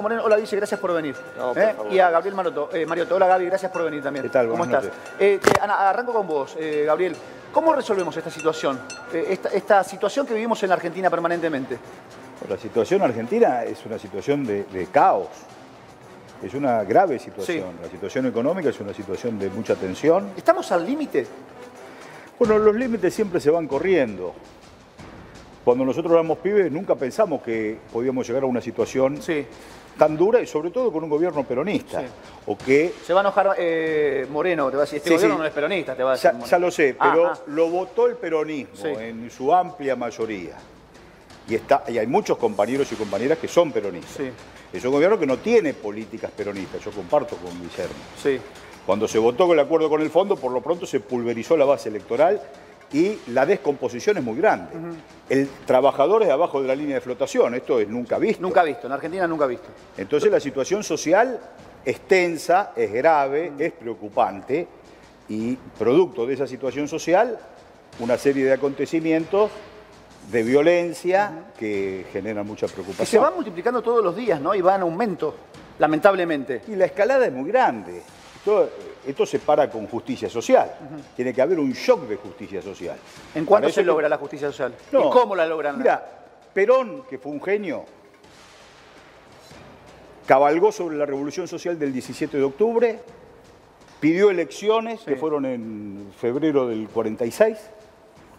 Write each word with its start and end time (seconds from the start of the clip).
Moreno, 0.00 0.22
hola 0.24 0.36
Guille, 0.36 0.56
gracias 0.58 0.78
por 0.78 0.94
venir. 0.94 1.16
No, 1.36 1.48
por 1.52 1.58
¿Eh? 1.60 1.74
favor. 1.74 1.92
Y 1.92 1.98
a 1.98 2.08
Gabriel 2.08 2.36
Maroto, 2.36 2.70
eh, 2.72 2.86
Mariotto, 2.86 3.16
hola 3.16 3.26
Gaby, 3.26 3.46
gracias 3.46 3.72
por 3.72 3.82
venir 3.82 4.00
también. 4.00 4.22
¿Qué 4.22 4.28
tal? 4.28 4.46
¿Cómo 4.48 4.62
estás? 4.62 4.88
Eh, 5.18 5.40
te- 5.42 5.60
Ana, 5.60 5.88
arranco 5.90 6.12
con 6.12 6.24
vos, 6.24 6.54
eh, 6.56 6.84
Gabriel. 6.86 7.16
¿Cómo 7.52 7.72
resolvemos 7.74 8.16
esta 8.16 8.30
situación? 8.30 8.78
Eh, 9.12 9.26
esta, 9.30 9.48
esta 9.48 9.82
situación 9.82 10.24
que 10.24 10.34
vivimos 10.34 10.62
en 10.62 10.68
la 10.68 10.76
Argentina 10.76 11.10
permanentemente. 11.10 11.78
La 12.48 12.56
situación 12.56 13.02
argentina 13.02 13.64
es 13.64 13.84
una 13.86 13.98
situación 13.98 14.44
de, 14.46 14.62
de 14.66 14.86
caos. 14.86 15.26
Es 16.44 16.54
una 16.54 16.84
grave 16.84 17.18
situación. 17.18 17.72
Sí. 17.72 17.82
La 17.82 17.88
situación 17.90 18.26
económica 18.26 18.68
es 18.68 18.78
una 18.78 18.94
situación 18.94 19.36
de 19.36 19.50
mucha 19.50 19.74
tensión. 19.74 20.30
¿Estamos 20.36 20.70
al 20.70 20.86
límite? 20.86 21.26
Bueno, 22.38 22.56
los 22.56 22.76
límites 22.76 23.12
siempre 23.12 23.40
se 23.40 23.50
van 23.50 23.66
corriendo. 23.66 24.32
Cuando 25.64 25.84
nosotros 25.84 26.12
éramos 26.12 26.38
pibes 26.38 26.70
nunca 26.70 26.94
pensamos 26.94 27.42
que 27.42 27.78
podíamos 27.92 28.24
llegar 28.28 28.44
a 28.44 28.46
una 28.46 28.60
situación 28.60 29.20
Sí. 29.20 29.44
Tan 29.98 30.16
dura 30.16 30.40
y 30.40 30.46
sobre 30.46 30.70
todo 30.70 30.90
con 30.92 31.04
un 31.04 31.10
gobierno 31.10 31.44
peronista. 31.44 32.00
Sí. 32.00 32.06
O 32.46 32.56
que, 32.56 32.94
Se 33.04 33.12
va 33.12 33.20
a 33.20 33.22
enojar 33.24 33.56
eh, 33.58 34.26
Moreno, 34.30 34.70
te 34.70 34.76
va 34.76 34.82
a 34.82 34.86
decir, 34.86 34.98
este 34.98 35.10
Sí, 35.10 35.14
gobierno 35.16 35.34
sí. 35.34 35.40
no 35.40 35.46
es 35.46 35.52
peronista, 35.52 35.94
te 35.96 36.02
va 36.02 36.12
a 36.12 36.14
decir. 36.14 36.30
ya, 36.46 36.58
lo 36.58 36.70
sé, 36.70 36.96
Ah, 36.98 37.10
pero 37.10 37.26
ah. 37.26 37.38
lo 37.48 37.68
votó 37.68 38.06
el 38.06 38.16
peronismo 38.16 38.86
en 38.98 39.30
su 39.30 39.52
amplia 39.52 39.96
mayoría. 39.96 40.56
Y, 41.48 41.54
está, 41.56 41.82
y 41.88 41.98
hay 41.98 42.06
muchos 42.06 42.38
compañeros 42.38 42.90
y 42.92 42.94
compañeras 42.94 43.38
que 43.38 43.48
son 43.48 43.72
peronistas. 43.72 44.26
Es 44.72 44.84
un 44.84 44.92
gobierno 44.92 45.18
que 45.18 45.26
no 45.26 45.38
tiene 45.38 45.74
políticas 45.74 46.30
peronistas, 46.30 46.84
yo 46.84 46.90
comparto 46.90 47.36
con 47.36 47.50
Guillermo. 47.60 48.40
Cuando 48.86 49.08
se 49.08 49.18
votó 49.18 49.46
con 49.46 49.58
el 49.58 49.64
acuerdo 49.64 49.88
con 49.90 50.00
el 50.00 50.10
fondo, 50.10 50.36
por 50.36 50.52
lo 50.52 50.60
pronto 50.60 50.86
se 50.86 51.00
pulverizó 51.00 51.56
la 51.56 51.64
base 51.64 51.88
electoral 51.88 52.40
y 52.92 53.18
la 53.28 53.44
descomposición 53.44 54.16
es 54.18 54.24
muy 54.24 54.36
grande. 54.36 54.72
El 55.28 55.48
trabajador 55.66 56.22
es 56.22 56.30
abajo 56.30 56.62
de 56.62 56.68
la 56.68 56.74
línea 56.74 56.96
de 56.96 57.00
flotación, 57.00 57.54
esto 57.54 57.80
es 57.80 57.88
nunca 57.88 58.18
visto. 58.18 58.42
Nunca 58.42 58.62
visto, 58.62 58.86
en 58.86 58.92
Argentina 58.92 59.26
nunca 59.26 59.46
visto. 59.46 59.68
Entonces 59.96 60.30
la 60.30 60.40
situación 60.40 60.82
social 60.82 61.38
es 61.84 62.00
tensa, 62.00 62.72
es 62.74 62.92
grave, 62.92 63.52
es 63.58 63.72
preocupante 63.72 64.66
y 65.28 65.54
producto 65.78 66.26
de 66.26 66.34
esa 66.34 66.46
situación 66.46 66.88
social, 66.88 67.38
una 67.98 68.16
serie 68.16 68.44
de 68.44 68.52
acontecimientos 68.54 69.50
de 70.30 70.42
violencia 70.42 71.46
que 71.58 72.06
generan 72.12 72.46
mucha 72.46 72.66
Que 72.66 72.70
se 72.70 72.74
preocupación. 72.74 73.22
van 73.22 73.34
multiplicando 73.34 73.82
todos 73.82 74.04
los 74.04 74.14
días, 74.14 74.40
¿no? 74.40 74.54
Y 74.54 74.60
va 74.60 74.76
en 74.76 74.82
aumento, 74.82 75.34
lamentablemente. 75.78 76.62
Y 76.68 76.76
la 76.76 76.86
escalada 76.86 77.26
es 77.26 77.32
muy 77.32 77.50
grande. 77.50 78.02
Esto, 78.38 78.70
esto 79.06 79.26
se 79.26 79.38
para 79.40 79.68
con 79.70 79.86
justicia 79.86 80.28
social. 80.30 80.70
Tiene 81.16 81.34
que 81.34 81.42
haber 81.42 81.58
un 81.58 81.72
shock 81.72 82.02
de 82.02 82.16
justicia 82.16 82.62
social. 82.62 82.96
¿En 83.34 83.44
cuánto 83.44 83.68
se 83.68 83.80
que- 83.80 83.86
logra 83.86 84.08
la 84.08 84.16
justicia 84.18 84.48
social? 84.48 84.74
No. 84.92 85.08
¿Y 85.08 85.10
cómo 85.10 85.34
la 85.34 85.46
logran? 85.46 85.76
Mira, 85.78 86.04
Perón, 86.54 87.02
que 87.08 87.18
fue 87.18 87.32
un 87.32 87.42
genio, 87.42 87.84
cabalgó 90.26 90.72
sobre 90.72 90.96
la 90.96 91.06
revolución 91.06 91.48
social 91.48 91.78
del 91.78 91.92
17 91.92 92.36
de 92.36 92.42
octubre, 92.44 93.00
pidió 94.00 94.30
elecciones, 94.30 95.00
que 95.02 95.16
fueron 95.16 95.44
en 95.44 96.12
febrero 96.18 96.66
del 96.68 96.88
46, 96.88 97.58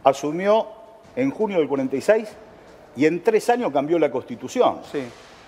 asumió 0.04 0.68
en 1.16 1.32
junio 1.32 1.58
del 1.58 1.68
46 1.68 2.30
y 2.96 3.06
en 3.06 3.24
tres 3.24 3.50
años 3.50 3.72
cambió 3.74 3.98
la 4.00 4.10
constitución. 4.12 4.82
Sí. 4.92 5.04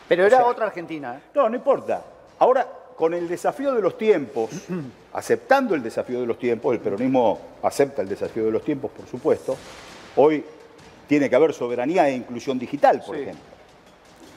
Pero 0.08 0.26
era 0.26 0.38
O 0.38 0.40
sea- 0.42 0.50
otra 0.50 0.66
Argentina, 0.68 1.16
¿eh? 1.18 1.22
No, 1.36 1.48
no 1.48 1.56
importa. 1.56 2.04
Ahora, 2.40 2.68
con 3.02 3.16
el 3.16 3.28
desafío 3.28 3.74
de 3.74 3.82
los 3.82 3.98
tiempos, 3.98 4.52
aceptando 5.14 5.74
el 5.74 5.82
desafío 5.82 6.22
de 6.22 6.28
los 6.28 6.38
tiempos, 6.38 6.76
el 6.76 6.80
peronismo 6.82 7.40
acepta 7.64 8.04
el 8.04 8.08
desafío 8.08 8.46
de 8.46 8.52
los 8.52 8.64
tiempos, 8.64 8.92
por 8.92 9.08
supuesto, 9.08 9.58
hoy 10.18 10.44
tiene 11.08 11.28
que 11.28 11.36
haber 11.36 11.52
soberanía 11.52 12.08
e 12.10 12.16
inclusión 12.16 12.60
digital, 12.60 13.02
por 13.04 13.16
Sí. 13.16 13.24
ejemplo. 13.24 13.44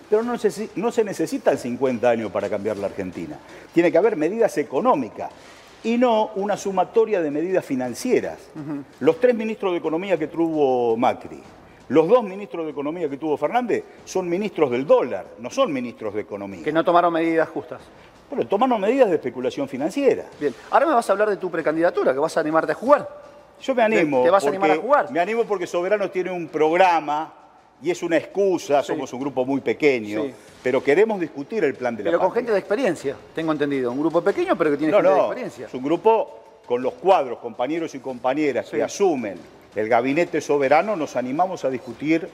Pero 0.08 0.22
no, 0.22 0.32
necesi- 0.34 0.70
no 0.76 0.90
se 0.90 1.04
necesitan 1.04 1.58
50 1.58 2.08
años 2.08 2.32
para 2.32 2.48
cambiar 2.48 2.78
la 2.78 2.86
Argentina. 2.86 3.38
Tiene 3.74 3.92
que 3.92 3.98
haber 3.98 4.16
medidas 4.16 4.56
económicas 4.56 5.30
y 5.82 5.98
no 5.98 6.30
una 6.36 6.56
sumatoria 6.56 7.20
de 7.20 7.30
medidas 7.30 7.66
financieras. 7.66 8.38
Los 9.00 9.20
tres 9.20 9.34
ministros 9.34 9.72
de 9.72 9.78
Economía 9.78 10.16
que 10.16 10.28
tuvo 10.28 10.96
Macri, 10.96 11.38
los 11.90 12.08
dos 12.08 12.24
ministros 12.24 12.64
de 12.64 12.70
Economía 12.70 13.10
que 13.10 13.18
tuvo 13.18 13.36
Fernández, 13.36 13.84
son 14.06 14.26
ministros 14.26 14.70
del 14.70 14.86
dólar, 14.86 15.26
no 15.38 15.50
son 15.50 15.70
ministros 15.70 16.14
de 16.14 16.22
Economía. 16.22 16.64
Que 16.64 16.72
no 16.72 16.82
tomaron 16.82 17.12
medidas 17.12 17.46
justas. 17.50 17.82
Bueno, 18.34 18.48
tomaron 18.48 18.80
medidas 18.80 19.08
de 19.10 19.14
especulación 19.14 19.68
financiera. 19.68 20.24
Bien. 20.40 20.52
Ahora 20.72 20.86
me 20.86 20.92
vas 20.94 21.08
a 21.08 21.12
hablar 21.12 21.30
de 21.30 21.36
tu 21.36 21.50
precandidatura, 21.52 22.12
que 22.12 22.18
vas 22.18 22.36
a 22.36 22.40
animarte 22.40 22.72
a 22.72 22.74
jugar. 22.74 23.08
Yo 23.62 23.74
me 23.76 23.82
animo. 23.84 24.24
¿Te 24.24 24.30
vas 24.30 24.44
a 24.44 24.48
animar 24.48 24.72
a 24.72 24.76
jugar? 24.76 25.12
Me 25.12 25.20
animo 25.20 25.44
porque 25.44 25.68
Soberano 25.68 26.10
tiene 26.10 26.32
un 26.32 26.48
programa 26.48 27.32
y 27.80 27.92
es 27.92 28.02
una 28.02 28.16
excusa, 28.16 28.82
Sí. 28.82 28.88
somos 28.88 29.12
un 29.12 29.20
grupo 29.20 29.44
muy 29.44 29.60
pequeño, 29.60 30.24
Sí. 30.24 30.34
pero 30.64 30.82
queremos 30.82 31.20
discutir 31.20 31.62
el 31.62 31.74
plan 31.74 31.94
de 31.96 32.02
la 32.02 32.10
Pero 32.10 32.18
con 32.18 32.32
gente 32.32 32.50
de 32.50 32.58
experiencia, 32.58 33.14
tengo 33.36 33.52
entendido. 33.52 33.92
Un 33.92 34.00
grupo 34.00 34.20
pequeño, 34.20 34.56
pero 34.58 34.72
que 34.72 34.78
tiene 34.78 34.90
No, 34.90 34.96
gente 34.98 35.10
de 35.10 35.14
no, 35.16 35.22
experiencia. 35.26 35.66
es 35.66 35.74
un 35.74 35.84
grupo 35.84 36.40
con 36.66 36.82
los 36.82 36.94
cuadros, 36.94 37.38
compañeros 37.38 37.94
y 37.94 38.00
compañeras 38.00 38.66
Sí. 38.66 38.76
que 38.78 38.82
asumen 38.82 39.38
el 39.76 39.88
gabinete 39.88 40.40
soberano, 40.40 40.96
nos 40.96 41.14
animamos 41.14 41.64
a 41.64 41.70
discutir 41.70 42.28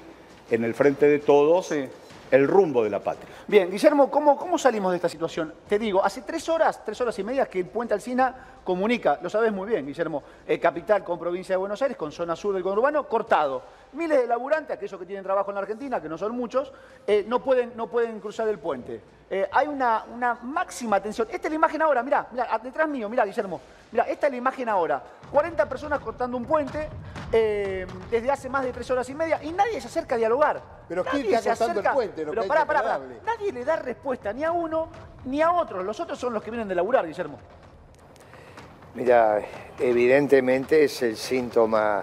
en 0.50 0.65
el 0.65 0.72
frente 0.72 1.06
de 1.06 1.19
todos 1.19 1.67
Sí. 1.67 1.84
El 2.30 2.46
rumbo 2.46 2.84
de 2.84 2.91
la 2.91 3.00
patria. 3.00 3.28
Bien, 3.46 3.70
Guillermo, 3.70 4.10
¿cómo, 4.10 4.36
¿cómo 4.36 4.58
salimos 4.58 4.92
de 4.92 4.96
esta 4.96 5.08
situación? 5.08 5.52
Te 5.68 5.78
digo, 5.78 6.04
hace 6.04 6.22
tres 6.22 6.48
horas, 6.48 6.84
tres 6.84 7.00
horas 7.00 7.18
y 7.18 7.24
media 7.24 7.46
que 7.46 7.60
el 7.60 7.66
Puente 7.66 7.94
Alsina 7.94 8.34
comunica, 8.64 9.18
lo 9.22 9.30
sabes 9.30 9.52
muy 9.52 9.68
bien, 9.68 9.86
Guillermo, 9.86 10.22
eh, 10.46 10.58
capital 10.58 11.02
con 11.02 11.19
provincia 11.19 11.54
de 11.54 11.58
Buenos 11.58 11.80
Aires, 11.82 11.96
con 11.96 12.12
zona 12.12 12.36
sur 12.36 12.54
del 12.54 12.62
conurbano, 12.62 13.08
cortado. 13.08 13.62
Miles 13.92 14.20
de 14.20 14.26
laburantes, 14.26 14.76
aquellos 14.76 14.98
que 15.00 15.06
tienen 15.06 15.24
trabajo 15.24 15.50
en 15.50 15.56
la 15.56 15.60
Argentina, 15.62 16.00
que 16.00 16.08
no 16.08 16.16
son 16.16 16.32
muchos, 16.36 16.72
eh, 17.06 17.24
no, 17.26 17.42
pueden, 17.42 17.72
no 17.76 17.88
pueden 17.88 18.20
cruzar 18.20 18.46
el 18.48 18.58
puente. 18.58 19.00
Eh, 19.28 19.48
hay 19.52 19.66
una, 19.68 20.04
una 20.12 20.34
máxima 20.34 21.00
tensión. 21.00 21.26
Esta 21.30 21.48
es 21.48 21.50
la 21.50 21.56
imagen 21.56 21.82
ahora, 21.82 22.02
mirá, 22.02 22.26
mirá, 22.30 22.58
detrás 22.62 22.88
mío, 22.88 23.08
mirá, 23.08 23.24
Guillermo. 23.24 23.60
Mirá, 23.92 24.04
esta 24.04 24.26
es 24.26 24.32
la 24.32 24.36
imagen 24.38 24.68
ahora. 24.68 25.02
40 25.32 25.68
personas 25.68 25.98
cortando 26.00 26.36
un 26.36 26.44
puente 26.44 26.88
eh, 27.32 27.86
desde 28.10 28.30
hace 28.30 28.48
más 28.48 28.64
de 28.64 28.72
tres 28.72 28.88
horas 28.90 29.08
y 29.08 29.14
media 29.14 29.42
y 29.42 29.50
nadie 29.52 29.80
se 29.80 29.88
acerca 29.88 30.14
a 30.14 30.18
dialogar. 30.18 30.60
Pero 30.88 31.04
¿quién 31.04 31.22
Nadie 31.22 31.36
está 31.36 31.42
se 31.42 31.48
cortando 31.58 31.80
el 31.80 31.86
acerca- 31.86 31.94
puente? 31.94 32.24
Lo 32.24 32.30
Pero 32.30 32.42
que 32.42 32.48
pará, 32.48 32.64
pará, 32.66 32.82
pará. 32.82 33.00
Nadie 33.24 33.52
le 33.52 33.64
da 33.64 33.76
respuesta 33.76 34.32
ni 34.32 34.44
a 34.44 34.52
uno 34.52 34.88
ni 35.24 35.42
a 35.42 35.52
otros. 35.52 35.84
Los 35.84 35.98
otros 36.00 36.18
son 36.18 36.32
los 36.32 36.42
que 36.42 36.50
vienen 36.50 36.66
de 36.68 36.74
laburar, 36.74 37.06
Guillermo. 37.06 37.38
Mira, 38.94 39.40
evidentemente 39.78 40.82
es 40.84 41.02
el 41.02 41.16
síntoma 41.16 42.02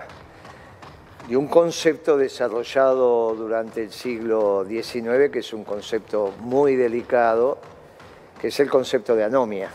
de 1.27 1.35
un 1.35 1.47
concepto 1.47 2.17
desarrollado 2.17 3.35
durante 3.35 3.83
el 3.83 3.91
siglo 3.91 4.65
XIX, 4.65 5.29
que 5.31 5.39
es 5.39 5.53
un 5.53 5.65
concepto 5.65 6.33
muy 6.39 6.77
delicado, 6.77 7.57
que 8.39 8.47
es 8.47 8.59
el 8.61 8.69
concepto 8.69 9.13
de 9.13 9.25
anomia, 9.25 9.69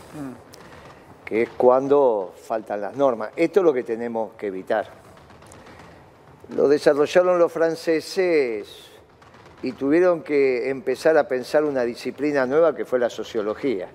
que 1.23 1.43
es 1.43 1.49
cuando 1.49 2.33
faltan 2.35 2.81
las 2.81 2.95
normas. 2.95 3.29
Esto 3.35 3.59
es 3.59 3.65
lo 3.65 3.73
que 3.73 3.83
tenemos 3.83 4.33
que 4.33 4.47
evitar. 4.47 4.87
Lo 6.55 6.67
desarrollaron 6.67 7.37
los 7.37 7.51
franceses 7.51 8.67
y 9.61 9.73
tuvieron 9.73 10.23
que 10.23 10.69
empezar 10.69 11.17
a 11.17 11.27
pensar 11.27 11.63
una 11.63 11.83
disciplina 11.83 12.47
nueva 12.47 12.75
que 12.75 12.83
fue 12.83 12.97
la 12.97 13.11
sociología. 13.11 13.89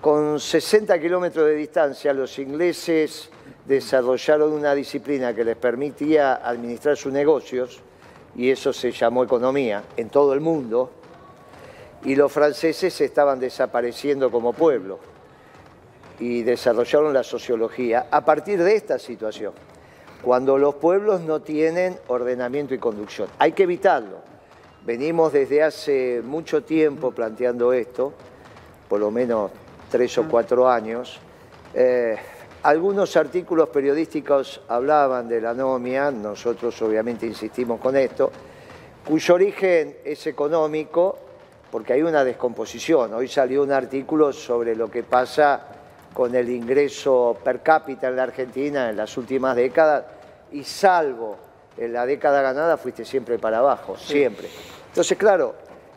Con 0.00 0.38
60 0.38 1.00
kilómetros 1.00 1.46
de 1.46 1.54
distancia, 1.54 2.12
los 2.12 2.38
ingleses 2.38 3.30
desarrollaron 3.66 4.52
una 4.52 4.74
disciplina 4.74 5.34
que 5.34 5.44
les 5.44 5.56
permitía 5.56 6.34
administrar 6.34 6.96
sus 6.96 7.12
negocios, 7.12 7.80
y 8.34 8.50
eso 8.50 8.72
se 8.72 8.90
llamó 8.90 9.24
economía, 9.24 9.84
en 9.96 10.08
todo 10.08 10.32
el 10.32 10.40
mundo, 10.40 10.90
y 12.04 12.16
los 12.16 12.32
franceses 12.32 13.00
estaban 13.00 13.38
desapareciendo 13.38 14.30
como 14.30 14.52
pueblo, 14.52 14.98
y 16.18 16.42
desarrollaron 16.42 17.12
la 17.12 17.22
sociología 17.22 18.06
a 18.10 18.24
partir 18.24 18.62
de 18.62 18.74
esta 18.74 18.98
situación, 18.98 19.52
cuando 20.22 20.56
los 20.56 20.76
pueblos 20.76 21.20
no 21.20 21.40
tienen 21.42 21.98
ordenamiento 22.08 22.74
y 22.74 22.78
conducción. 22.78 23.28
Hay 23.38 23.52
que 23.52 23.64
evitarlo. 23.64 24.18
Venimos 24.84 25.32
desde 25.32 25.62
hace 25.62 26.22
mucho 26.24 26.62
tiempo 26.62 27.12
planteando 27.12 27.72
esto, 27.72 28.12
por 28.88 29.00
lo 29.00 29.10
menos 29.10 29.50
tres 29.90 30.16
o 30.18 30.28
cuatro 30.28 30.68
años. 30.68 31.18
Eh, 31.74 32.16
algunos 32.62 33.16
artículos 33.16 33.68
periodísticos 33.70 34.60
hablaban 34.68 35.28
de 35.28 35.40
la 35.40 35.50
anomia, 35.50 36.10
nosotros 36.10 36.80
obviamente 36.82 37.26
insistimos 37.26 37.80
con 37.80 37.96
esto, 37.96 38.30
cuyo 39.04 39.34
origen 39.34 39.96
es 40.04 40.26
económico, 40.28 41.18
porque 41.70 41.94
hay 41.94 42.02
una 42.02 42.22
descomposición. 42.22 43.14
Hoy 43.14 43.26
salió 43.28 43.62
un 43.62 43.72
artículo 43.72 44.32
sobre 44.32 44.76
lo 44.76 44.90
que 44.90 45.02
pasa 45.02 45.66
con 46.12 46.34
el 46.34 46.50
ingreso 46.50 47.36
per 47.42 47.62
cápita 47.62 48.08
en 48.08 48.16
la 48.16 48.24
Argentina 48.24 48.90
en 48.90 48.96
las 48.96 49.16
últimas 49.16 49.56
décadas, 49.56 50.04
y 50.52 50.62
salvo 50.62 51.36
en 51.76 51.92
la 51.92 52.06
década 52.06 52.42
ganada 52.42 52.76
fuiste 52.76 53.04
siempre 53.04 53.38
para 53.38 53.58
abajo, 53.58 53.96
siempre. 53.96 54.48
Entonces, 54.88 55.16
claro, 55.16 55.54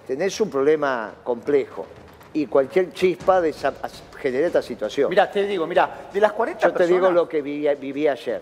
tenés 0.07 0.39
un 0.39 0.49
problema 0.49 1.13
complejo 1.23 1.85
y 2.33 2.47
cualquier 2.47 2.93
chispa 2.93 3.41
genera 4.25 4.47
esta 4.47 4.61
situación. 4.63 5.09
Mirá, 5.09 5.29
te 5.29 5.43
digo, 5.45 5.67
mirá, 5.67 6.07
de 6.11 6.19
las 6.19 6.31
40 6.33 6.61
Yo 6.61 6.67
te 6.73 6.77
personas... 6.79 7.01
digo 7.01 7.11
lo 7.11 7.29
que 7.29 7.41
viví, 7.43 7.67
viví 7.75 8.07
ayer. 8.07 8.41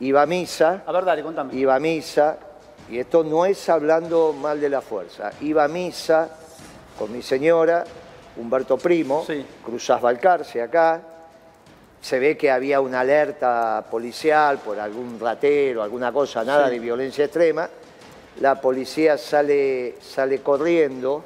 Iba 0.00 0.22
a 0.22 0.26
misa, 0.26 0.82
A 0.86 0.92
ver, 0.92 1.04
dale, 1.04 1.22
contame. 1.22 1.52
iba 1.54 1.74
a 1.74 1.80
misa, 1.80 2.38
y 2.88 2.98
esto 3.00 3.24
no 3.24 3.44
es 3.44 3.68
hablando 3.68 4.32
mal 4.32 4.60
de 4.60 4.68
la 4.68 4.80
fuerza, 4.80 5.32
iba 5.40 5.64
a 5.64 5.68
misa 5.68 6.28
con 6.98 7.10
mi 7.12 7.22
señora, 7.22 7.82
Humberto 8.36 8.76
Primo, 8.78 9.24
Sí. 9.26 9.44
cruzás 9.64 10.00
Balcarce 10.00 10.62
acá, 10.62 11.00
se 12.00 12.18
ve 12.20 12.36
que 12.36 12.50
había 12.52 12.80
una 12.80 13.00
alerta 13.00 13.84
policial 13.90 14.58
por 14.58 14.78
algún 14.78 15.18
ratero, 15.18 15.82
alguna 15.82 16.12
cosa, 16.12 16.44
nada 16.44 16.66
Sí. 16.68 16.74
de 16.74 16.78
violencia 16.78 17.24
extrema. 17.24 17.68
La 18.40 18.60
policía 18.60 19.16
sale, 19.18 19.94
sale 20.00 20.40
corriendo, 20.40 21.24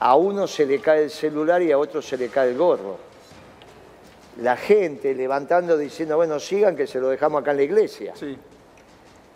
a 0.00 0.14
uno 0.16 0.46
se 0.46 0.66
le 0.66 0.80
cae 0.80 1.04
el 1.04 1.10
celular 1.10 1.62
y 1.62 1.72
a 1.72 1.78
otro 1.78 2.00
se 2.02 2.16
le 2.16 2.28
cae 2.28 2.50
el 2.50 2.56
gorro. 2.58 2.96
La 4.40 4.56
gente 4.56 5.14
levantando 5.14 5.76
diciendo, 5.76 6.16
bueno, 6.16 6.40
sigan 6.40 6.74
que 6.74 6.86
se 6.86 6.98
lo 6.98 7.08
dejamos 7.08 7.42
acá 7.42 7.50
en 7.50 7.56
la 7.58 7.62
iglesia. 7.64 8.14
Sí. 8.16 8.38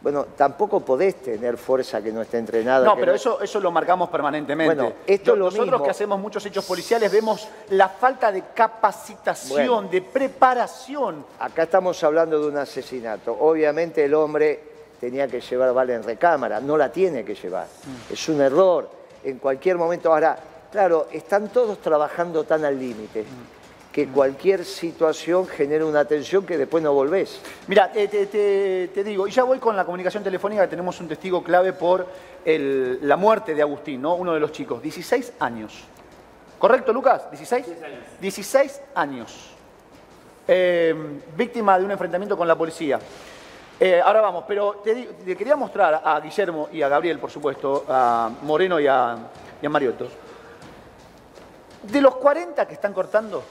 Bueno, 0.00 0.26
tampoco 0.36 0.80
podés 0.80 1.16
tener 1.16 1.56
fuerza 1.56 2.00
que 2.00 2.12
no 2.12 2.22
esté 2.22 2.38
entrenada. 2.38 2.84
No, 2.84 2.96
pero 2.96 3.14
eso, 3.14 3.40
eso 3.40 3.58
lo 3.60 3.70
marcamos 3.72 4.08
permanentemente. 4.08 4.74
Bueno, 4.74 4.92
esto 5.06 5.32
es 5.32 5.38
lo 5.38 5.44
Nosotros 5.46 5.66
mismo. 5.72 5.84
que 5.84 5.90
hacemos 5.90 6.20
muchos 6.20 6.46
hechos 6.46 6.64
policiales 6.64 7.10
vemos 7.10 7.48
la 7.70 7.88
falta 7.88 8.30
de 8.30 8.42
capacitación, 8.54 9.66
Bueno. 9.66 9.88
de 9.88 10.02
preparación. 10.02 11.24
Acá 11.40 11.64
estamos 11.64 12.02
hablando 12.04 12.38
de 12.40 12.46
un 12.46 12.56
asesinato. 12.56 13.36
Obviamente 13.40 14.04
el 14.04 14.14
hombre 14.14 14.60
tenía 15.00 15.26
que 15.28 15.40
llevar 15.40 15.74
bala 15.74 15.94
en 15.94 16.02
recámara, 16.04 16.60
no 16.60 16.76
la 16.76 16.90
tiene 16.92 17.24
que 17.24 17.34
llevar. 17.34 17.66
Mm. 17.66 18.12
Es 18.12 18.28
un 18.28 18.40
error. 18.40 18.95
En 19.26 19.38
cualquier 19.38 19.76
momento, 19.76 20.12
ahora, 20.12 20.38
claro, 20.70 21.08
están 21.10 21.48
todos 21.48 21.80
trabajando 21.80 22.44
tan 22.44 22.64
al 22.64 22.78
límite 22.78 23.22
Mm. 23.22 23.92
que 23.92 24.06
cualquier 24.08 24.64
situación 24.64 25.48
genera 25.48 25.84
una 25.84 26.04
tensión 26.04 26.46
que 26.46 26.56
después 26.56 26.80
no 26.84 26.92
volvés. 26.92 27.40
Mira, 27.66 27.90
te, 27.90 28.06
te- 28.06 28.26
te- 28.26 28.88
te 28.94 29.02
digo, 29.02 29.26
y 29.26 29.32
ya 29.32 29.42
voy 29.42 29.58
con 29.58 29.74
la 29.76 29.84
comunicación 29.84 30.22
telefónica, 30.22 30.68
tenemos 30.68 31.00
un 31.00 31.08
testigo 31.08 31.42
clave 31.42 31.72
por 31.72 32.06
el- 32.44 33.00
la 33.02 33.16
muerte 33.16 33.52
de 33.54 33.62
Agustín, 33.62 34.00
¿no? 34.02 34.14
Uno 34.14 34.32
de 34.32 34.38
los 34.38 34.52
chicos, 34.52 34.80
16 34.80 35.32
años. 35.40 35.72
¿Correcto, 36.60 36.92
Lucas? 36.92 37.22
¿16? 37.32 37.64
16 38.20 38.80
años. 38.94 39.50
Eh, 40.46 40.94
víctima 41.36 41.76
de 41.78 41.84
un 41.84 41.90
enfrentamiento 41.90 42.36
con 42.36 42.46
la 42.46 42.54
policía. 42.54 43.00
Eh, 43.78 44.00
ahora 44.02 44.22
vamos, 44.22 44.44
pero 44.48 44.80
te, 44.82 45.36
quería 45.36 45.54
mostrar 45.54 46.00
a 46.02 46.18
Guillermo 46.20 46.68
y 46.72 46.80
a 46.80 46.88
Gabriel, 46.88 47.18
por 47.18 47.30
supuesto, 47.30 47.84
a 47.88 48.30
Moreno 48.42 48.80
y 48.80 48.86
a, 48.86 49.16
y. 49.60 49.68
De 51.82 52.00
los 52.00 52.16
40 52.16 52.66
que 52.66 52.74
están 52.74 52.94
cortando, 52.94 53.42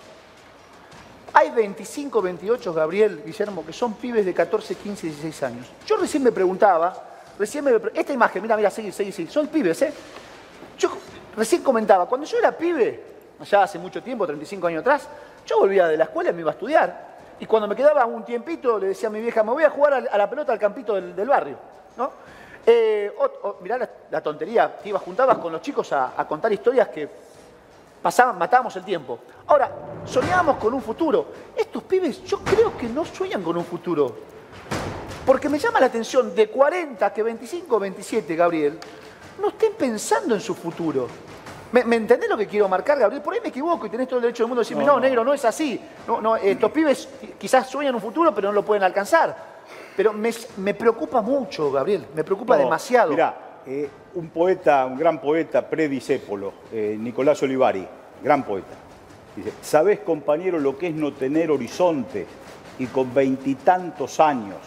hay 1.32 1.52
25, 1.52 2.22
28, 2.22 2.74
Gabriel, 2.74 3.22
Guillermo, 3.24 3.64
que 3.66 3.72
son 3.72 3.94
pibes 3.94 4.26
de 4.26 4.34
14, 4.34 4.76
15, 4.76 5.08
16 5.08 5.44
años. 5.44 5.68
Yo 5.86 5.98
recién 5.98 6.24
me 6.24 6.32
preguntaba, 6.32 6.96
recién 7.38 7.64
me... 7.64 7.74
Esta 7.94 8.12
imagen, 8.12 8.42
mira, 8.42 8.58
mira, 8.58 8.72
seguí, 8.72 8.92
seguí, 8.92 9.12
seguí. 9.12 9.30
Son 9.30 9.48
pibes, 9.48 9.82
¿eh? 9.84 9.94
Yo 10.80 10.90
recién 11.36 11.62
comentaba, 11.62 12.08
cuando 12.08 12.26
yo 12.26 12.38
era 12.40 12.52
pibe, 12.52 13.04
allá 13.40 13.64
hace 13.64 13.78
mucho 13.78 14.02
tiempo, 14.02 14.26
35 14.26 14.68
años 14.68 14.82
atrás, 14.82 15.08
yo 15.46 15.60
volvía 15.60 15.88
de 15.88 15.98
la 15.98 16.06
escuela 16.06 16.32
y 16.32 16.34
me 16.34 16.42
iba 16.42 16.52
a 16.52 16.54
estudiar. 16.54 17.15
Y 17.40 17.46
cuando 17.46 17.68
me 17.68 17.76
quedaba 17.76 18.06
un 18.06 18.24
tiempito, 18.24 18.80
le 18.80 18.88
decía 18.88 19.10
a 19.10 19.12
mi 19.12 19.22
vieja, 19.22 19.44
me 19.44 19.52
voy 19.52 19.64
a 19.64 19.70
jugar 19.70 20.08
a 20.10 20.18
la 20.18 20.30
pelota 20.30 20.54
al 20.54 20.60
campito 20.60 20.96
del, 20.96 21.16
del 21.16 21.28
barrio, 21.28 21.58
¿no? 21.98 22.12
Eh, 22.66 23.14
mirá 23.62 23.90
la, 24.10 24.22
tontería, 24.22 24.78
que 24.82 24.90
ibas, 24.90 25.02
juntabas 25.04 25.38
con 25.38 25.52
los 25.52 25.62
chicos 25.62 25.92
a, 25.94 26.14
a 26.20 26.28
contar 26.28 26.52
historias 26.52 26.88
que 26.88 27.08
pasaban, 28.02 28.38
matábamos 28.38 28.76
el 28.76 28.84
tiempo. 28.84 29.20
Ahora, 29.48 29.72
soñábamos 30.06 30.58
con 30.58 30.74
un 30.74 30.82
futuro. 30.82 31.28
Estos 31.56 31.84
pibes, 31.84 32.24
yo 32.24 32.40
creo 32.40 32.76
que 32.78 32.88
no 32.88 33.06
sueñan 33.06 33.44
con 33.44 33.58
un 33.58 33.66
futuro. 33.66 34.16
Porque 35.26 35.50
me 35.50 35.60
llama 35.60 35.80
la 35.80 35.88
atención 35.88 36.34
de 36.34 36.50
40 36.50 37.14
que 37.14 37.24
25 37.24 37.80
27, 37.80 38.36
Gabriel, 38.36 38.80
no 39.42 39.50
estén 39.50 39.74
pensando 39.74 40.36
en 40.36 40.42
su 40.42 40.56
futuro. 40.56 41.08
¿Me, 41.72 41.84
me 41.84 41.96
entendés 41.98 42.30
lo 42.30 42.38
que 42.38 42.48
quiero 42.48 42.70
marcar, 42.70 42.98
Gabriel? 42.98 43.22
Por 43.22 43.34
ahí 43.34 43.40
me 43.42 43.50
equivoco 43.50 43.86
y 43.86 43.90
tenés 43.90 44.08
todo 44.08 44.20
el 44.20 44.24
derecho 44.24 44.44
del 44.44 44.48
mundo 44.50 44.62
de 44.62 44.66
decirme, 44.66 44.86
no, 44.86 45.00
negro, 45.00 45.24
no 45.24 45.34
es 45.34 45.44
así. 45.46 45.80
No, 46.08 46.22
no, 46.22 46.36
estos 46.36 46.72
pibes 46.72 47.10
quizás 47.38 47.68
sueñan 47.70 47.96
un 47.96 48.02
futuro, 48.02 48.34
pero 48.34 48.50
no 48.50 48.54
lo 48.54 48.64
pueden 48.64 48.84
alcanzar. 48.84 49.56
Pero 49.98 50.14
me, 50.14 50.32
me 50.58 50.74
preocupa 50.74 51.22
mucho, 51.22 51.72
Gabriel, 51.72 52.06
me 52.14 52.24
preocupa 52.24 52.56
No, 52.56 52.64
demasiado. 52.64 53.12
Mirá, 53.12 53.62
eh, 53.66 53.90
un 54.14 54.30
poeta, 54.30 54.86
un 54.86 54.98
gran 54.98 55.20
poeta 55.20 55.68
predisépolo, 55.68 56.54
eh, 56.72 56.96
Nicolás 57.00 57.42
Olivari, 57.44 57.88
gran 58.24 58.44
poeta. 58.44 58.76
Dice, 59.36 59.52
¿sabés, 59.62 60.00
compañero, 60.00 60.60
lo 60.60 60.78
que 60.78 60.88
es 60.88 60.94
no 60.96 61.14
tener 61.14 61.52
horizonte 61.52 62.26
y 62.80 62.86
con 62.88 63.14
veintitantos 63.14 64.20
años? 64.20 64.58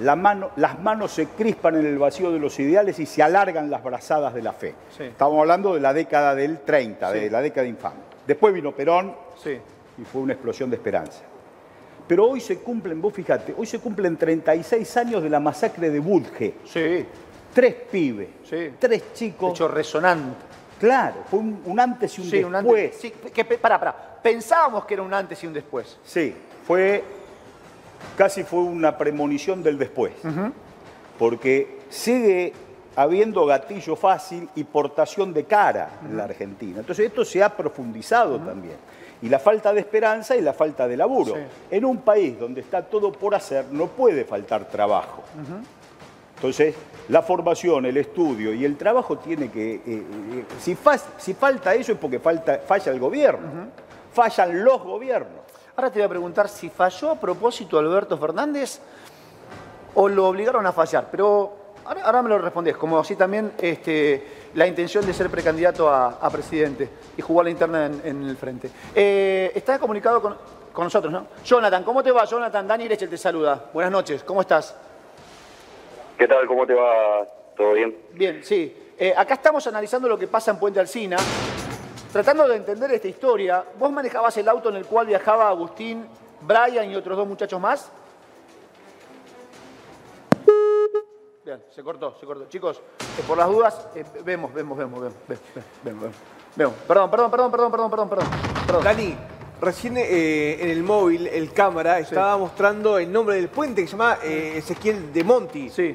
La 0.00 0.16
mano- 0.16 0.50
las 0.56 0.78
manos 0.80 1.10
se 1.12 1.26
crispan 1.26 1.76
en 1.76 1.86
el 1.86 1.98
vacío 1.98 2.30
de 2.30 2.38
los 2.38 2.58
ideales 2.58 2.98
y 2.98 3.06
se 3.06 3.22
alargan 3.22 3.70
las 3.70 3.82
brazadas 3.82 4.34
de 4.34 4.42
la 4.42 4.52
fe. 4.52 4.74
Sí. 4.96 5.04
Estamos 5.04 5.38
hablando 5.40 5.74
de 5.74 5.80
la 5.80 5.92
década 5.92 6.34
del 6.34 6.60
30, 6.60 7.10
de 7.12 7.30
la 7.30 7.40
década 7.40 7.66
infame. 7.66 8.00
Después 8.26 8.52
vino 8.52 8.72
Perón, 8.72 9.14
Sí. 9.42 9.58
y 9.98 10.04
fue 10.04 10.20
una 10.22 10.32
explosión 10.34 10.68
de 10.70 10.76
esperanza. 10.76 11.22
Pero 12.06 12.28
hoy 12.28 12.40
se 12.40 12.58
cumplen, 12.58 13.00
vos 13.00 13.12
fíjate, 13.12 13.54
hoy 13.56 13.66
se 13.66 13.78
cumplen 13.80 14.16
36 14.16 14.96
años 14.96 15.22
de 15.22 15.28
la 15.30 15.40
masacre 15.40 15.90
de 15.90 15.98
Budge. 15.98 16.54
Sí. 16.64 17.06
Tres 17.52 17.74
pibes, 17.90 18.28
tres 18.78 19.12
chicos. 19.14 19.52
Hecho 19.52 19.66
resonante. 19.68 20.36
Claro, 20.78 21.16
fue 21.30 21.38
un, 21.40 21.62
un 21.64 21.80
antes 21.80 22.18
y 22.18 22.20
un 22.20 22.26
Sí, 22.28 22.44
un 22.44 22.52
después. 22.52 22.84
antes. 22.84 23.00
Sí, 23.00 23.10
que, 23.32 23.44
pará, 23.44 23.78
pará. 23.78 24.18
Pensábamos 24.22 24.84
que 24.84 24.92
era 24.94 25.02
un 25.02 25.14
antes 25.14 25.42
y 25.42 25.46
un 25.46 25.54
después. 25.54 25.98
Sí, 26.04 26.34
fue 26.66 27.02
casi 28.16 28.42
fue 28.44 28.60
una 28.60 28.96
premonición 28.98 29.62
del 29.62 29.78
después. 29.78 30.12
Porque 31.18 31.78
sigue 31.88 32.52
habiendo 32.94 33.44
gatillo 33.46 33.96
fácil 33.96 34.48
y 34.54 34.64
portación 34.64 35.32
de 35.32 35.44
cara 35.44 35.90
en 36.04 36.16
la 36.16 36.24
Argentina. 36.24 36.80
Entonces 36.80 37.06
esto 37.06 37.24
se 37.24 37.42
ha 37.42 37.54
profundizado 37.56 38.38
también. 38.40 38.76
Y 39.22 39.28
la 39.30 39.38
falta 39.38 39.72
de 39.72 39.80
esperanza 39.80 40.36
y 40.36 40.42
la 40.42 40.52
falta 40.52 40.86
de 40.86 40.96
laburo. 40.96 41.34
Sí. 41.34 41.40
En 41.70 41.84
un 41.86 41.98
país 41.98 42.38
donde 42.38 42.60
está 42.60 42.82
todo 42.82 43.12
por 43.12 43.34
hacer, 43.34 43.64
no 43.72 43.86
puede 43.86 44.24
faltar 44.24 44.66
trabajo. 44.68 45.22
Entonces, 46.36 46.74
la 47.08 47.22
formación, 47.22 47.86
el 47.86 47.96
estudio 47.96 48.52
y 48.52 48.64
el 48.66 48.76
trabajo 48.76 49.16
tiene 49.16 49.50
que... 49.50 49.76
eh, 49.76 49.80
eh, 49.86 50.44
si, 50.60 50.74
fa- 50.74 50.98
si 51.16 51.32
falta 51.32 51.74
eso 51.74 51.92
es 51.92 51.98
porque 51.98 52.18
falta, 52.18 52.58
falla 52.58 52.92
el 52.92 53.00
gobierno. 53.00 53.68
Fallan 54.12 54.62
los 54.64 54.82
gobiernos. 54.82 55.45
Ahora 55.76 55.90
te 55.90 55.98
voy 55.98 56.06
a 56.06 56.08
preguntar 56.08 56.48
si 56.48 56.70
falló 56.70 57.10
a 57.10 57.20
propósito 57.20 57.78
Alberto 57.78 58.16
Fernández 58.16 58.80
o 59.94 60.08
lo 60.08 60.26
obligaron 60.26 60.64
a 60.66 60.72
fallar. 60.72 61.08
Pero 61.10 61.52
ahora, 61.84 62.02
ahora 62.02 62.22
me 62.22 62.30
lo 62.30 62.38
respondés, 62.38 62.78
como 62.78 62.98
así 62.98 63.14
también 63.14 63.52
este, 63.58 64.48
la 64.54 64.66
intención 64.66 65.04
de 65.04 65.12
ser 65.12 65.28
precandidato 65.28 65.90
a, 65.90 66.18
a 66.18 66.30
presidente 66.30 66.88
y 67.18 67.20
jugar 67.20 67.44
la 67.44 67.50
interna 67.50 67.86
en, 67.86 68.00
en 68.04 68.22
el 68.22 68.38
frente. 68.38 68.70
Eh, 68.94 69.52
está 69.54 69.78
comunicado 69.78 70.22
con, 70.22 70.38
con 70.72 70.84
nosotros, 70.84 71.12
¿no? 71.12 71.26
Jonathan, 71.44 71.84
¿cómo 71.84 72.02
te 72.02 72.10
va? 72.10 72.24
Jonathan, 72.24 72.66
Dani 72.66 72.88
Rechel 72.88 73.10
te 73.10 73.18
saluda. 73.18 73.66
Buenas 73.74 73.92
noches, 73.92 74.24
¿cómo 74.24 74.40
estás? 74.40 74.74
¿Qué 76.16 76.26
tal? 76.26 76.46
¿Cómo 76.46 76.66
te 76.66 76.72
va? 76.72 77.26
¿Todo 77.54 77.74
bien? 77.74 77.94
Bien, 78.14 78.42
sí. 78.42 78.94
Eh, 78.98 79.12
acá 79.14 79.34
estamos 79.34 79.66
analizando 79.66 80.08
lo 80.08 80.16
que 80.16 80.26
pasa 80.26 80.52
en 80.52 80.58
Puente 80.58 80.80
Alsina, 80.80 81.18
tratando 82.16 82.48
de 82.48 82.56
entender 82.56 82.90
esta 82.92 83.08
historia. 83.08 83.62
¿Vos 83.78 83.92
manejabas 83.92 84.34
el 84.38 84.48
auto 84.48 84.70
en 84.70 84.76
el 84.76 84.86
cual 84.86 85.06
viajaba 85.06 85.50
Agustín, 85.50 86.06
Brian 86.40 86.90
y 86.90 86.96
otros 86.96 87.14
dos 87.14 87.28
muchachos 87.28 87.60
más? 87.60 87.90
Bien, 91.44 91.62
se 91.68 91.82
cortó, 91.82 92.16
se 92.18 92.24
cortó. 92.24 92.46
Chicos, 92.48 92.78
eh, 92.78 93.22
por 93.28 93.36
las 93.36 93.48
dudas, 93.48 93.88
eh, 93.94 94.02
vemos, 94.24 94.54
vemos, 94.54 94.78
vemos, 94.78 94.98
vemos, 94.98 95.14
vemos, 95.28 95.42
vemos, 95.54 95.64
vemos, 95.84 96.14
vemos. 96.56 96.74
Perdón, 96.88 97.10
perdón, 97.10 97.30
perdón, 97.30 97.50
perdón, 97.50 97.70
perdón, 97.70 97.90
perdón, 97.90 98.08
perdón. 98.66 98.84
Dani, 98.84 99.14
recién 99.60 99.98
eh, 99.98 100.56
en 100.62 100.70
el 100.70 100.82
móvil, 100.82 101.26
el 101.26 101.52
cámara 101.52 101.98
estaba 101.98 102.38
mostrando 102.38 102.96
el 102.96 103.12
nombre 103.12 103.36
del 103.36 103.50
puente 103.50 103.82
que 103.82 103.88
se 103.88 103.92
llama 103.92 104.16
Ezequiel 104.22 105.12
de 105.12 105.22
Monti. 105.22 105.68
Sí. 105.68 105.94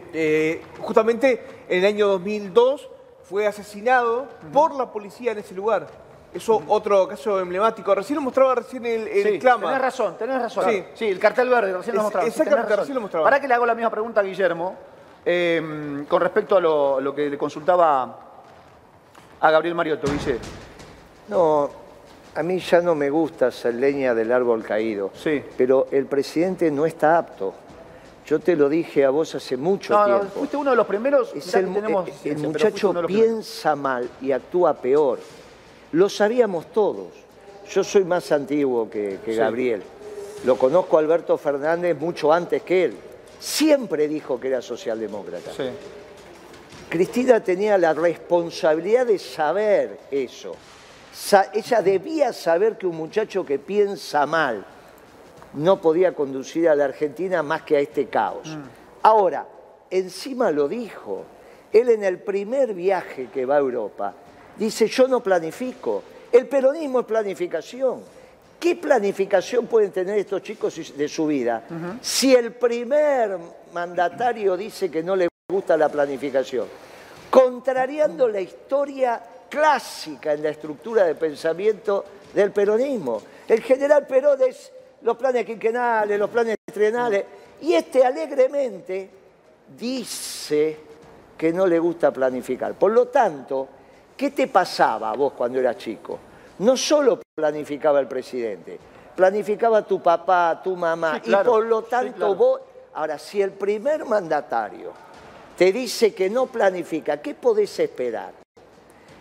Justamente 0.82 1.66
en 1.68 1.80
el 1.80 1.86
año 1.86 2.08
2002 2.10 2.90
fue 3.24 3.48
asesinado 3.48 4.28
por 4.54 4.76
la 4.76 4.92
policía 4.92 5.32
en 5.32 5.40
ese 5.40 5.56
lugar. 5.56 6.11
Eso 6.34 6.62
otro 6.68 7.08
caso 7.10 7.40
emblemático. 7.40 7.94
Recién 7.94 8.16
lo 8.16 8.22
mostraba 8.22 8.56
recién 8.56 8.86
el, 8.86 9.08
el 9.08 9.24
Sí, 9.34 9.40
clama. 9.40 9.68
tenés 9.68 9.82
razón, 9.82 10.18
tenés 10.18 10.42
razón. 10.42 10.66
Sí. 10.70 10.84
Sí, 10.94 11.06
el 11.10 11.20
cartel 11.20 11.50
verde, 11.50 11.74
recién 11.74 11.96
lo 11.96 12.04
mostraba. 12.04 12.26
exactamente, 12.28 12.76
recién 12.76 12.96
lo 12.96 13.02
mostraba. 13.02 13.26
Para 13.26 13.40
que 13.42 13.48
le 13.48 13.54
hago 13.54 13.66
la 13.66 13.76
misma 13.76 13.90
pregunta 13.90 14.22
a 14.22 14.24
Guillermo, 14.24 14.76
eh, 15.26 16.06
con 16.08 16.22
respecto 16.22 16.56
a 16.56 16.62
lo, 16.62 17.02
lo 17.02 17.14
que 17.14 17.30
le 17.30 17.38
consultaba 17.38 18.18
a 19.42 19.52
Gabriel 19.52 19.76
Mariotto, 19.76 20.10
Guille. 20.12 20.40
No, 21.28 21.70
a 22.36 22.44
mí 22.44 22.60
ya 22.60 22.80
no 22.82 22.96
me 22.96 23.10
gusta 23.10 23.48
hacer 23.48 23.76
leña 23.76 24.14
del 24.14 24.32
árbol 24.32 24.64
caído. 24.64 25.12
Sí. 25.14 25.44
Pero 25.58 25.88
el 25.92 26.06
presidente 26.06 26.72
no 26.72 26.86
está 26.86 27.18
apto. 27.18 27.54
Yo 28.26 28.40
te 28.40 28.56
lo 28.56 28.70
dije 28.70 29.04
a 29.04 29.10
vos 29.10 29.34
hace 29.36 29.58
mucho 29.58 29.94
No, 29.94 30.08
no, 30.08 30.20
tiempo. 30.20 30.40
fuiste 30.40 30.56
uno 30.58 30.70
de 30.72 30.76
los 30.78 30.88
primeros. 30.88 31.34
Es 31.36 31.54
el, 31.56 31.66
que 31.68 31.74
tenemos 31.74 32.10
el- 32.24 32.32
el 32.32 32.38
muchacho 32.38 32.90
primeros. 32.94 33.12
piensa 33.12 33.76
mal 33.76 34.10
y 34.22 34.32
actúa 34.32 34.74
peor. 34.76 35.20
Lo 35.94 36.10
sabíamos 36.10 36.72
todos. 36.72 37.08
Yo 37.70 37.84
soy 37.84 38.04
más 38.04 38.32
antiguo 38.32 38.90
que, 38.90 39.20
que 39.24 39.34
Sí. 39.34 39.38
Gabriel. 39.38 39.84
Lo 40.46 40.58
conozco 40.58 40.98
a 40.98 41.00
Alberto 41.00 41.38
Fernández 41.38 41.98
mucho 41.98 42.34
antes 42.34 42.64
que 42.64 42.86
él. 42.86 42.98
Siempre 43.40 44.08
dijo 44.08 44.40
que 44.40 44.48
era 44.48 44.62
socialdemócrata. 44.62 45.52
Sí. 45.56 45.70
Cristina 46.90 47.40
tenía 47.42 47.78
la 47.78 47.94
responsabilidad 47.94 49.06
de 49.06 49.18
saber 49.18 49.98
eso. 50.12 50.56
ella 51.54 51.82
debía 51.82 52.34
saber 52.34 52.78
que 52.78 52.88
un 52.88 52.98
muchacho 52.98 53.46
que 53.46 53.60
piensa 53.60 54.26
mal 54.26 54.66
no 55.54 55.80
podía 55.82 56.14
conducir 56.14 56.68
a 56.70 56.76
la 56.76 56.86
Argentina 56.86 57.44
más 57.44 57.62
que 57.64 57.78
a 57.78 57.80
este 57.80 58.08
caos. 58.08 58.48
Mm. 58.48 58.62
Ahora, 59.04 59.48
encima 59.90 60.52
lo 60.52 60.68
dijo. 60.68 61.24
Él 61.72 61.90
en 61.90 62.04
el 62.04 62.20
primer 62.20 62.74
viaje 62.74 63.30
que 63.34 63.46
va 63.46 63.56
a 63.56 63.60
Europa 63.60 64.14
dice, 64.66 64.88
yo 64.88 65.08
no 65.08 65.22
planifico. 65.22 66.04
El 66.32 66.48
peronismo 66.48 67.00
es 67.00 67.06
planificación. 67.06 68.02
¿Qué 68.60 68.76
planificación 68.76 69.66
pueden 69.66 69.92
tener 69.92 70.20
estos 70.20 70.44
chicos 70.44 70.96
de 70.96 71.08
su 71.08 71.26
vida 71.26 71.64
si 72.00 72.36
el 72.36 72.54
primer 72.54 73.36
mandatario 73.74 74.56
dice 74.56 74.92
que 74.92 75.02
no 75.02 75.16
le 75.16 75.30
gusta 75.50 75.76
la 75.76 75.90
planificación? 75.90 76.68
Contrariando 77.32 78.28
la 78.28 78.40
historia 78.40 79.20
clásica 79.50 80.34
en 80.34 80.44
la 80.44 80.50
estructura 80.50 81.06
de 81.06 81.16
pensamiento 81.16 82.06
del 82.32 82.52
peronismo. 82.52 83.20
El 83.48 83.62
general 83.62 84.06
Perón 84.06 84.40
es 84.48 84.72
los 85.02 85.18
planes 85.18 85.44
quinquenales, 85.44 86.20
los 86.20 86.30
planes 86.30 86.58
trienales, 86.72 87.26
y 87.62 87.74
este 87.74 88.06
alegremente 88.06 89.10
dice 89.76 90.78
que 91.36 91.52
no 91.52 91.66
le 91.66 91.80
gusta 91.80 92.12
planificar. 92.12 92.76
Por 92.76 92.92
lo 92.92 93.08
tanto, 93.08 93.68
¿qué 94.22 94.30
te 94.30 94.46
pasaba 94.46 95.10
a 95.10 95.16
vos 95.16 95.34
cuando 95.34 95.58
eras 95.58 95.78
chico? 95.78 96.20
no 96.62 96.78
solo 96.78 97.20
planificaba 97.36 98.00
el 98.00 98.08
presidente, 98.08 98.78
planificaba 99.16 99.82
tu 99.82 100.00
papá, 100.00 100.62
tu 100.64 100.76
mamá, 100.76 101.20
y 101.24 101.32
por 101.32 101.66
lo 101.66 101.82
tanto 101.84 102.36
vos... 102.36 102.62
Ahora, 102.94 103.18
si 103.18 103.42
el 103.42 103.52
primer 103.52 104.06
mandatario 104.06 104.92
te 105.58 105.72
dice 105.72 106.14
que 106.14 106.30
no 106.30 106.46
planifica, 106.46 107.22
¿qué 107.22 107.34
podés 107.34 107.80
esperar? 107.80 108.34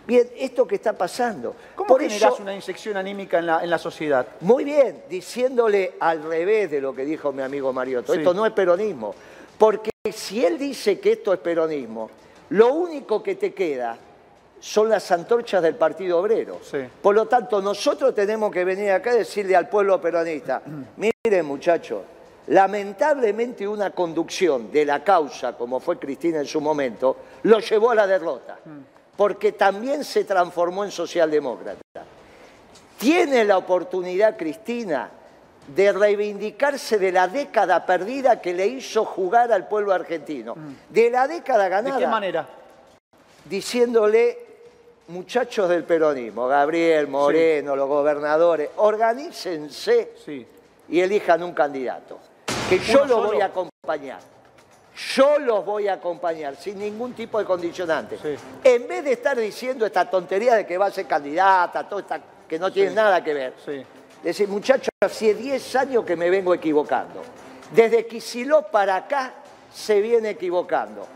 Bien, 0.06 0.28
esto 0.36 0.66
que 0.66 0.74
está 0.74 0.92
pasando. 0.92 1.54
¿Cómo 1.76 1.86
por 1.86 2.02
generás 2.02 2.40
una 2.40 2.52
inyección 2.52 2.96
anímica 2.96 3.38
en 3.38 3.70
la, 3.70 3.78
sociedad? 3.78 4.26
Muy 4.40 4.64
bien, 4.64 5.04
diciéndole 5.08 5.94
al 6.00 6.22
revés 6.24 6.70
de 6.72 6.80
lo 6.80 6.92
que 6.92 7.04
dijo 7.04 7.32
mi 7.32 7.42
amigo 7.42 7.72
Mariotto. 7.72 8.12
Esto 8.12 8.34
no 8.34 8.44
es 8.44 8.52
peronismo. 8.52 9.14
Porque 9.56 9.92
si 10.12 10.44
él 10.44 10.58
dice 10.58 10.98
que 10.98 11.12
esto 11.12 11.32
es 11.32 11.38
peronismo, 11.38 12.10
lo 12.50 12.74
único 12.74 13.22
que 13.22 13.36
te 13.36 13.54
queda 13.54 13.96
son 14.60 14.90
las 14.90 15.10
antorchas 15.10 15.62
del 15.62 15.74
Partido 15.74 16.18
Obrero. 16.18 16.60
Por 17.02 17.14
lo 17.14 17.26
tanto, 17.26 17.60
nosotros 17.62 18.14
tenemos 18.14 18.52
que 18.52 18.64
venir 18.64 18.90
acá 18.92 19.14
y 19.14 19.18
decirle 19.18 19.56
al 19.56 19.68
pueblo 19.68 20.00
peronista, 20.00 20.62
miren 20.96 21.46
muchachos, 21.46 22.02
lamentablemente 22.48 23.66
una 23.66 23.90
conducción 23.90 24.70
de 24.70 24.84
la 24.84 25.02
causa, 25.02 25.56
como 25.56 25.80
fue 25.80 25.98
Cristina 25.98 26.40
en 26.40 26.46
su 26.46 26.60
momento, 26.60 27.16
lo 27.44 27.58
llevó 27.58 27.90
a 27.90 27.94
la 27.94 28.06
derrota, 28.06 28.58
porque 29.16 29.52
también 29.52 30.04
se 30.04 30.24
transformó 30.24 30.84
en 30.84 30.90
socialdemócrata. 30.90 31.80
Tiene 32.98 33.44
la 33.44 33.56
oportunidad 33.56 34.36
Cristina 34.36 35.10
de 35.74 35.92
reivindicarse 35.92 36.98
de 36.98 37.12
la 37.12 37.28
década 37.28 37.86
perdida 37.86 38.40
que 38.40 38.52
le 38.52 38.66
hizo 38.66 39.04
jugar 39.04 39.52
al 39.52 39.68
pueblo 39.68 39.92
argentino, 39.92 40.54
de 40.88 41.10
la 41.10 41.26
década 41.26 41.68
ganada. 41.68 41.96
¿De 41.96 42.02
qué 42.02 42.08
manera? 42.08 42.48
Diciéndole 43.44 44.49
muchachos 45.10 45.68
del 45.68 45.84
peronismo, 45.84 46.46
Gabriel, 46.46 47.08
Moreno, 47.08 47.76
los 47.76 47.88
gobernadores, 47.88 48.70
organícense 48.76 50.12
y 50.88 51.00
elijan 51.00 51.42
un 51.42 51.52
candidato. 51.52 52.18
Que 52.68 52.78
yo 52.78 53.04
los 53.04 53.26
voy 53.26 53.40
a 53.40 53.46
acompañar. 53.46 54.20
Yo 55.14 55.38
los 55.38 55.64
voy 55.64 55.88
a 55.88 55.94
acompañar 55.94 56.56
sin 56.56 56.78
ningún 56.78 57.14
tipo 57.14 57.38
de 57.38 57.44
condicionante. 57.44 58.18
En 58.62 58.86
vez 58.86 59.04
de 59.04 59.12
estar 59.12 59.36
diciendo 59.36 59.86
esta 59.86 60.08
tontería 60.08 60.54
de 60.54 60.66
que 60.66 60.78
va 60.78 60.86
a 60.86 60.90
ser 60.90 61.06
candidata, 61.06 61.88
todo 61.88 62.00
esta, 62.00 62.20
que 62.46 62.58
no 62.58 62.72
tiene 62.72 62.92
nada 62.92 63.22
que 63.22 63.34
ver. 63.34 63.54
Decir, 64.22 64.48
muchachos, 64.48 64.90
hace 65.00 65.34
10 65.34 65.76
años 65.76 66.04
que 66.04 66.16
me 66.16 66.28
vengo 66.28 66.52
equivocando. 66.54 67.22
Desde 67.72 68.06
Quisiló 68.06 68.62
para 68.62 68.96
acá 68.96 69.34
se 69.72 70.00
viene 70.00 70.30
equivocando. 70.30 71.06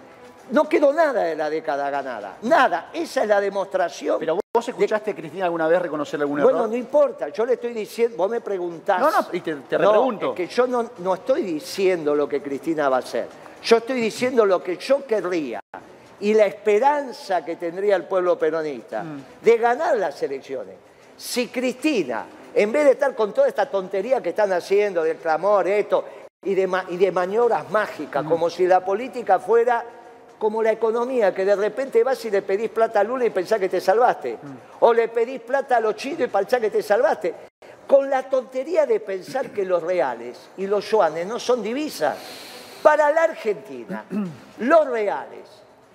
No 0.51 0.69
quedó 0.69 0.93
nada 0.93 1.23
de 1.23 1.37
la 1.37 1.49
década 1.49 1.91
ganada. 1.91 2.37
Nada. 2.43 2.91
Esa 2.93 3.23
es 3.23 3.29
la 3.29 3.41
demostración. 3.41 4.19
Pero 4.19 4.39
vos 4.55 4.69
escuchaste 4.69 5.13
a 5.13 5.15
Cristina 5.15 5.47
alguna 5.47 5.67
vez 5.67 5.81
reconocer 5.81 6.21
algún 6.21 6.39
error. 6.39 6.53
Bueno, 6.53 6.67
no 6.69 6.77
importa. 6.77 7.29
Yo 7.31 7.47
le 7.47 7.55
estoy 7.55 7.73
diciendo, 7.73 8.17
vos 8.17 8.31
me 8.31 8.41
preguntás. 8.41 9.01
No, 9.01 9.11
no, 9.11 9.27
y 9.33 9.41
te, 9.41 9.55
te 9.55 9.79
repregunto. 9.79 10.31
es 10.31 10.37
que 10.37 10.47
yo 10.47 10.67
no, 10.67 10.91
no 10.99 11.15
estoy 11.15 11.43
diciendo 11.43 12.15
lo 12.15 12.29
que 12.29 12.43
Cristina 12.43 12.89
va 12.89 12.97
a 12.97 13.01
hacer. 13.01 13.27
Yo 13.63 13.79
estoy 13.79 14.01
diciendo 14.01 14.45
lo 14.45 14.63
que 14.63 14.77
yo 14.77 15.07
querría 15.07 15.61
y 16.21 16.35
la 16.35 16.47
esperanza 16.47 17.45
que 17.45 17.57
tendría 17.57 17.97
el 17.97 18.05
pueblo 18.05 18.39
peronista 18.39 19.03
mm. 19.03 19.25
de 19.43 19.57
ganar 19.57 19.97
las 19.97 20.23
elecciones. 20.23 20.77
Si 21.17 21.49
Cristina, 21.49 22.27
en 22.55 22.71
vez 22.71 22.85
de 22.85 22.91
estar 22.93 23.15
con 23.15 23.33
toda 23.33 23.49
esta 23.49 23.69
tontería 23.71 24.23
que 24.23 24.31
están 24.31 24.53
haciendo 24.53 25.03
del 25.03 25.17
clamor, 25.17 25.67
esto, 25.67 26.05
y 26.43 26.55
de, 26.55 26.71
y 26.91 26.97
de 26.97 27.11
maniobras 27.11 27.71
mágicas, 27.71 28.25
mm. 28.25 28.29
como 28.29 28.51
si 28.51 28.67
la 28.67 28.85
política 28.85 29.39
fuera 29.39 29.85
como 30.45 30.63
la 30.63 30.73
economía, 30.73 31.35
que 31.35 31.43
de 31.43 31.57
repente 31.57 32.05
vas 32.05 32.23
y 32.27 32.31
le 32.31 32.43
pedís 32.43 32.69
plata 32.69 33.01
a 33.01 33.03
Lula 33.03 33.25
y 33.25 33.31
pensás 33.31 33.59
que 33.59 33.71
te 33.71 33.81
salvaste. 33.81 34.39
O 34.81 34.93
le 34.93 35.09
pedís 35.09 35.41
plata 35.41 35.79
a 35.79 35.81
los 35.81 35.97
chinos 35.97 36.21
y 36.21 36.27
pensás 36.27 36.61
que 36.61 36.69
te 36.69 36.83
salvaste. 36.83 37.35
Con 37.87 38.11
la 38.11 38.25
tontería 38.29 38.85
de 38.85 39.01
pensar 39.01 39.49
que 39.53 39.65
los 39.65 39.83
reales 39.83 40.51
y 40.59 40.67
los 40.67 40.85
yuanes 40.91 41.27
no 41.27 41.39
son 41.39 41.63
divisas. 41.63 42.19
Para 42.83 43.11
la 43.11 43.23
Argentina, 43.23 44.05
los 44.59 44.87
reales 44.87 45.49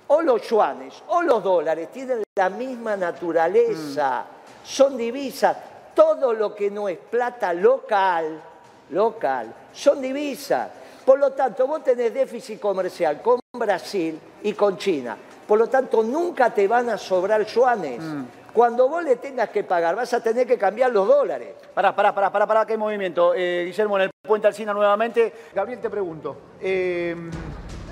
o 0.08 0.20
los 0.24 0.41
yuanes 0.50 0.96
o 1.10 1.22
los 1.22 1.44
dólares 1.44 1.91
tienen 1.91 2.24
la 2.36 2.50
misma 2.50 2.98
naturaleza. 2.98 4.25
Son 4.63 4.98
divisas. 4.98 5.58
Todo 5.94 6.34
lo 6.34 6.56
que 6.56 6.72
no 6.72 6.89
es 6.89 6.98
plata 6.98 7.53
local, 7.53 8.41
local, 8.89 9.53
son 9.72 10.01
divisas. 10.01 10.72
Por 11.06 11.20
lo 11.20 11.34
tanto, 11.34 11.68
vos 11.68 11.84
tenés 11.84 12.12
déficit 12.12 12.60
comercial 12.60 13.22
con 13.22 13.39
Brasil 13.60 14.20
y 14.44 14.54
con 14.54 14.78
China. 14.78 15.18
Por 15.48 15.60
lo 15.60 15.68
tanto, 15.68 16.04
nunca 16.04 16.54
te 16.54 16.68
van 16.68 16.89
a 16.89 16.98
sobrar 16.98 17.46
yuanes. 17.46 18.01
Mm. 18.01 18.24
Cuando 18.54 18.89
vos 18.89 19.04
le 19.04 19.18
tengas 19.18 19.50
que 19.50 19.63
pagar, 19.63 19.96
vas 19.96 20.13
a 20.13 20.24
tener 20.24 20.48
que 20.48 20.58
cambiar 20.58 20.92
los 20.92 21.08
dólares. 21.08 21.56
Pará, 21.74 21.96
pará, 21.96 22.13
pará, 22.13 22.32
pará, 22.32 22.48
pará, 22.48 22.66
que 22.66 22.74
hay 22.74 22.80
movimiento. 22.80 23.34
Eh, 23.36 23.66
Guillermo, 23.66 23.98
en 23.98 24.04
el 24.04 24.12
puente 24.22 24.48
Alcina 24.48 24.74
nuevamente. 24.74 25.34
Gabriel, 25.54 25.80
te 25.80 25.89
pregunto. 25.89 26.38
Eh, 26.60 27.16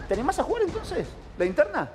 ¿Te 0.07 0.13
animás 0.13 0.39
a 0.39 0.43
jugar 0.43 0.63
entonces? 0.63 1.07
¿La 1.38 1.45
interna? 1.45 1.89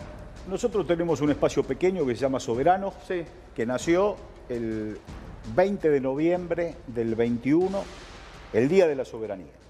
Nosotros 0.49 0.87
tenemos 0.87 1.21
un 1.21 1.31
espacio 1.31 1.63
pequeño 1.65 2.05
que 2.07 2.15
se 2.15 2.21
llama 2.21 2.41
Soberano, 2.41 2.93
sí. 3.07 3.25
que 3.55 3.65
nació 3.65 4.17
el 4.49 4.99
20 5.55 5.91
de 5.91 6.01
noviembre 6.01 6.77
del 6.87 7.15
21, 7.15 7.85
el 8.53 8.69
Día 8.69 8.87
de 8.87 8.97
la 8.97 9.05
Soberanía 9.05 9.62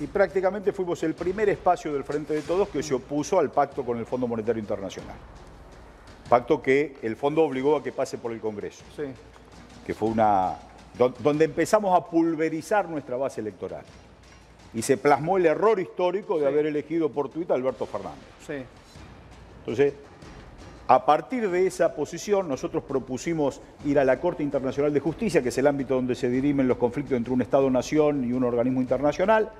y 0.00 0.06
prácticamente 0.06 0.72
fuimos 0.72 1.02
el 1.02 1.14
primer 1.14 1.48
espacio 1.48 1.92
del 1.92 2.04
Frente 2.04 2.34
de 2.34 2.42
Todos 2.42 2.68
que 2.68 2.82
se 2.82 2.94
opuso 2.94 3.38
al 3.38 3.50
pacto 3.50 3.84
con 3.84 3.98
el 3.98 4.06
Fondo 4.06 4.28
Monetario 4.28 4.60
Internacional. 4.60 5.16
Pacto 6.28 6.62
que 6.62 6.96
el 7.02 7.16
fondo 7.16 7.42
obligó 7.42 7.76
a 7.76 7.82
que 7.82 7.90
pase 7.90 8.18
por 8.18 8.32
el 8.32 8.40
Congreso. 8.40 8.84
Sí. 8.94 9.04
Que 9.86 9.94
fue 9.94 10.10
una. 10.10 10.56
donde 11.20 11.46
empezamos 11.46 11.96
a 11.98 12.04
pulverizar 12.04 12.88
nuestra 12.88 13.16
base 13.16 13.40
electoral. 13.40 13.84
Y 14.74 14.82
se 14.82 14.98
plasmó 14.98 15.38
el 15.38 15.46
error 15.46 15.80
histórico 15.80 16.38
de 16.38 16.46
haber 16.46 16.66
elegido 16.66 17.10
por 17.10 17.30
Twitter 17.30 17.52
a 17.52 17.54
Alberto 17.56 17.86
Fernández. 17.86 18.20
Sí. 18.46 18.62
Entonces, 19.60 19.94
a 20.86 21.04
partir 21.06 21.50
de 21.50 21.66
esa 21.66 21.94
posición, 21.94 22.48
nosotros 22.48 22.84
propusimos 22.84 23.62
ir 23.84 23.98
a 23.98 24.04
la 24.04 24.20
Corte 24.20 24.42
Internacional 24.42 24.92
de 24.92 25.00
Justicia, 25.00 25.42
que 25.42 25.48
es 25.48 25.58
el 25.58 25.66
ámbito 25.66 25.94
donde 25.94 26.14
se 26.14 26.28
dirimen 26.28 26.68
los 26.68 26.76
conflictos 26.76 27.16
entre 27.16 27.32
un 27.32 27.42
Estado-nación 27.42 28.24
y 28.24 28.32
un 28.32 28.44
organismo 28.44 28.80
internacional 28.82 29.50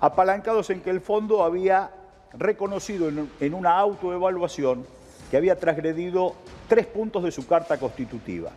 apalancados 0.00 0.70
en 0.70 0.80
que 0.80 0.90
el 0.90 1.00
fondo 1.00 1.42
había 1.42 1.90
reconocido 2.32 3.08
en, 3.08 3.54
una 3.54 3.78
autoevaluación 3.78 4.84
que 5.30 5.36
había 5.36 5.58
transgredido 5.58 6.34
tres 6.68 6.86
puntos 6.86 7.24
de 7.24 7.30
su 7.30 7.46
carta 7.46 7.78
constitutiva, 7.78 8.50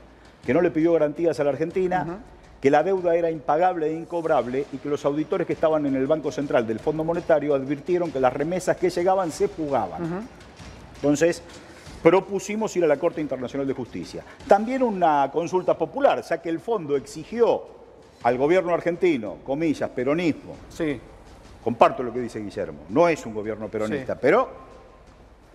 que 0.46 0.54
no 0.54 0.62
le 0.62 0.72
pidió 0.72 0.94
garantías 0.94 1.40
a 1.40 1.44
la 1.44 1.52
Argentina, 1.52 2.20
que 2.62 2.70
la 2.70 2.84
deuda 2.84 3.16
era 3.16 3.32
impagable 3.32 3.88
e 3.88 3.94
incobrable 3.94 4.66
y 4.74 4.78
que 4.78 4.90
los 4.90 5.06
auditores 5.06 5.48
que 5.48 5.54
estaban 5.54 5.86
en 5.86 5.96
el 5.96 6.08
Banco 6.08 6.32
Central 6.32 6.68
del 6.68 6.80
Fondo 6.80 7.04
Monetario 7.04 7.56
advirtieron 7.56 8.12
que 8.12 8.20
las 8.20 8.34
remesas 8.34 8.78
que 8.78 8.90
llegaban 8.90 9.32
se 9.32 9.48
fugaban. 9.48 10.28
Entonces, 10.96 11.42
propusimos 12.04 12.76
ir 12.76 12.84
a 12.84 12.88
la 12.88 12.98
Corte 12.98 13.22
Internacional 13.22 13.66
de 13.66 13.74
Justicia. 13.74 14.24
También 14.48 14.84
una 14.84 15.30
consulta 15.32 15.78
popular, 15.78 16.22
ya 16.22 16.42
que 16.42 16.50
el 16.50 16.60
fondo 16.60 16.98
exigió 16.98 17.80
al 18.24 18.38
gobierno 18.38 18.74
argentino, 18.74 19.38
comillas, 19.46 19.90
peronismo, 19.92 20.56
sí 20.68 21.00
comparto 21.64 22.04
lo 22.04 22.14
que 22.14 22.20
dice 22.20 22.40
Guillermo, 22.40 22.80
no 22.90 23.08
es 23.08 23.26
un 23.26 23.34
gobierno 23.34 23.68
peronista, 23.68 24.16
pero 24.16 24.50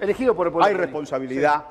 elegido 0.01 0.35
por 0.35 0.49
hay 0.63 0.75
responsabilidad 0.75 1.65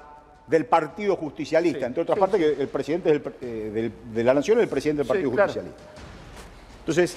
del 0.48 0.66
Partido 0.66 1.16
Justicialista, 1.16 1.86
entre 1.86 2.04
otras 2.04 2.18
partes 2.20 2.40
que 2.40 2.62
el 2.62 2.68
presidente 2.68 3.22
eh, 3.42 3.92
de 4.13 4.24
la 4.24 4.34
Nación 4.34 4.58
es 4.58 4.63
el 4.63 4.70
presidente 4.70 5.00
del 5.04 5.08
Partido 5.08 5.30
Justicialista. 5.48 5.84
Entonces, 6.80 7.16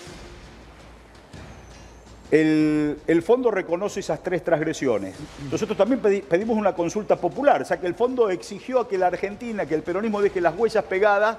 El, 2.31 2.99
el 3.07 3.23
fondo 3.23 3.53
reconoce 3.53 4.01
esas 4.01 4.21
tres 4.21 4.43
transgresiones. 4.43 5.15
Nosotros 5.51 5.79
también 5.79 6.03
pedi- 6.03 6.23
pedimos 6.25 6.57
una 6.57 6.75
consulta 6.75 7.15
popular, 7.17 7.63
o 7.63 7.65
sea 7.65 7.79
que 7.79 7.87
el 7.87 7.95
fondo 7.95 8.31
exigió 8.31 8.81
a 8.81 8.89
que 8.89 8.99
la 8.99 9.07
Argentina, 9.07 9.65
que 9.65 9.77
el 9.77 9.83
peronismo 9.83 10.21
deje 10.21 10.41
las 10.41 10.57
huellas 10.59 10.83
pegadas, 10.85 11.37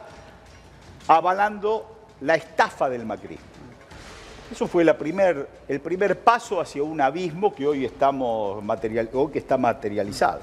avalando 1.10 1.86
la 2.22 2.36
estafa 2.36 2.88
del 2.90 3.06
macrismo. 3.06 3.46
Eso 4.51 4.68
fue 4.68 4.84
la 4.84 4.98
primer, 4.98 5.48
el 5.68 5.80
primer 5.82 6.20
paso 6.20 6.62
hacia 6.62 6.82
un 6.84 7.01
abismo 7.01 7.54
que 7.54 7.68
hoy, 7.68 7.86
estamos 7.86 8.63
material, 8.63 9.10
hoy 9.13 9.32
que 9.32 9.39
está 9.39 9.58
materializado. 9.58 10.39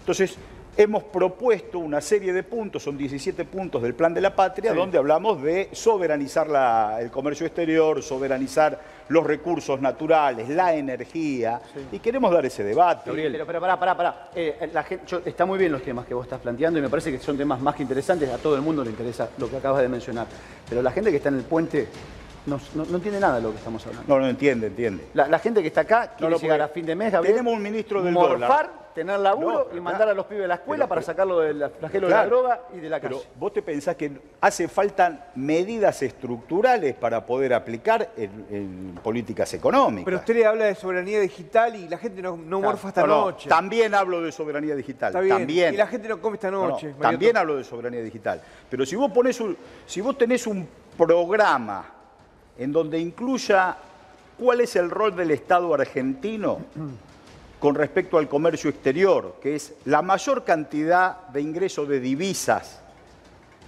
Entonces, 0.00 0.36
hemos 0.74 1.02
propuesto 1.04 1.78
una 1.78 2.00
serie 2.00 2.32
de 2.32 2.42
puntos, 2.42 2.82
son 2.82 2.96
17 2.96 3.44
puntos 3.44 3.82
del 3.82 3.94
Plan 3.94 4.14
de 4.14 4.22
la 4.22 4.34
Patria, 4.34 4.72
donde 4.80 4.96
hablamos 4.96 5.42
de 5.42 5.68
soberanizar 5.72 6.48
la- 6.48 6.96
el 7.00 7.10
comercio 7.10 7.44
exterior, 7.46 8.02
soberanizar 8.02 8.80
los 9.08 9.22
recursos 9.26 9.78
naturales, 9.82 10.48
la 10.48 10.74
energía, 10.74 11.60
y 11.92 11.98
queremos 11.98 12.32
dar 12.32 12.46
ese 12.46 12.64
debate. 12.64 13.10
Pero, 13.32 13.46
pero 13.46 13.60
pará, 13.60 13.78
pará, 13.78 13.94
pará. 13.96 14.30
Eh, 14.34 14.70
la 14.72 14.82
gente, 14.82 15.04
yo- 15.06 15.20
está 15.26 15.44
muy 15.44 15.58
bien 15.58 15.72
los 15.72 15.82
temas 15.82 16.06
que 16.06 16.14
vos 16.14 16.24
estás 16.24 16.40
planteando 16.40 16.78
y 16.78 16.82
me 16.82 16.88
parece 16.88 17.12
que 17.12 17.18
son 17.18 17.36
temas 17.36 17.60
más 17.60 17.74
que 17.76 17.82
interesantes. 17.82 18.30
A 18.30 18.38
todo 18.38 18.56
el 18.56 18.62
mundo 18.62 18.82
le 18.82 18.88
interesa 18.90 19.28
lo 19.36 19.50
que 19.50 19.58
acabas 19.58 19.82
de 19.82 19.88
mencionar. 19.90 20.26
Pero 20.66 20.80
la 20.80 20.90
gente 20.90 21.10
que 21.10 21.18
está 21.18 21.28
en 21.28 21.34
el 21.36 21.44
puente 21.44 21.86
no, 22.46 22.60
no- 22.74 22.84
no 22.86 22.96
entiende 22.96 23.20
nada 23.20 23.36
de 23.36 23.42
lo 23.42 23.50
que 23.52 23.58
estamos 23.58 23.86
hablando. 23.86 24.12
No, 24.14 24.20
no 24.20 24.28
entiende, 24.28 24.66
entiende. 24.68 25.04
La, 25.14 25.28
la 25.28 25.38
gente 25.38 25.60
que 25.62 25.68
está 25.68 25.82
acá 25.82 26.14
quiere 26.16 26.32
no, 26.34 26.40
llegar 26.40 26.60
a 26.60 26.68
fin 26.68 26.84
de 26.84 26.94
mes, 26.96 27.12
Gabriel, 27.12 27.34
tenemos 27.36 27.54
un 27.54 27.62
ministro 27.62 28.02
del 28.02 28.12
morfar, 28.12 28.38
dólar. 28.66 28.70
tener 28.94 29.18
laburo 29.20 29.68
No, 29.70 29.76
y 29.78 29.80
mandar 29.80 30.00
claro. 30.02 30.10
a 30.10 30.14
los 30.14 30.26
pibes 30.26 30.44
a 30.44 30.48
la 30.48 30.54
escuela 30.56 30.84
Pero- 30.84 30.88
para 30.88 31.00
pero- 31.00 31.06
sacarlo 31.06 31.40
del 31.40 31.70
flagelo 31.78 32.08
de 32.08 32.12
la 32.12 32.20
Claro. 32.22 32.28
droga 32.36 32.60
y 32.74 32.78
de 32.80 32.88
la 32.90 33.00
calle. 33.00 33.14
Pero 33.16 33.30
vos 33.38 33.52
te 33.52 33.62
pensás 33.62 33.94
que 33.96 34.10
hace 34.40 34.66
falta 34.68 35.28
medidas 35.36 36.02
estructurales 36.02 36.94
para 36.94 37.24
poder 37.24 37.54
aplicar 37.54 38.10
en, 38.16 38.46
en 38.50 38.98
políticas 39.02 39.54
económicas. 39.54 40.04
Pero 40.04 40.16
usted 40.18 40.34
le 40.34 40.44
habla 40.46 40.64
de 40.66 40.74
soberanía 40.74 41.20
digital 41.20 41.76
y 41.76 41.88
la 41.88 41.96
gente 41.96 42.20
no, 42.22 42.36
no 42.36 42.60
morfa 42.60 42.88
esta 42.88 43.02
No, 43.02 43.06
no, 43.06 43.20
noche. 43.26 43.48
También 43.48 43.94
hablo 43.94 44.20
de 44.20 44.32
soberanía 44.32 44.74
digital. 44.74 45.08
Está 45.10 45.20
bien. 45.20 45.38
También. 45.38 45.74
Y 45.74 45.76
la 45.76 45.86
gente 45.86 46.08
no 46.08 46.20
come 46.20 46.34
esta 46.34 46.50
No, 46.50 46.62
no, 46.64 46.68
noche. 46.70 46.92
También 47.00 47.36
hablo 47.36 47.56
de 47.56 47.64
soberanía 47.64 48.02
digital. 48.02 48.42
Pero 48.68 48.84
si 48.84 48.96
vos 48.96 49.10
pones 49.12 49.40
un, 49.40 49.56
si 49.86 50.00
vos 50.00 50.18
tenés 50.18 50.46
un 50.46 50.68
programa 50.98 51.84
en 52.58 52.72
donde 52.72 52.98
incluya 52.98 53.76
cuál 54.38 54.60
es 54.60 54.76
el 54.76 54.90
rol 54.90 55.14
del 55.16 55.30
Estado 55.30 55.72
argentino 55.74 56.58
con 57.58 57.74
respecto 57.74 58.18
al 58.18 58.28
comercio 58.28 58.70
exterior, 58.70 59.36
que 59.40 59.54
es 59.54 59.74
la 59.84 60.02
mayor 60.02 60.44
cantidad 60.44 61.28
de 61.28 61.40
ingresos 61.40 61.88
de 61.88 62.00
divisas 62.00 62.82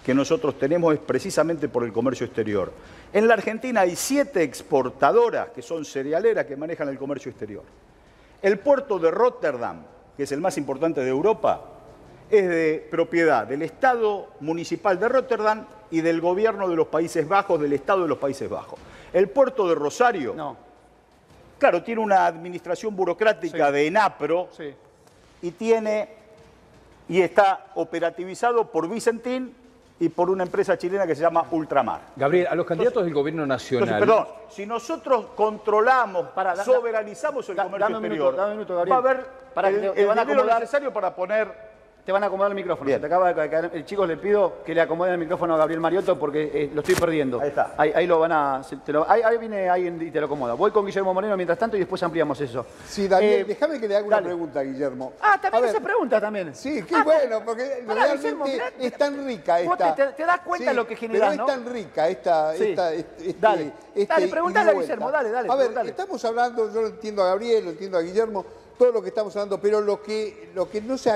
que 0.05 0.15
nosotros 0.15 0.59
tenemos 0.59 0.93
es 0.93 1.01
precisamente 1.01 1.69
por 1.69 1.83
el 1.85 1.93
comercio 1.93 2.27
exterior. 2.27 2.71
En 3.13 3.27
la 3.27 3.35
Argentina 3.35 3.81
hay 3.81 3.97
siete 3.97 4.43
exportadoras 4.43 5.49
que 5.49 5.63
son 5.63 5.85
cerealeras 5.85 6.45
que 6.45 6.57
manejan 6.57 6.89
el 6.89 6.99
comercio 6.99 7.31
exterior. 7.31 7.63
El 8.43 8.59
puerto 8.59 8.99
de 8.99 9.11
Rotterdam, 9.11 9.83
que 10.17 10.25
es 10.25 10.33
el 10.33 10.43
más 10.43 10.59
importante 10.59 11.01
de 11.01 11.09
Europa, 11.09 11.71
es 12.29 12.47
de 12.47 12.87
propiedad 12.91 13.47
del 13.47 13.63
Estado 13.63 14.29
municipal 14.41 14.99
de 15.01 15.09
Rotterdam 15.09 15.65
y 15.95 16.01
del 16.01 16.21
gobierno 16.21 16.69
de 16.69 16.75
los 16.75 16.89
Países 16.89 17.27
Bajos, 17.29 17.61
del 17.61 17.73
Estado 17.73 18.03
de 18.03 18.09
los 18.09 18.19
Países 18.19 18.51
Bajos. 18.51 18.81
El 19.13 19.29
puerto 19.31 19.69
de 19.69 19.77
Rosario, 19.77 20.35
No, 20.35 20.57
claro, 21.57 21.85
tiene 21.85 22.01
una 22.01 22.27
administración 22.27 22.97
burocrática 22.97 23.69
Sí. 23.69 23.73
de 23.73 23.87
ENAPRO 23.87 24.49
sí. 24.51 24.75
y 25.43 25.51
tiene 25.53 26.09
y 27.09 27.21
está 27.21 27.67
operativizado 27.77 28.73
por 28.73 28.89
Vicentín 28.89 29.55
y 30.01 30.09
por 30.09 30.31
una 30.31 30.43
empresa 30.43 30.77
chilena 30.77 31.07
que 31.07 31.15
se 31.15 31.21
llama 31.23 31.47
Ultramar. 31.53 32.01
Gabriel, 32.17 32.49
a 32.49 32.57
los 32.57 32.67
candidatos 32.67 33.05
del 33.05 33.15
gobierno 33.15 33.47
nacional. 33.47 33.89
Entonces, 33.89 34.09
perdón, 34.27 34.35
si 34.51 34.67
nosotros 34.67 35.27
controlamos, 35.37 36.31
Para, 36.31 36.57
da- 36.57 36.65
soberanizamos 36.65 37.49
el 37.51 37.55
da- 37.55 37.63
comercio 37.65 37.85
dame 37.87 37.97
un 37.99 38.03
minuto, 38.03 38.15
exterior, 38.31 38.37
dame 38.37 38.51
un 38.53 38.59
minuto, 38.59 38.75
Gabriel. 38.75 38.93
va 38.93 38.97
a 38.97 38.99
haber 38.99 39.27
Para 39.55 39.69
el, 39.69 39.81
te- 39.81 39.91
te 39.91 40.01
el 40.01 40.07
van 40.09 40.19
a 40.19 40.23
dinero 40.23 40.41
acomodar. 40.41 40.61
necesario 40.61 40.93
para 40.93 41.15
poner... 41.15 41.74
Te 42.05 42.13
van 42.13 42.23
a 42.23 42.27
acomodar 42.27 42.51
el 42.51 42.55
micrófono. 42.55 42.87
Bien. 42.87 42.99
Se 42.99 43.01
te 43.01 43.07
acaba 43.07 43.33
de 43.33 43.49
caer. 43.51 43.71
El 43.73 43.87
chicos 43.87 44.07
le 44.07 44.19
pido 44.19 44.57
que 44.63 44.75
le 44.75 44.83
acomoden 44.83 45.15
el 45.15 45.19
micrófono 45.19 45.55
a 45.55 45.57
Gabriel 45.57 45.81
Mariotto 45.81 46.19
porque 46.19 46.51
eh, 46.53 46.71
lo 46.75 46.83
estoy 46.83 46.97
perdiendo. 46.97 47.41
Ahí 47.41 47.49
está. 47.49 47.75
Ahí, 47.79 47.93
ahí 47.95 48.07
lo 48.07 48.21
van 48.21 48.33
a. 48.33 48.63
se- 48.63 48.77
te 48.77 48.93
lo- 48.93 49.11
ahí, 49.11 49.23
ahí 49.23 49.39
viene 49.39 49.71
alguien 49.71 49.99
y 50.03 50.11
te 50.11 50.21
lo 50.21 50.27
acomoda. 50.27 50.53
Voy 50.53 50.71
con 50.71 50.85
Guillermo 50.85 51.15
Moreno 51.15 51.35
mientras 51.35 51.59
tanto 51.59 51.77
y 51.77 51.81
después 51.81 52.03
ampliamos 52.03 52.39
eso. 52.43 52.67
Sí, 52.87 53.09
Daniel, 53.09 53.41
Eh, 53.41 53.45
déjame 53.45 53.81
que 53.81 53.89
le 53.89 53.97
haga 53.97 54.07
una 54.07 54.17
dale. 54.17 54.27
pregunta, 54.29 54.61
Guillermo. 54.63 55.15
Ah, 55.23 55.39
también 55.41 55.65
esa 55.65 55.81
pregunta 55.81 56.21
también. 56.21 56.55
Sí, 56.55 56.83
qué 56.83 56.95
Ah, 56.95 57.05
bueno, 57.05 57.41
porque 57.43 57.83
pará, 57.87 58.03
realmente 58.05 58.35
mirá, 58.53 58.65
es 58.79 58.93
tan 58.99 59.27
rica 59.27 59.55
vos 59.65 59.73
esta... 59.73 59.95
te- 59.95 60.07
te- 60.09 60.13
te 60.13 60.27
das 60.27 60.41
cuenta 60.41 60.71
Sí, 60.73 60.77
lo 60.77 60.87
que 60.87 60.97
generás, 60.97 61.31
Pero 61.31 61.47
¿no? 61.47 61.49
es 61.53 61.57
tan 61.65 61.73
rica 61.73 62.09
esta... 62.11 62.53
Sí. 62.55 62.65
esta 62.65 62.93
este- 62.93 63.29
este- 63.31 63.41
Dale, 63.41 63.73
este 63.95 64.07
dale, 64.13 64.21
ida 64.25 64.29
y 64.29 64.31
preguntale 64.31 64.71
a. 64.71 64.75
Guillermo, 64.75 65.11
dale, 65.11 65.31
dale, 65.31 65.49
A 65.51 65.57
ver, 65.57 65.87
estamos 65.87 66.23
hablando, 66.23 66.71
yo 66.71 66.83
lo 66.83 66.89
entiendo 66.89 67.23
a 67.23 67.29
Gabriel, 67.29 67.65
lo 67.65 67.71
entiendo 67.71 67.97
a 67.97 68.03
Guillermo, 68.03 68.45
todo 68.79 68.93
lo 68.93 69.03
que 69.03 69.09
estamos 69.09 69.35
hablando, 69.37 69.61
pero 69.61 69.81
lo 69.81 70.03
que, 70.03 70.51
lo 70.55 70.69
que 70.69 70.81
no 70.81 70.99
se... 70.99 71.13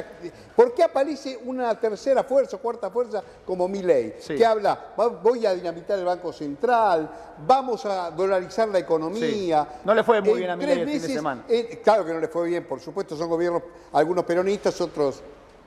¿Por 0.55 0.75
qué 0.75 0.83
aparece 0.85 1.39
una 1.45 1.79
tercera 1.79 2.23
fuerza, 2.25 2.57
cuarta 2.59 2.91
fuerza 2.91 3.23
como 3.45 3.67
Milei? 3.69 4.15
Sí. 4.21 4.37
Que 4.37 4.47
habla, 4.47 4.93
"Va- 4.99 5.09
voy 5.09 5.45
a 5.47 5.55
dinamitar 5.55 5.99
el 5.99 6.05
Banco 6.05 6.33
Central, 6.33 7.11
vamos 7.47 7.85
a 7.87 8.11
dolarizar 8.11 8.69
la 8.69 8.79
economía. 8.79 9.65
Sí. 9.71 9.81
No 9.85 9.95
le 9.95 10.05
fue 10.05 10.21
muy 10.21 10.31
En 10.33 10.37
bien 10.39 10.51
a 10.51 10.57
Milei 10.57 10.81
el 10.81 10.89
fin 10.89 11.03
de 11.03 11.09
semana. 11.09 11.45
eh, 11.49 11.81
claro 11.83 12.05
que 12.05 12.13
no 12.13 12.21
le 12.21 12.29
fue 12.29 12.47
bien, 12.49 12.65
por 12.65 12.81
supuesto, 12.81 13.17
son 13.17 13.29
gobiernos, 13.29 13.63
algunos 13.93 14.25
peronistas, 14.25 14.81
otros, 14.81 15.21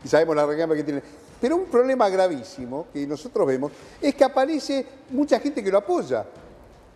y 0.04 0.08
sabemos 0.08 0.36
la 0.36 0.46
reclama 0.46 0.76
que 0.76 0.84
tienen. 0.84 1.04
Pero 1.40 1.56
un 1.56 1.66
problema 1.66 2.08
gravísimo 2.08 2.88
que 2.94 3.06
nosotros 3.08 3.48
vemos 3.48 3.72
es 4.00 4.14
que 4.16 4.24
aparece 4.24 4.86
mucha 5.10 5.40
gente 5.40 5.64
que 5.64 5.72
lo 5.72 5.80
apoya. 5.80 6.24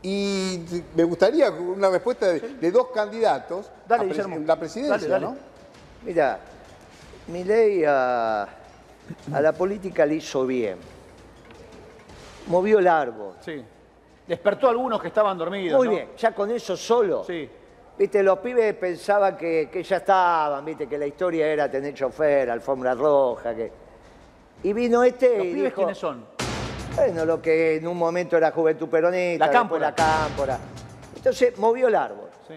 Y 0.07 0.59
me 0.95 1.03
gustaría 1.03 1.49
una 1.49 1.89
respuesta 1.89 2.27
de, 2.27 2.39
de 2.39 2.71
dos 2.71 2.89
candidatos 2.93 3.71
Dale, 3.87 4.03
a 4.03 4.05
pres- 4.05 4.09
Guillermo. 4.11 4.37
la 4.45 4.55
presidencia, 4.59 4.97
Dale, 4.97 5.07
dale. 5.09 5.25
¿no? 5.25 5.37
Mira, 6.03 6.39
Milei 7.27 7.83
a, 7.85 8.43
a 8.43 9.41
la 9.41 9.51
política 9.53 10.05
le 10.05 10.13
hizo 10.15 10.45
bien. 10.45 10.77
Movió 12.45 12.79
largo. 12.79 13.33
Sí. 13.41 13.63
Despertó 14.27 14.67
a 14.67 14.69
algunos 14.69 15.01
que 15.01 15.07
estaban 15.07 15.35
dormidos. 15.39 15.75
Muy 15.77 15.87
¿no? 15.87 15.93
bien, 15.95 16.09
ya 16.17 16.35
con 16.35 16.51
eso 16.51 16.77
solo. 16.77 17.23
Sí. 17.23 17.49
Viste, 17.97 18.21
los 18.21 18.37
pibes 18.39 18.75
pensaban 18.75 19.35
que, 19.35 19.69
que 19.71 19.81
ya 19.81 19.97
estaban, 19.97 20.63
viste, 20.65 20.85
que 20.87 20.99
la 20.99 21.07
historia 21.07 21.47
era 21.47 21.71
tener 21.71 21.95
chofer, 21.95 22.47
alfombra 22.51 22.93
roja, 22.93 23.55
que... 23.55 23.71
Y 24.61 24.71
vino 24.73 25.03
este 25.03 25.37
¿Los 25.37 25.45
y 25.47 25.49
pibes 25.53 25.63
dijo, 25.63 25.75
quiénes 25.77 25.97
son? 25.97 26.25
Bueno, 26.95 27.25
lo 27.25 27.41
que 27.41 27.75
en 27.77 27.87
un 27.87 27.97
momento 27.97 28.37
era 28.37 28.51
Juventud 28.51 28.87
Peronista, 28.87 29.45
La 29.47 29.51
Cámpora. 29.51 29.81
la 29.89 29.95
cámpora. 29.95 30.57
Entonces 31.15 31.57
movió 31.57 31.87
el 31.87 31.95
árbol 31.95 32.29
Sí. 32.47 32.53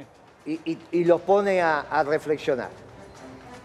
y, 0.64 0.72
y- 0.72 0.78
y 0.92 1.04
los 1.04 1.20
pone 1.22 1.60
a, 1.60 1.80
a 1.90 2.02
reflexionar. 2.04 2.68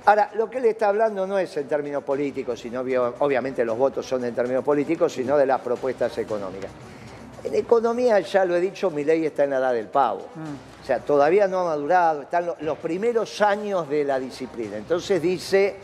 Ahora, 0.05 0.31
lo 0.36 0.49
que 0.49 0.57
él 0.57 0.65
está 0.65 0.89
hablando 0.89 1.25
no 1.27 1.38
es 1.38 1.55
en 1.55 1.67
términos 1.67 2.03
políticos, 2.03 2.59
sino 2.59 2.81
obviamente 2.81 3.63
los 3.63 3.77
votos 3.77 4.05
son 4.05 4.25
en 4.25 4.36
términos 4.36 4.63
políticos, 4.63 5.13
sino 5.13 5.38
de 5.38 5.45
las 5.45 5.62
propuestas 5.62 6.17
económicas. 6.17 6.71
En 7.43 7.55
economía, 7.55 8.19
ya 8.21 8.43
lo 8.45 8.55
he 8.55 8.62
dicho, 8.62 8.89
mi 8.89 9.03
ley 9.03 9.25
está 9.25 9.43
en 9.45 9.51
la 9.51 9.57
edad 9.57 9.73
del 9.73 9.88
pavo. 9.88 10.21
O 10.81 10.86
sea, 10.86 10.99
todavía 10.99 11.47
no 11.47 11.59
ha 11.59 11.63
madurado, 11.65 12.23
están 12.23 12.45
lo- 12.47 12.57
los 12.62 12.77
primeros 12.79 13.41
años 13.41 13.88
de 13.89 14.03
la 14.03 14.19
disciplina. 14.19 14.75
Entonces 14.77 15.21
dice 15.21 15.75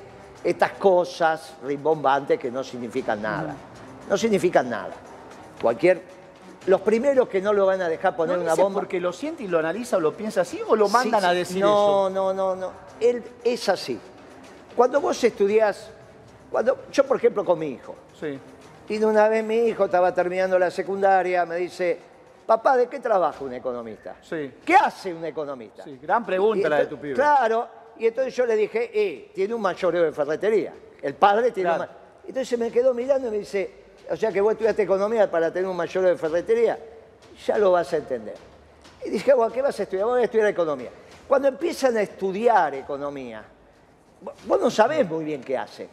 estas 0.43 0.71
cosas 0.73 1.53
rimbombantes 1.65 2.39
que 2.39 2.49
no 2.51 2.63
significan 2.63 3.21
nada. 3.21 3.55
No 4.09 4.17
significan 4.17 4.69
nada. 4.69 4.91
Cualquier... 5.61 6.19
Los 6.65 6.81
primeros 6.81 7.29
que 7.29 7.41
no 7.41 7.53
lo 7.53 7.65
van 7.65 7.81
a 7.81 7.87
dejar 7.87 8.15
poner 8.15 8.37
¿No 8.37 8.43
una 8.43 8.53
bomba... 8.53 8.81
porque 8.81 8.99
lo 8.99 9.13
siente 9.13 9.43
y 9.43 9.47
lo 9.47 9.59
analiza 9.59 9.97
o 9.97 9.99
lo 10.01 10.13
piensa 10.15 10.41
así 10.41 10.59
o 10.67 10.75
lo 10.75 10.87
Sí, 10.87 10.93
mandan 10.93 11.23
a 11.23 11.31
decir 11.33 11.61
no, 11.61 12.07
eso? 12.07 12.09
No, 12.09 12.33
no, 12.33 12.55
no. 12.55 12.71
Él 12.99 13.23
es 13.43 13.69
así. 13.69 13.97
Cuando 14.75 14.99
vos 14.99 15.23
estudiás, 15.23 15.89
cuando, 16.51 16.79
yo 16.91 17.05
por 17.05 17.17
ejemplo 17.17 17.45
con 17.45 17.57
mi 17.59 17.67
hijo, 17.69 17.95
Sí. 18.19 18.37
y 18.89 18.97
de 18.97 19.05
una 19.05 19.29
vez 19.29 19.43
mi 19.43 19.55
hijo 19.67 19.85
estaba 19.85 20.13
terminando 20.13 20.59
la 20.59 20.69
secundaria, 20.69 21.45
me 21.45 21.55
dice, 21.55 21.97
papá, 22.45 22.75
¿de 22.75 22.87
qué 22.87 22.99
trabaja 22.99 23.43
un 23.43 23.53
economista? 23.53 24.17
Sí. 24.21 24.51
¿Qué 24.65 24.75
hace 24.75 25.13
un 25.13 25.23
economista? 25.25 25.83
Sí, 25.85 25.97
gran 26.01 26.25
pregunta 26.25 26.67
Y 26.67 26.69
la 26.69 26.77
de 26.79 26.85
tu 26.87 26.97
pibe. 26.97 27.13
Claro, 27.15 27.67
y 27.97 28.05
entonces 28.07 28.35
yo 28.35 28.45
le 28.45 28.55
dije, 28.57 28.91
eh, 28.93 29.31
tiene 29.33 29.53
un 29.53 29.61
mayoreo 29.61 30.03
de 30.03 30.11
ferretería. 30.11 30.73
El 31.01 31.15
padre 31.15 31.51
tiene 31.51 31.69
Claro. 31.69 31.83
un 32.23 32.29
Entonces 32.29 32.59
me 32.59 32.69
quedó 32.69 32.93
mirando 32.93 33.29
y 33.29 33.31
me 33.31 33.37
dice, 33.39 33.73
o 34.09 34.15
sea 34.17 34.31
que 34.31 34.41
vos 34.41 34.53
estudiaste 34.53 34.83
economía 34.83 35.29
para 35.29 35.51
tener 35.51 35.69
un 35.69 35.75
mayoreo 35.77 36.09
de 36.11 36.17
ferretería, 36.17 36.77
ya 37.45 37.57
lo 37.57 37.71
vas 37.71 37.91
a 37.93 37.97
entender. 37.97 38.35
Y 39.05 39.09
dije, 39.09 39.33
bueno, 39.33 39.53
¿qué 39.53 39.61
vas 39.61 39.79
a 39.79 39.83
estudiar? 39.83 40.05
Voy 40.07 40.21
a 40.21 40.25
estudiar 40.25 40.47
economía. 40.47 40.89
Cuando 41.27 41.47
empiezan 41.47 41.95
a 41.97 42.01
estudiar 42.01 42.73
economía, 42.75 43.43
vo- 44.23 44.33
vos 44.45 44.59
no 44.59 44.69
sabés 44.71 45.07
muy 45.09 45.23
bien 45.23 45.41
qué 45.41 45.57
hacen. 45.57 45.87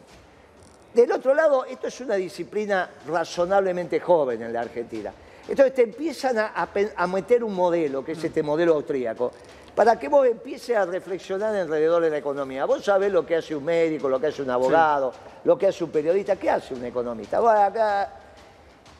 Del 0.93 1.11
otro 1.11 1.33
lado, 1.33 1.63
esto 1.65 1.87
es 1.87 2.01
una 2.01 2.15
disciplina 2.15 2.89
razonablemente 3.07 3.99
joven 3.99 4.41
en 4.41 4.51
la 4.53 4.61
Argentina. 4.61 5.13
Entonces 5.47 5.73
te 5.73 5.83
empiezan 5.83 6.37
a, 6.37 6.47
a 6.47 6.65
pe- 6.65 6.91
a 6.95 7.07
meter 7.07 7.43
un 7.43 7.53
modelo, 7.53 8.03
que 8.03 8.11
es 8.13 8.23
este 8.23 8.43
modelo 8.43 8.75
austríaco, 8.75 9.31
para 9.73 9.97
que 9.97 10.07
vos 10.09 10.27
empieces 10.27 10.75
a 10.75 10.85
reflexionar 10.85 11.55
alrededor 11.55 12.01
de 12.03 12.09
la 12.09 12.17
economía. 12.17 12.65
Vos 12.65 12.83
sabés 12.83 13.11
lo 13.11 13.25
que 13.25 13.35
hace 13.35 13.55
un 13.55 13.63
médico, 13.63 14.09
lo 14.09 14.19
que 14.19 14.27
hace 14.27 14.41
un 14.41 14.49
abogado, 14.49 15.13
lo 15.43 15.57
que 15.57 15.67
hace 15.67 15.83
un 15.83 15.91
periodista, 15.91 16.35
¿qué 16.35 16.49
hace 16.49 16.73
un 16.73 16.83
economista? 16.83 17.39
Vos 17.39 17.51
acá 17.51 18.11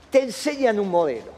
te 0.09 0.23
enseñan 0.23 0.79
un 0.79 0.89
modelo. 0.89 1.37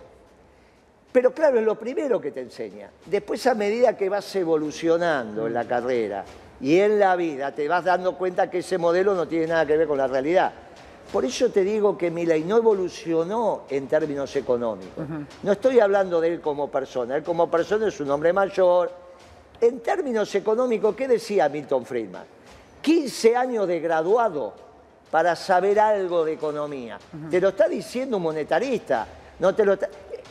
Pero 1.11 1.33
claro, 1.33 1.57
es 1.57 1.65
lo 1.65 1.73
primero 1.73 2.21
que 2.21 2.31
te 2.31 2.41
enseña. 2.41 2.91
Después, 3.05 3.47
a 3.47 3.55
medida 3.55 3.97
que 3.97 4.09
vas 4.09 4.35
evolucionando 4.35 5.47
en 5.47 5.53
la 5.55 5.65
carrera 5.65 6.23
y 6.61 6.77
en 6.79 6.99
la 6.99 7.15
vida, 7.15 7.51
te 7.55 7.67
vas 7.67 7.83
dando 7.83 8.15
cuenta 8.15 8.49
que 8.51 8.59
ese 8.59 8.77
modelo 8.77 9.15
no 9.15 9.27
tiene 9.27 9.47
nada 9.47 9.65
que 9.65 9.75
ver 9.75 9.87
con 9.87 9.97
la 9.97 10.05
realidad. 10.05 10.51
Por 11.11 11.25
eso 11.25 11.49
te 11.49 11.63
digo 11.63 11.97
que 11.97 12.11
Milei 12.11 12.43
no 12.43 12.57
evolucionó 12.57 13.61
en 13.69 13.87
términos 13.87 14.35
económicos. 14.35 15.05
No 15.41 15.51
estoy 15.53 15.79
hablando 15.79 16.21
de 16.21 16.33
él 16.35 16.41
como 16.41 16.69
persona. 16.69 17.15
Él 17.15 17.23
como 17.23 17.49
persona 17.49 17.87
es 17.87 17.99
un 17.99 18.11
hombre 18.11 18.31
mayor. 18.31 18.91
En 19.59 19.79
términos 19.79 20.33
económicos, 20.35 20.95
¿qué 20.95 21.07
decía 21.07 21.49
Milton 21.49 21.85
Friedman? 21.85 22.23
15 22.81 23.35
años 23.35 23.67
de 23.67 23.79
graduado 23.79 24.53
para 25.09 25.35
saber 25.35 25.79
algo 25.79 26.23
de 26.23 26.33
economía. 26.33 26.99
Te 27.31 27.41
lo 27.41 27.49
está 27.49 27.67
diciendo 27.67 28.17
un 28.17 28.23
monetarista. 28.23 29.07
No 29.39 29.55
te 29.55 29.65
lo 29.65 29.73
está- 29.73 29.89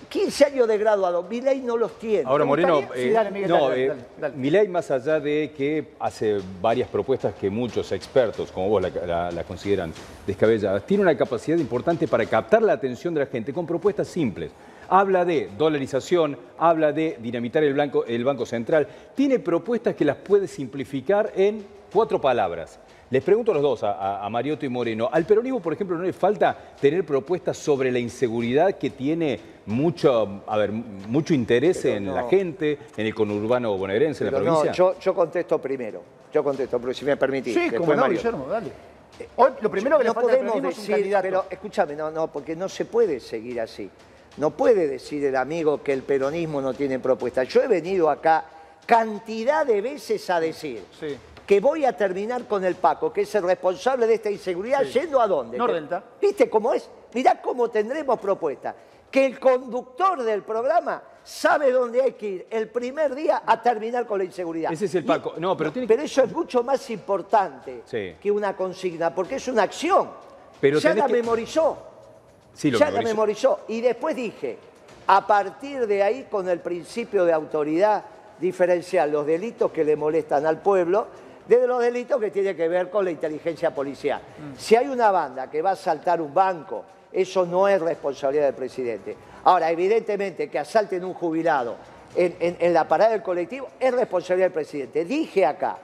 15 0.08 0.44
años 0.46 0.66
de 0.68 0.78
graduado. 0.78 1.22
Milei 1.24 1.60
no 1.60 1.76
los 1.76 1.98
tiene. 1.98 2.24
Ahora, 2.26 2.44
¿Te 2.44 2.48
Moreno, 2.48 2.76
gustaría? 2.80 3.02
Sí, 3.04 3.10
dale, 3.10 3.30
Miguel, 3.30 3.50
no, 3.50 3.68
dale, 3.68 3.86
dale, 3.88 4.00
dale. 4.18 4.36
Milei, 4.36 4.68
más 4.68 4.90
allá 4.90 5.20
de 5.20 5.52
que 5.56 5.88
hace 6.00 6.40
varias 6.60 6.88
propuestas 6.88 7.34
que 7.34 7.50
muchos 7.50 7.92
expertos, 7.92 8.50
como 8.50 8.68
vos 8.68 8.82
la, 8.82 8.90
la- 9.06 9.30
la 9.30 9.44
consideran 9.44 9.92
descabelladas, 10.26 10.84
tiene 10.86 11.02
una 11.02 11.16
capacidad 11.16 11.58
importante 11.58 12.08
para 12.08 12.24
captar 12.26 12.62
la 12.62 12.72
atención 12.72 13.12
de 13.14 13.20
la 13.20 13.26
gente 13.26 13.52
con 13.52 13.66
propuestas 13.66 14.08
simples. 14.08 14.50
Habla 14.88 15.24
de 15.26 15.50
dolarización, 15.58 16.38
habla 16.56 16.92
de 16.92 17.18
dinamitar 17.20 17.62
el, 17.62 17.74
blanco- 17.74 18.04
el 18.06 18.24
Banco 18.24 18.46
Central, 18.46 18.88
tiene 19.14 19.38
propuestas 19.38 19.94
que 19.94 20.04
las 20.06 20.16
puede 20.16 20.46
simplificar 20.48 21.32
en 21.36 21.62
cuatro 21.92 22.18
palabras. 22.20 22.78
Les 23.10 23.22
pregunto 23.22 23.52
a 23.52 23.54
los 23.54 23.62
dos, 23.62 23.82
a, 23.84 24.24
a- 24.24 24.28
Mariotto 24.28 24.66
y 24.66 24.68
Moreno, 24.68 25.08
al 25.10 25.24
peronismo, 25.24 25.60
por 25.60 25.72
ejemplo, 25.72 25.96
no 25.96 26.02
le 26.04 26.12
falta 26.12 26.54
tener 26.80 27.06
propuestas 27.06 27.56
sobre 27.56 27.90
la 27.90 27.98
inseguridad 27.98 28.74
que 28.76 28.90
tiene 28.90 29.40
mucho, 29.66 30.42
a 30.46 30.56
ver, 30.58 30.70
mucho 30.72 31.32
interés 31.32 31.80
Pero 31.82 31.96
en 31.96 32.04
no. 32.04 32.14
la 32.14 32.28
gente, 32.28 32.78
en 32.96 33.06
el 33.06 33.14
conurbano 33.14 33.76
bonaerense, 33.78 34.24
en 34.24 34.32
la 34.32 34.38
Pero 34.38 34.50
no, 34.50 34.56
provincia. 34.60 34.72
yo, 34.76 34.98
yo 35.00 35.14
contesto 35.14 35.58
primero. 35.58 36.02
Yo 36.32 36.44
contesto, 36.44 36.78
pero 36.78 36.92
si 36.92 37.06
me 37.06 37.16
permitís. 37.16 37.54
Sí, 37.54 37.70
como 37.70 37.94
no, 37.94 38.02
Mario. 38.02 38.18
Guillermo, 38.18 38.46
dale. 38.46 38.70
Hoy 39.36 39.50
lo 39.62 39.70
primero 39.70 39.96
que 39.96 40.04
le 40.04 40.08
no 40.08 40.14
falta 40.14 40.30
al 40.32 40.36
podemos 40.38 40.52
peronismo 40.56 40.68
es 40.70 40.76
un 40.76 40.82
decir, 40.82 40.94
candidato. 40.96 41.22
pero 41.22 41.44
escúchame, 41.50 41.96
no, 41.96 42.10
no, 42.10 42.26
porque 42.30 42.54
no 42.54 42.68
se 42.68 42.84
puede 42.84 43.20
seguir 43.20 43.58
así. 43.62 43.88
No 44.36 44.50
puede 44.50 44.86
decir 44.86 45.24
el 45.24 45.34
amigo 45.36 45.82
que 45.82 45.94
el 45.94 46.02
peronismo 46.02 46.60
no 46.60 46.74
tiene 46.74 46.98
propuesta. 46.98 47.42
Yo 47.44 47.62
he 47.62 47.66
venido 47.66 48.10
acá 48.10 48.44
cantidad 48.84 49.64
de 49.66 49.80
veces 49.80 50.28
a 50.30 50.38
decir 50.40 50.82
Sí. 51.00 51.16
Que 51.48 51.61
voy 51.61 51.87
a 51.87 51.96
terminar 51.96 52.44
con 52.44 52.62
el 52.62 52.74
Paco, 52.74 53.11
que 53.11 53.22
es 53.22 53.34
el 53.34 53.42
responsable 53.42 54.06
de 54.06 54.14
esta 54.14 54.30
inseguridad, 54.30 54.82
yendo 54.82 55.18
a 55.18 55.26
dónde. 55.26 55.56
Nordelta. 55.56 56.04
¿Viste 56.20 56.50
cómo 56.50 56.74
es? 56.74 56.87
Mirá 57.14 57.40
cómo 57.40 57.70
tendremos 57.70 58.18
propuesta. 58.20 58.74
Que 59.11 59.24
el 59.24 59.40
conductor 59.40 60.22
del 60.22 60.42
programa 60.42 61.02
sabe 61.24 61.72
dónde 61.72 62.02
hay 62.02 62.12
que 62.12 62.26
ir 62.28 62.46
el 62.50 62.68
primer 62.68 63.14
día 63.14 63.42
a 63.46 63.62
terminar 63.62 64.04
con 64.06 64.18
la 64.18 64.24
inseguridad. 64.24 64.70
Ese 64.70 64.84
es 64.84 64.94
el 64.96 65.04
Y- 65.04 65.06
Paco. 65.06 65.37
No, 65.38 65.56
pero 65.56 65.72
tiene 65.72 65.88
que- 65.88 65.94
pero 65.94 66.04
eso 66.04 66.22
es 66.22 66.30
mucho 66.30 66.62
más 66.62 66.90
importante 66.90 67.80
Sí. 67.87 68.16
que 68.20 68.30
una 68.30 68.54
consigna, 68.54 69.14
porque 69.14 69.37
es 69.37 69.48
una 69.48 69.62
acción. 69.62 70.11
Pero 70.61 70.78
ya 70.80 70.92
la 70.92 71.06
que- 71.06 71.14
memorizó. 71.14 71.78
Sí, 72.52 72.70
lo 72.70 72.78
ya 72.78 72.90
la 72.90 73.00
memorizó. 73.00 73.61
Y 73.68 73.80
después 73.80 74.14
dije, 74.14 74.58
a 75.06 75.26
partir 75.26 75.87
de 75.87 76.02
ahí, 76.02 76.26
con 76.30 76.46
el 76.46 76.61
principio 76.61 77.24
de 77.24 77.32
autoridad, 77.32 78.04
diferenciar 78.38 79.08
los 79.08 79.24
delitos 79.24 79.72
que 79.72 79.82
le 79.82 79.96
molestan 79.96 80.44
al 80.44 80.61
pueblo 80.61 81.06
de 81.48 81.66
los 81.66 81.80
delitos 81.80 82.20
que 82.20 82.30
tienen 82.30 82.56
que 82.56 82.68
ver 82.68 82.90
con 82.90 83.04
la 83.04 83.11
inteligencia 83.11 83.74
policial. 83.74 84.20
Mm. 84.20 84.56
Si 84.58 84.76
hay 84.76 84.87
una 84.88 85.11
banda 85.11 85.50
que 85.50 85.62
va 85.62 85.70
a 85.70 85.72
asaltar 85.72 86.20
un 86.20 86.32
banco, 86.34 86.84
eso 87.12 87.46
no 87.46 87.66
es 87.68 87.80
responsabilidad 87.80 88.44
del 88.46 88.54
presidente. 88.54 89.16
Ahora, 89.44 89.70
evidentemente 89.70 90.50
que 90.50 90.58
asalten 90.58 91.04
un 91.04 91.14
jubilado 91.14 91.76
en, 92.14 92.37
en- 92.38 92.56
en 92.61 92.74
la 92.74 92.87
parada 92.87 93.12
del 93.12 93.22
colectivo 93.22 93.68
es 93.80 93.92
responsabilidad 93.94 94.46
del 94.46 94.52
presidente. 94.52 95.04
Dije 95.04 95.46
acá, 95.46 95.78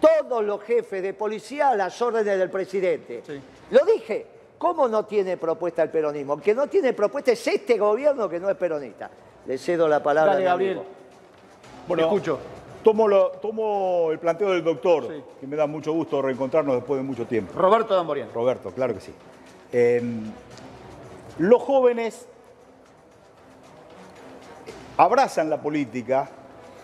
todos 0.00 0.44
los 0.44 0.62
jefes 0.62 1.02
de 1.02 1.14
policía 1.14 1.70
a 1.70 1.76
las 1.76 2.00
órdenes 2.02 2.38
del 2.38 2.50
presidente. 2.50 3.22
Lo 3.70 3.80
dije. 3.86 4.26
¿Cómo 4.56 4.88
no 4.88 5.04
tiene 5.04 5.36
propuesta 5.36 5.82
el 5.82 5.90
peronismo? 5.90 6.34
El 6.34 6.40
que 6.40 6.54
no 6.54 6.68
tiene 6.68 6.94
propuesta 6.94 7.32
es 7.32 7.46
este 7.46 7.76
gobierno 7.76 8.28
que 8.30 8.40
no 8.40 8.48
es 8.48 8.56
peronista. 8.56 9.10
Le 9.46 9.58
cedo 9.58 9.86
la 9.88 10.02
palabra 10.02 10.34
Dale, 10.34 10.44
a 10.48 10.56
mi 10.56 10.64
Gabriel. 10.66 10.78
amigo. 10.78 10.86
Bueno, 11.88 12.02
escucho. 12.04 12.38
Tomo, 12.84 13.08
lo- 13.08 13.30
tomo 13.30 14.10
el 14.12 14.18
planteo 14.18 14.50
del 14.50 14.62
doctor, 14.62 15.08
Sí. 15.08 15.24
que 15.40 15.46
me 15.46 15.56
da 15.56 15.66
mucho 15.66 15.92
gusto 15.92 16.20
reencontrarnos 16.22 16.76
después 16.76 16.98
de 17.00 17.04
mucho 17.04 17.26
tiempo. 17.26 17.52
Roberto 17.58 17.94
Damborian. 17.96 18.28
Roberto, 18.32 18.70
claro 18.72 18.94
que 18.94 19.00
sí. 19.00 19.12
Eh, 19.72 20.02
los 21.38 21.62
jóvenes 21.62 22.28
abrazan 24.96 25.50
la 25.50 25.60
política 25.60 26.28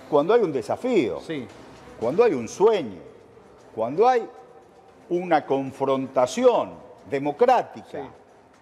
cuando 0.09 0.35
hay 0.35 0.41
un 0.43 0.53
desafío, 0.53 1.21
Sí. 1.21 1.47
cuando 2.01 2.25
hay 2.25 2.33
un 2.35 2.49
sueño, 2.49 2.99
cuando 3.75 4.09
hay 4.09 4.27
una 5.11 5.45
confrontación 5.45 6.73
democrática, 7.09 8.05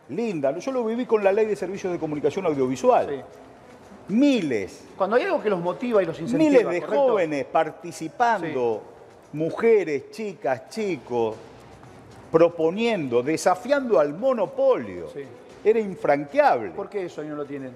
linda. 0.08 0.56
Yo 0.58 0.72
lo 0.72 0.84
viví 0.84 1.06
con 1.06 1.22
la 1.22 1.32
ley 1.32 1.46
de 1.46 1.56
servicios 1.56 1.92
de 1.92 1.98
comunicación 1.98 2.46
audiovisual. 2.46 3.24
Miles, 4.08 4.84
Cuando 4.96 5.16
hay 5.16 5.24
algo 5.24 5.42
que 5.42 5.50
los 5.50 5.60
motiva 5.60 6.02
y 6.02 6.06
los 6.06 6.18
incentiva. 6.18 6.50
miles 6.50 6.66
de 6.68 6.80
¿correcto? 6.80 7.08
jóvenes 7.08 7.44
participando, 7.44 8.82
mujeres, 9.34 10.10
chicas, 10.10 10.68
chicos, 10.70 11.36
proponiendo, 12.32 13.22
desafiando 13.22 13.98
al 14.00 14.14
monopolio. 14.14 15.08
Sí. 15.12 15.20
Era 15.64 15.80
infranqueable, 15.80 16.70
¿Por 16.70 16.88
qué 16.88 17.04
eso 17.06 17.22
no 17.22 17.34
lo 17.36 17.44
tienen? 17.44 17.72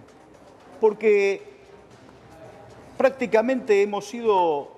porque 0.81 1.43
prácticamente 2.97 3.83
hemos 3.83 4.07
sido 4.07 4.69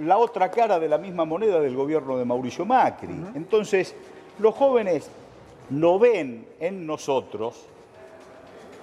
la 0.00 0.18
otra 0.18 0.50
cara 0.50 0.78
de 0.78 0.88
la 0.88 0.98
misma 0.98 1.24
moneda 1.24 1.60
del 1.60 1.76
gobierno 1.76 2.16
de 2.18 2.24
Mauricio 2.24 2.64
Macri. 2.66 3.14
Entonces, 3.34 3.94
los 4.38 4.54
jóvenes 4.54 5.08
no 5.70 5.98
ven 5.98 6.46
en 6.60 6.86
nosotros 6.86 7.66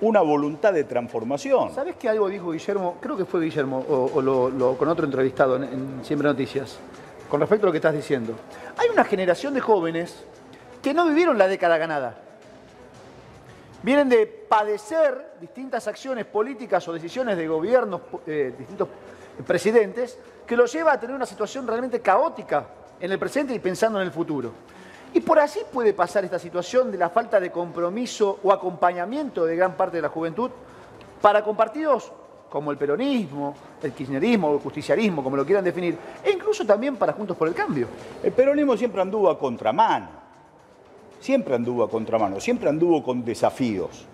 una 0.02 0.22
voluntad 0.22 0.74
de 0.74 0.84
transformación. 0.84 1.74
¿Sabes 1.74 1.96
que 1.96 2.10
algo 2.10 2.28
dijo 2.28 2.52
Guillermo? 2.52 2.98
Creo 3.00 3.16
que 3.16 3.26
fue 3.26 3.42
Guillermo, 3.42 3.80
o, 3.88 4.76
con 4.78 4.90
otro 4.90 5.06
entrevistado 5.06 5.56
en, 5.56 5.64
en 5.64 6.06
Siempre 6.06 6.28
Noticias, 6.28 6.80
con 7.30 7.40
respecto 7.40 7.66
a 7.66 7.68
lo 7.68 7.72
que 7.72 7.78
estás 7.78 7.94
diciendo. 7.94 8.34
Hay 8.78 8.90
una 8.90 9.04
generación 9.04 9.54
de 9.54 9.62
jóvenes 9.62 10.26
que 10.82 10.94
no 10.94 11.08
vivieron 11.08 11.38
la 11.38 11.48
década 11.48 11.78
ganada. 11.78 12.18
Vienen 13.84 14.10
de 14.10 14.28
padecer 14.28 15.34
distintas 15.40 15.88
acciones 15.88 16.26
políticas 16.26 16.88
o 16.88 16.94
decisiones 16.94 17.38
de 17.38 17.48
gobiernos, 17.48 18.02
eh, 18.28 18.54
distintos 18.58 18.88
presidentes, 19.46 20.18
que 20.46 20.56
los 20.56 20.72
lleva 20.72 20.94
a 20.94 21.00
tener 21.00 21.16
una 21.16 21.26
situación 21.26 21.66
realmente 21.68 22.02
caótica 22.02 22.68
en 23.00 23.12
el 23.12 23.18
presente 23.18 23.54
y 23.54 23.60
pensando 23.60 24.00
en 24.00 24.06
el 24.06 24.12
futuro. 24.12 24.52
Y 25.14 25.20
por 25.20 25.40
así 25.40 25.60
puede 25.72 25.94
pasar 25.94 26.24
esta 26.24 26.40
situación 26.40 26.92
de 26.92 26.98
la 26.98 27.10
falta 27.10 27.40
de 27.40 27.52
compromiso 27.52 28.40
o 28.44 28.52
acompañamiento 28.52 29.46
de 29.46 29.56
gran 29.56 29.74
parte 29.76 29.98
de 29.98 30.02
la 30.04 30.10
juventud 30.10 30.50
para 31.22 31.44
con 31.44 31.56
partidos 31.56 32.12
como 32.50 32.72
el 32.72 32.78
peronismo, 32.78 33.56
el 33.82 33.94
kirchnerismo 33.94 34.50
o 34.50 34.54
el 34.56 34.60
justiciarismo, 34.60 35.24
como 35.24 35.38
lo 35.38 35.46
quieran 35.46 35.64
definir, 35.64 35.98
e 36.24 36.32
incluso 36.32 36.66
también 36.66 36.98
para 36.98 37.14
Juntos 37.14 37.38
por 37.38 37.48
el 37.48 37.54
Cambio. 37.54 37.88
El 38.22 38.34
peronismo 38.34 38.76
siempre 38.76 39.02
anduvo 39.02 39.30
a 39.30 39.40
contramano, 39.40 40.10
siempre 41.20 41.56
anduvo 41.56 41.84
a 41.84 41.90
contramano, 41.90 42.40
siempre 42.42 42.68
anduvo 42.68 43.02
con 43.04 43.24
desafíos. 43.24 44.06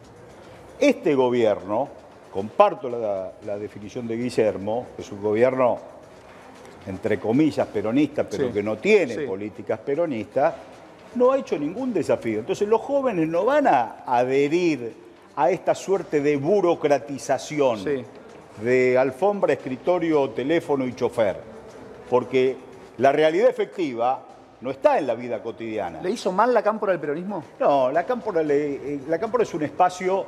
Este 0.79 1.15
gobierno, 1.15 1.89
comparto 2.31 2.89
la, 2.89 3.31
la 3.43 3.57
definición 3.57 4.07
de 4.07 4.17
Guillermo, 4.17 4.85
que 4.95 5.01
es 5.01 5.11
un 5.11 5.21
gobierno, 5.23 5.79
entre 6.85 7.19
comillas, 7.19 7.67
peronista, 7.67 8.23
pero 8.23 8.47
Sí, 8.47 8.53
que 8.53 8.61
no 8.61 8.77
tiene 8.77 9.15
sí. 9.15 9.25
políticas 9.25 9.79
peronistas, 9.79 10.53
no 11.17 11.31
ha 11.31 11.37
hecho 11.37 11.57
ningún 11.57 11.93
desafío. 11.93 12.39
Entonces 12.39 12.67
los 12.67 12.81
jóvenes 12.81 13.27
no 13.27 13.45
van 13.45 13.67
a 13.67 14.03
adherir 14.05 14.93
a 15.35 15.49
esta 15.51 15.75
suerte 15.75 16.21
de 16.21 16.37
burocratización 16.37 17.79
Sí. 17.83 18.03
de 18.63 18.97
alfombra, 18.97 19.53
escritorio, 19.53 20.29
teléfono 20.31 20.85
y 20.87 20.93
chofer, 20.95 21.37
porque 22.09 22.55
la 22.97 23.11
realidad 23.11 23.49
efectiva 23.49 24.23
no 24.61 24.71
está 24.71 24.97
en 24.97 25.05
la 25.05 25.13
vida 25.13 25.41
cotidiana. 25.43 26.01
¿Le 26.01 26.09
hizo 26.09 26.31
mal 26.31 26.51
la 26.53 26.63
cámpora 26.63 26.93
al 26.93 26.99
peronismo? 26.99 27.43
No, 27.59 27.91
la 27.91 28.03
cámpora, 28.03 28.41
le- 28.41 28.73
eh, 28.95 28.99
la 29.07 29.19
cámpora 29.19 29.43
es 29.43 29.53
un 29.53 29.61
espacio 29.63 30.25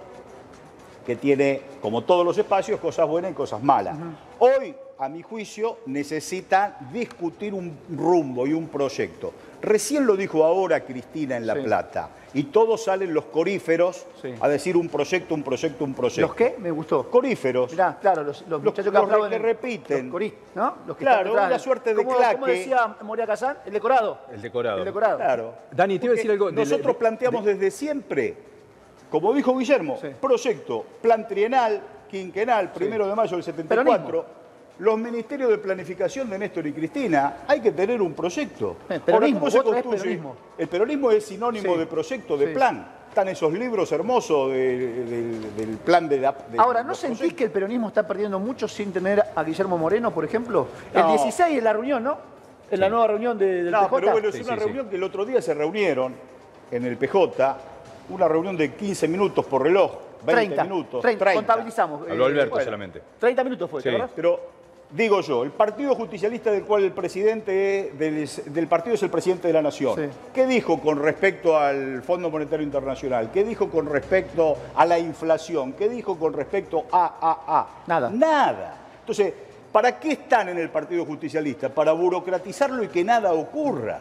que 1.06 1.16
tiene, 1.16 1.62
como 1.82 2.04
todos 2.04 2.26
los 2.26 2.38
espacios, 2.38 2.80
cosas 2.80 3.08
buenas 3.08 3.32
y 3.32 3.34
cosas 3.34 3.62
malas. 3.64 3.98
Hoy, 4.40 4.76
a 4.98 5.08
mi 5.10 5.22
juicio, 5.22 5.78
necesita 5.86 6.78
discutir 6.92 7.54
un 7.54 7.78
rumbo 7.96 8.46
y 8.46 8.54
un 8.54 8.68
proyecto. 8.68 9.32
Recién 9.62 10.06
lo 10.06 10.16
dijo 10.16 10.44
ahora 10.46 10.82
Cristina 10.86 11.36
en 11.38 11.46
La 11.46 11.54
Sí. 11.56 11.62
Plata, 11.62 12.10
y 12.34 12.44
todos 12.44 12.84
salen 12.86 13.14
los 13.14 13.26
coríferos 13.26 14.06
Sí. 14.22 14.34
a 14.40 14.48
decir 14.48 14.78
un 14.78 14.88
proyecto, 14.88 15.34
un 15.36 15.44
proyecto, 15.44 15.84
un 15.84 15.94
proyecto. 15.94 16.22
¿Los 16.22 16.36
qué? 16.36 16.56
Me 16.60 16.72
gustó. 16.72 17.10
Coríferos. 17.10 17.72
Mirá, 17.72 17.98
claro, 18.00 18.24
los, 18.24 18.46
los 18.48 18.62
muchachos 18.64 18.94
que 18.94 19.00
los 19.18 19.30
que 19.30 19.38
repiten. 19.40 20.06
Los 20.06 20.12
coristas, 20.14 20.40
¿no? 20.56 20.76
Los 20.88 20.96
que 20.98 21.04
Claro, 21.04 21.30
están 21.32 21.48
una 21.48 21.60
suerte 21.60 21.94
de 21.94 22.04
¿Cómo, 22.04 22.16
claque. 22.18 22.34
¿Cómo 22.36 22.48
decía 22.48 22.96
Moria 23.02 23.26
Kazán? 23.28 23.58
El 23.66 23.74
decorado. 23.74 24.20
El 24.32 24.42
decorado. 24.42 24.78
El 24.80 24.86
decorado. 24.86 25.18
Claro. 25.18 25.54
Dani, 25.72 26.00
te 26.00 26.06
iba 26.06 26.14
a 26.14 26.16
decir 26.16 26.32
algo. 26.32 26.48
de- 26.52 26.54
Nosotros 26.54 26.88
de- 26.94 27.00
planteamos 27.00 27.44
desde 27.44 27.72
siempre, 27.72 28.38
como 29.10 29.34
dijo 29.34 29.58
Guillermo, 29.58 29.98
Sí. 30.00 30.08
proyecto, 30.20 30.86
plan 31.02 31.28
trienal, 31.28 31.82
quinquenal, 32.10 32.72
primero 32.72 33.08
de 33.08 33.16
mayo 33.16 33.32
del 33.36 33.44
74, 33.44 33.86
Peronismo. 34.06 34.26
los 34.80 34.98
ministerios 34.98 35.50
de 35.50 35.58
planificación 35.58 36.30
de 36.30 36.40
Néstor 36.40 36.66
y 36.68 36.74
Cristina, 36.74 37.38
hay 37.48 37.60
que 37.60 37.72
tener 37.72 38.02
un 38.02 38.14
proyecto. 38.14 38.78
Eh, 38.90 39.00
peronismo, 39.06 39.40
¿cómo 39.40 39.52
se 39.52 39.62
peronismo. 39.62 40.36
El 40.58 40.68
peronismo 40.68 41.12
es 41.12 41.26
sinónimo 41.26 41.74
Sí. 41.74 41.80
de 41.80 41.86
proyecto, 41.86 42.38
de 42.38 42.48
plan. 42.48 42.94
Están 43.10 43.28
esos 43.28 43.52
libros 43.52 43.92
hermosos 43.92 44.52
de- 44.52 45.04
del, 45.04 45.56
del 45.56 45.78
plan 45.78 46.08
de 46.08 46.20
la... 46.20 46.32
de 46.32 46.60
Ahora, 46.60 46.84
¿no 46.84 46.94
sentís 46.94 47.18
proyectos. 47.18 47.38
que 47.40 47.44
el 47.46 47.52
peronismo 47.52 47.88
está 47.88 48.08
perdiendo 48.08 48.40
mucho 48.40 48.68
sin 48.68 48.94
tener 48.94 49.24
a 49.36 49.44
Guillermo 49.44 49.78
Moreno, 49.80 50.12
por 50.12 50.24
ejemplo? 50.24 50.68
El 50.94 51.02
No. 51.02 51.08
16 51.10 51.58
en 51.58 51.64
la 51.64 51.74
reunión, 51.74 52.04
¿no? 52.04 52.18
En 52.70 52.80
la 52.80 52.88
nueva 52.88 53.08
reunión 53.08 53.36
de, 53.38 53.64
del 53.64 53.72
No, 53.72 53.80
PJ. 53.90 53.96
pero 54.00 54.12
bueno, 54.12 54.30
es 54.30 54.36
Sí, 54.36 54.42
una 54.44 54.54
sí. 54.54 54.60
reunión 54.60 54.90
que 54.90 54.96
el 54.98 55.04
otro 55.04 55.26
día 55.26 55.42
se 55.42 55.56
reunieron 55.56 56.14
en 56.72 56.86
el 56.86 56.98
PJ, 56.98 57.58
una 58.10 58.28
reunión 58.28 58.56
de 58.58 58.74
15 58.74 59.08
minutos 59.08 59.46
por 59.46 59.64
reloj, 59.64 59.92
20 60.26 60.34
30, 60.56 60.64
minutos. 60.64 61.02
30, 61.02 61.24
30. 61.26 61.40
contabilizamos. 61.40 62.02
Habló 62.10 62.26
Alberto 62.26 62.50
bueno. 62.52 62.66
solamente. 62.66 63.02
30 63.20 63.44
minutos 63.44 63.70
fue, 63.70 63.82
¿te 63.82 63.90
Sí. 63.90 63.96
acordás? 63.96 64.12
Pero 64.16 64.40
digo 64.92 65.22
yo, 65.22 65.44
el 65.44 65.52
partido 65.52 65.94
justicialista 65.96 66.52
del 66.52 66.64
cual 66.64 66.84
el 66.84 66.92
presidente 66.92 67.92
del, 67.98 68.28
del 68.48 68.68
partido 68.68 68.96
es 68.96 69.04
el 69.04 69.10
presidente 69.10 69.48
de 69.48 69.54
la 69.54 69.62
nación, 69.62 69.96
Sí. 69.96 70.02
¿qué 70.34 70.46
dijo 70.48 70.80
con 70.80 71.02
respecto 71.02 71.58
al 71.58 72.02
Fondo 72.02 72.30
Monetario 72.30 72.66
Internacional? 72.66 73.30
¿Qué 73.32 73.44
dijo 73.44 73.70
con 73.70 73.86
respecto 73.86 74.58
a 74.76 74.86
la 74.86 74.98
inflación? 75.00 75.74
¿Qué 75.74 75.88
dijo 75.90 76.18
con 76.18 76.34
respecto 76.34 76.86
a, 76.92 77.06
a, 77.22 77.60
a? 77.60 77.68
Nada. 77.88 78.10
Nada. 78.10 78.76
Entonces, 79.02 79.34
¿para 79.72 80.00
qué 80.00 80.14
están 80.14 80.50
en 80.50 80.58
el 80.58 80.70
partido 80.70 81.06
justicialista? 81.06 81.70
Para 81.70 81.92
burocratizarlo 81.92 82.84
y 82.84 82.88
que 82.90 83.04
nada 83.04 83.32
ocurra. 83.34 84.00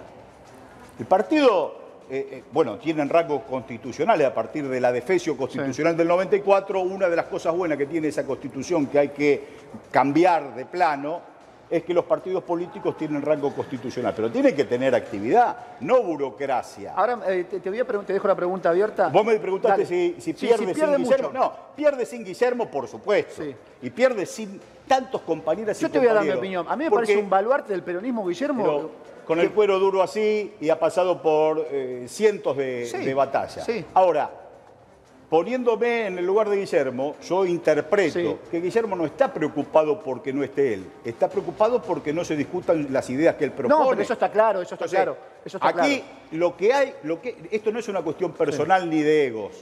El 0.99 1.07
partido, 1.07 1.75
eh, 2.11 2.29
eh, 2.31 2.42
bueno, 2.53 2.79
tienen 2.79 3.09
rangos 3.09 3.42
constitucionales 3.42 4.27
a 4.27 4.33
partir 4.33 4.66
de 4.66 4.81
la 4.81 4.90
defecio 4.90 5.37
constitucional 5.37 5.97
del 5.97 6.09
94. 6.09 6.81
Una 6.81 7.09
de 7.09 7.16
las 7.16 7.27
cosas 7.27 7.55
buenas 7.55 7.77
que 7.77 7.85
tiene 7.87 8.09
esa 8.09 8.25
constitución 8.25 8.87
que 8.87 8.99
hay 8.99 9.09
que 9.11 9.44
cambiar 9.90 10.55
de 10.55 10.64
plano 10.64 11.21
es 11.71 11.83
que 11.85 11.92
los 11.92 12.07
partidos 12.07 12.42
políticos 12.44 12.97
tienen 12.97 13.21
rango 13.21 13.53
constitucional, 13.53 14.14
pero 14.16 14.31
tienen 14.31 14.57
que 14.57 14.64
tener 14.64 14.94
actividad, 14.94 15.55
no 15.81 16.03
burocracia. 16.03 16.94
Ahora 16.94 17.21
eh, 17.29 17.44
te, 17.44 17.68
voy 17.68 17.81
a 17.81 17.85
te 17.85 18.14
dejo 18.14 18.27
la 18.27 18.35
pregunta 18.35 18.71
abierta. 18.71 19.09
Vos 19.09 19.25
me 19.25 19.38
preguntaste 19.38 19.85
si, 19.85 20.16
Sí, 20.18 20.33
pierde 20.33 20.75
sin 20.75 20.97
Guillermo. 20.97 21.31
No, 21.33 21.53
pierde 21.77 22.07
sin 22.07 22.25
Guillermo, 22.25 22.71
por 22.71 22.88
supuesto. 22.88 23.42
Sí. 23.42 23.55
Y 23.83 23.90
pierde 23.90 24.25
sin 24.25 24.59
tantos 24.87 25.21
compañeras 25.21 25.79
y 25.79 25.83
Yo 25.83 25.90
te 25.90 25.99
voy 25.99 26.09
a 26.09 26.14
dar 26.14 26.25
mi 26.25 26.31
opinión. 26.31 26.66
A 26.68 26.75
mí 26.75 26.85
me 26.85 26.90
Porque- 26.90 27.09
parece 27.09 27.23
un 27.23 27.29
baluarte 27.29 27.73
del 27.75 27.83
peronismo, 27.83 28.27
Guillermo. 28.27 28.62
pero 28.62 28.90
con 29.28 29.38
el 29.40 29.50
cuero 29.52 29.78
duro 29.78 30.02
así 30.02 30.54
y 30.58 30.70
ha 30.70 30.78
pasado 30.80 31.20
por 31.20 31.66
eh, 31.70 32.06
cientos 32.08 32.56
de, 32.56 32.86
Sí, 32.86 32.96
de 33.04 33.12
batallas. 33.14 33.62
sí. 33.64 33.84
Ahora, 33.92 34.30
poniéndome 35.28 36.06
en 36.06 36.18
el 36.18 36.24
lugar 36.24 36.48
de 36.48 36.56
Guillermo, 36.56 37.14
yo 37.22 37.44
interpreto 37.44 38.18
Sí. 38.18 38.36
que 38.50 38.60
Guillermo 38.62 38.96
no 38.96 39.04
está 39.04 39.30
preocupado 39.32 40.00
porque 40.00 40.32
no 40.32 40.42
esté 40.42 40.72
él, 40.74 40.86
está 41.04 41.28
preocupado 41.28 41.82
porque 41.82 42.10
no 42.14 42.24
se 42.24 42.36
discutan 42.36 42.86
las 42.90 43.10
ideas 43.10 43.36
que 43.36 43.44
él 43.44 43.52
propone. 43.52 43.78
no, 43.84 43.90
pero 43.90 44.00
eso 44.00 44.14
está 44.14 44.30
claro, 44.30 44.62
eso 44.62 44.74
está 44.74 44.86
Entonces, 44.86 44.96
claro. 44.96 45.16
Eso 45.44 45.58
está 45.58 45.68
aquí 45.68 45.98
claro. 45.98 46.04
lo 46.32 46.56
que 46.56 46.72
hay, 46.72 46.94
lo 47.02 47.20
que, 47.20 47.36
esto 47.50 47.70
no 47.70 47.78
es 47.78 47.88
una 47.88 48.00
cuestión 48.02 48.32
personal 48.32 48.88
ni 48.88 49.02
de 49.02 49.26
egos. 49.26 49.52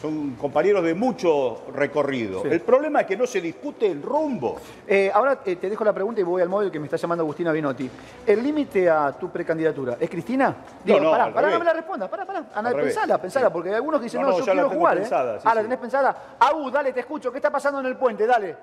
Son 0.00 0.36
compañeros 0.36 0.84
de 0.84 0.94
mucho 0.94 1.64
recorrido. 1.74 2.42
Sí. 2.42 2.48
El 2.52 2.60
problema 2.60 3.00
es 3.00 3.06
que 3.06 3.16
no 3.16 3.26
se 3.26 3.40
discute 3.40 3.86
el 3.90 4.00
rumbo. 4.00 4.56
Eh, 4.86 5.10
ahora 5.12 5.40
eh, 5.44 5.56
te 5.56 5.68
dejo 5.68 5.84
la 5.84 5.92
pregunta 5.92 6.20
y 6.20 6.24
voy 6.24 6.40
al 6.40 6.48
móvil 6.48 6.70
que 6.70 6.78
me 6.78 6.86
está 6.86 6.96
llamando 6.96 7.24
Agustina 7.24 7.50
Binotti. 7.50 7.90
¿El 8.24 8.42
límite 8.42 8.88
a 8.88 9.10
tu 9.18 9.28
precandidatura 9.28 9.96
es 9.98 10.08
Cristina? 10.08 10.54
Digo, 10.84 11.00
no, 11.00 11.10
pará, 11.10 11.24
al 11.24 11.32
pará, 11.32 11.50
no 11.50 11.58
me 11.58 11.64
la 11.64 11.72
respondas, 11.72 12.08
pará, 12.08 12.24
pará. 12.24 12.44
Ana, 12.54 12.70
pensala, 12.70 13.18
pensala, 13.20 13.46
Sí. 13.48 13.52
porque 13.52 13.70
hay 13.70 13.74
algunos 13.74 13.98
que 14.00 14.04
dicen, 14.04 14.20
No, 14.22 14.28
no, 14.28 14.32
no, 14.34 14.38
yo 14.38 14.46
la 14.46 14.52
quiero 14.52 14.68
tengo 14.68 14.80
jugar, 14.80 14.98
pensada, 14.98 15.34
¿eh? 15.34 15.40
sí, 15.40 15.48
ah, 15.50 15.54
la 15.56 15.62
tenés 15.62 15.78
pensada. 15.78 16.16
Agus, 16.38 16.72
dale, 16.72 16.92
te 16.92 17.00
escucho. 17.00 17.32
¿Qué 17.32 17.38
está 17.38 17.50
pasando 17.50 17.80
en 17.80 17.86
el 17.86 17.96
puente? 17.96 18.24
Dale. 18.24 18.56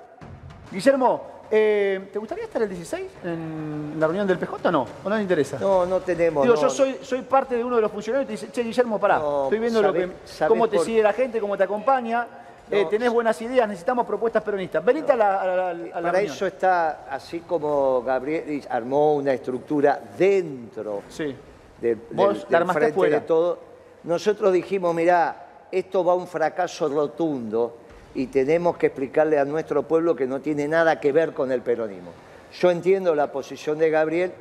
Guillermo, 0.71 1.21
eh, 1.51 2.09
¿te 2.11 2.19
gustaría 2.19 2.45
estar 2.45 2.61
el 2.61 2.69
16 2.69 3.05
en 3.23 3.95
la 3.99 4.07
reunión 4.07 4.27
del 4.27 4.37
PJ 4.39 4.67
o 4.67 4.71
no? 4.71 4.87
¿O 5.03 5.09
no 5.09 5.15
te 5.15 5.21
interesa? 5.21 5.57
No, 5.59 5.85
no 5.85 5.99
tenemos. 6.01 6.43
Digo, 6.43 6.55
no, 6.55 6.61
yo 6.61 6.69
soy, 6.69 6.97
soy 7.01 7.21
parte 7.21 7.55
de 7.55 7.63
uno 7.63 7.75
de 7.75 7.81
los 7.83 7.91
funcionarios 7.91 8.25
y 8.25 8.27
te 8.27 8.31
dice, 8.45 8.51
che, 8.51 8.63
Guillermo, 8.63 8.99
pará, 8.99 9.19
No, 9.19 9.43
estoy 9.43 9.59
viendo 9.59 9.81
lo 9.81 9.93
que, 9.93 10.09
cómo 10.47 10.67
te 10.67 10.77
por- 10.77 10.85
sigue 10.85 11.03
la 11.03 11.13
gente, 11.13 11.39
cómo 11.39 11.55
te 11.55 11.63
acompaña, 11.63 12.27
eh, 12.69 12.83
No. 12.83 12.89
tenés 12.89 13.11
buenas 13.11 13.39
ideas, 13.41 13.67
necesitamos 13.67 14.05
propuestas 14.07 14.41
peronistas. 14.43 14.83
Venite 14.83 15.11
a 15.11 15.15
la, 15.15 15.41
a 15.41 15.45
la- 15.45 15.69
a 15.69 15.73
la 15.75 15.91
Para 15.93 16.11
reunión. 16.13 16.33
eso 16.35 16.47
está, 16.47 17.05
así 17.09 17.41
como 17.41 18.01
Gabriel 18.01 18.65
armó 18.69 19.13
una 19.15 19.33
estructura 19.33 20.01
dentro 20.17 21.03
Sí. 21.09 21.35
del, 21.79 21.99
Vos 22.11 22.39
del- 22.39 22.45
la 22.49 22.59
del 22.59 22.69
frente 22.71 23.09
de 23.09 23.21
todo, 23.21 23.59
nosotros 24.03 24.51
dijimos, 24.51 24.93
mirá, 24.95 25.43
esto 25.71 26.03
va 26.03 26.13
a 26.13 26.15
un 26.15 26.27
fracaso 26.27 26.87
rotundo 26.89 27.77
y 28.15 28.27
tenemos 28.27 28.77
que 28.77 28.87
explicarle 28.87 29.37
a 29.37 29.45
nuestro 29.45 29.83
pueblo 29.83 30.15
que 30.15 30.25
no 30.25 30.39
tiene 30.39 30.67
nada 30.67 30.99
que 30.99 31.11
ver 31.11 31.33
con 31.33 31.51
el 31.51 31.61
peronismo. 31.61 32.11
Yo 32.59 32.71
entiendo 32.71 33.13
la 33.13 33.31
posición 33.31 33.77
de 33.77 33.89
Gabriel, 33.89 34.31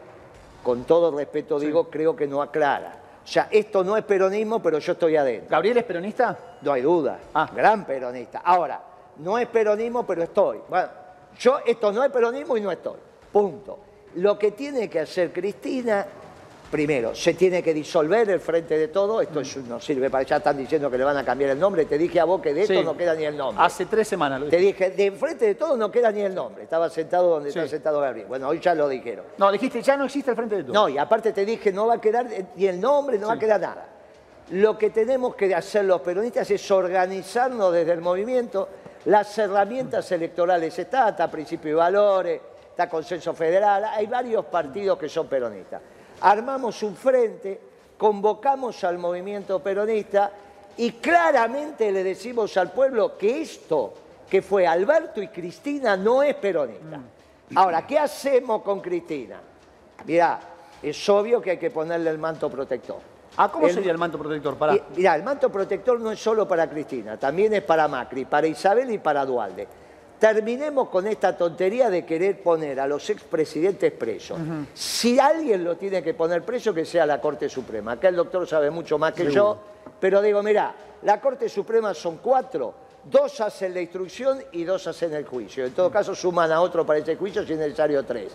con 0.63 0.85
todo 0.85 1.15
respeto 1.17 1.59
digo, 1.59 1.91
creo 1.91 2.15
que 2.15 2.27
no 2.27 2.41
aclara. 2.41 3.01
O 3.23 3.27
sea, 3.27 3.49
esto 3.51 3.83
no 3.83 3.97
es 3.97 4.05
peronismo, 4.05 4.63
pero 4.63 4.79
yo 4.79 4.93
estoy 4.93 5.17
adentro. 5.17 5.51
¿Gabriel 5.51 5.79
es 5.79 5.85
peronista? 5.85 6.39
No 6.63 6.73
hay 6.73 6.83
duda. 6.83 7.19
Ah. 7.35 7.51
Gran 7.55 7.85
peronista. 7.85 8.43
Ahora, 8.45 8.81
no 9.19 9.39
es 9.39 9.49
peronismo, 9.49 10.07
pero 10.07 10.23
estoy. 10.23 10.61
Bueno, 10.69 10.89
yo 11.39 11.59
esto 11.67 11.91
no 11.91 12.05
es 12.05 12.11
peronismo 12.11 12.57
y 12.57 12.61
no 12.61 12.71
estoy. 12.71 12.99
Punto. 13.33 13.79
Lo 14.17 14.39
que 14.39 14.53
tiene 14.53 14.89
que 14.89 15.01
hacer 15.01 15.33
Cristina, 15.33 16.07
primero, 16.75 17.15
se 17.15 17.35
tiene 17.35 17.63
que 17.63 17.73
disolver 17.73 18.29
el 18.31 18.41
frente 18.41 18.77
de 18.77 18.89
todo. 18.89 19.21
Esto 19.21 19.39
es- 19.39 19.59
no 19.59 19.79
sirve 19.79 20.11
para 20.11 20.25
ya 20.25 20.39
están 20.39 20.57
diciendo 20.57 20.91
que 20.91 20.99
le 20.99 21.05
van 21.05 21.17
a 21.17 21.25
cambiar 21.25 21.51
el 21.51 21.59
nombre. 21.61 21.85
Te 21.85 21.97
dije 21.97 22.19
a 22.19 22.25
vos 22.25 22.41
que 22.41 22.53
de 22.53 22.63
esto 22.63 22.75
Sí. 22.75 22.83
no 22.85 22.97
queda 22.97 23.15
ni 23.15 23.23
el 23.25 23.37
nombre. 23.37 23.65
Hace 23.65 23.87
tres 23.87 24.09
semanas 24.09 24.41
lo 24.41 24.49
Te 24.49 24.57
dije. 24.57 24.91
dije, 24.91 25.11
de 25.11 25.17
frente 25.17 25.45
de 25.47 25.55
todo 25.55 25.77
no 25.77 25.89
queda 25.89 26.11
ni 26.11 26.23
el 26.23 26.35
nombre. 26.35 26.65
Estaba 26.65 26.91
sentado 26.91 27.31
donde 27.31 27.53
Sí. 27.53 27.59
está 27.61 27.71
sentado 27.71 28.01
Gabriel. 28.01 28.27
Bueno, 28.27 28.49
hoy 28.49 28.59
ya 28.59 28.75
lo 28.75 28.89
dijeron. 28.89 29.25
No, 29.39 29.53
dijiste, 29.53 29.83
ya 29.83 29.97
no 29.97 30.07
existe 30.07 30.33
el 30.33 30.37
frente 30.37 30.57
de 30.57 30.65
todo. 30.65 30.73
No, 30.75 30.89
y 30.89 30.99
aparte 30.99 31.33
te 31.33 31.45
dije, 31.45 31.71
no 31.73 31.87
va 31.87 31.95
a 31.95 32.01
quedar 32.01 32.27
ni 32.57 32.67
el 32.67 32.81
nombre, 32.81 33.19
no 33.21 33.29
va 33.29 33.35
a 33.35 33.39
quedar 33.39 33.61
nada. 33.61 33.87
Lo 34.51 34.77
que 34.77 34.91
tenemos 34.91 35.37
que 35.37 35.55
hacer 35.55 35.85
los 35.85 36.01
peronistas 36.01 36.51
es 36.51 36.71
organizarnos 36.73 37.73
desde 37.73 37.93
el 37.93 38.01
movimiento. 38.01 38.69
Las 39.05 39.39
herramientas 39.39 40.11
electorales 40.11 40.77
están, 40.77 41.11
está 41.11 41.31
Principio 41.31 41.71
y 41.71 41.75
Valores, 41.75 42.41
está 42.71 42.89
Consenso 42.89 43.33
Federal, 43.33 43.85
hay 43.85 44.07
varios 44.07 44.45
partidos 44.47 44.99
que 44.99 45.09
son 45.09 45.29
peronistas. 45.29 45.81
Armamos 46.25 46.83
un 46.83 46.97
frente, 46.97 47.61
convocamos 47.99 48.83
al 48.85 48.97
movimiento 48.99 49.61
peronista 49.63 50.31
y 50.77 50.93
claramente 50.93 51.93
le 51.93 52.03
decimos 52.03 52.57
al 52.57 52.73
pueblo 52.73 53.17
que 53.19 53.43
esto 53.43 53.93
que 54.29 54.41
fue 54.41 54.67
Alberto 54.67 55.21
y 55.21 55.29
Cristina 55.29 55.97
no 55.99 56.23
es 56.23 56.35
peronista. 56.37 56.99
Ahora, 57.55 57.87
¿qué 57.87 57.99
hacemos 57.99 58.63
con 58.63 58.81
Cristina? 58.81 59.39
Mirá, 60.07 60.41
es 60.83 61.09
obvio 61.11 61.43
que 61.43 61.53
hay 61.53 61.59
que 61.59 61.71
ponerle 61.71 62.09
el 62.09 62.19
manto 62.19 62.49
protector. 62.51 62.97
Ah, 63.37 63.51
¿cómo 63.53 63.67
El- 63.67 63.75
sería 63.75 63.93
el 63.93 63.99
manto 63.99 64.19
protector? 64.19 64.57
Pará. 64.57 64.75
Y, 64.77 64.83
Mirá, 64.97 65.17
el 65.17 65.23
manto 65.25 65.51
protector 65.51 66.01
no 66.01 66.11
es 66.11 66.19
solo 66.21 66.49
para 66.49 66.69
Cristina, 66.71 67.19
también 67.19 67.53
es 67.53 67.63
para 67.63 67.87
Macri, 67.87 68.25
para 68.25 68.47
Isabel 68.47 68.91
y 68.91 68.99
para 68.99 69.27
Dualde. 69.27 69.69
Terminemos 70.25 70.89
con 70.89 71.07
esta 71.07 71.37
tontería 71.37 71.91
de 71.91 72.07
querer 72.07 72.43
poner 72.43 72.81
a 72.81 72.87
los 72.87 73.11
expresidentes 73.11 73.93
presos. 73.93 74.39
Si 74.73 75.21
alguien 75.21 75.63
lo 75.63 75.77
tiene 75.77 76.03
que 76.03 76.15
poner 76.15 76.43
preso, 76.43 76.73
que 76.73 76.87
sea 76.87 77.05
la 77.05 77.21
Corte 77.21 77.47
Suprema. 77.47 77.93
Acá 77.93 78.09
el 78.09 78.17
doctor 78.17 78.49
sabe 78.49 78.71
mucho 78.71 78.97
más 78.97 79.13
que 79.13 79.31
yo, 79.31 79.59
pero 80.01 80.23
digo, 80.23 80.43
mirá, 80.43 80.75
la 81.03 81.21
Corte 81.21 81.47
Suprema 81.51 81.93
son 81.93 82.17
cuatro, 82.23 82.73
dos 83.05 83.39
hacen 83.43 83.75
la 83.75 83.83
instrucción 83.83 84.43
y 84.53 84.65
dos 84.65 84.87
hacen 84.87 85.13
el 85.13 85.27
juicio. 85.27 85.67
En 85.67 85.75
todo 85.75 85.91
caso, 85.91 86.15
suman 86.15 86.51
a 86.51 86.63
otro 86.63 86.87
para 86.87 87.01
ese 87.01 87.17
juicio 87.17 87.45
si 87.45 87.53
es 87.53 87.59
necesario 87.59 88.03
tres. 88.03 88.35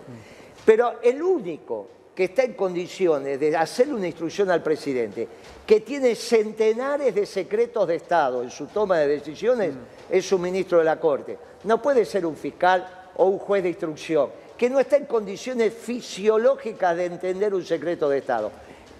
Pero 0.63 0.99
el 1.02 1.19
único 1.23 1.88
que 2.19 2.25
está 2.25 2.43
en 2.43 2.51
condiciones 2.51 3.39
de 3.39 3.55
hacerle 3.55 3.93
una 3.93 4.08
instrucción 4.08 4.51
al 4.51 4.62
presidente, 4.62 5.25
que 5.65 5.79
tiene 5.79 6.15
centenares 6.15 7.15
de 7.15 7.25
secretos 7.25 7.88
de 7.88 7.95
Estado 7.95 8.43
en 8.43 8.51
su 8.51 8.67
toma 8.67 8.97
de 8.97 9.08
decisiones, 9.08 9.73
es 10.10 10.29
un 10.34 10.41
ministro 10.41 10.79
de 10.79 10.84
la 10.84 10.99
Corte. 10.99 11.38
No 11.63 11.82
puede 11.82 12.03
ser 12.03 12.25
un 12.25 12.36
fiscal 12.36 13.13
o 13.15 13.23
un 13.27 13.39
juez 13.39 13.63
de 13.63 13.69
instrucción, 13.69 14.32
que 14.58 14.69
no 14.69 14.82
está 14.82 14.97
en 14.97 15.05
condiciones 15.05 15.73
fisiológicas 15.73 16.97
de 16.97 17.05
entender 17.05 17.53
un 17.53 17.63
secreto 17.63 18.10
de 18.10 18.17
Estado. 18.17 18.51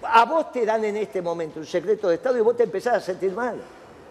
A 0.02 0.24
vos 0.24 0.50
te 0.50 0.64
dan 0.64 0.82
en 0.86 0.96
este 0.96 1.20
momento 1.20 1.60
un 1.60 1.66
secreto 1.66 2.08
de 2.08 2.14
Estado 2.14 2.38
y 2.38 2.40
vos 2.40 2.56
te 2.56 2.62
empezás 2.62 2.94
a 2.94 3.00
sentir 3.00 3.32
mal. 3.32 3.60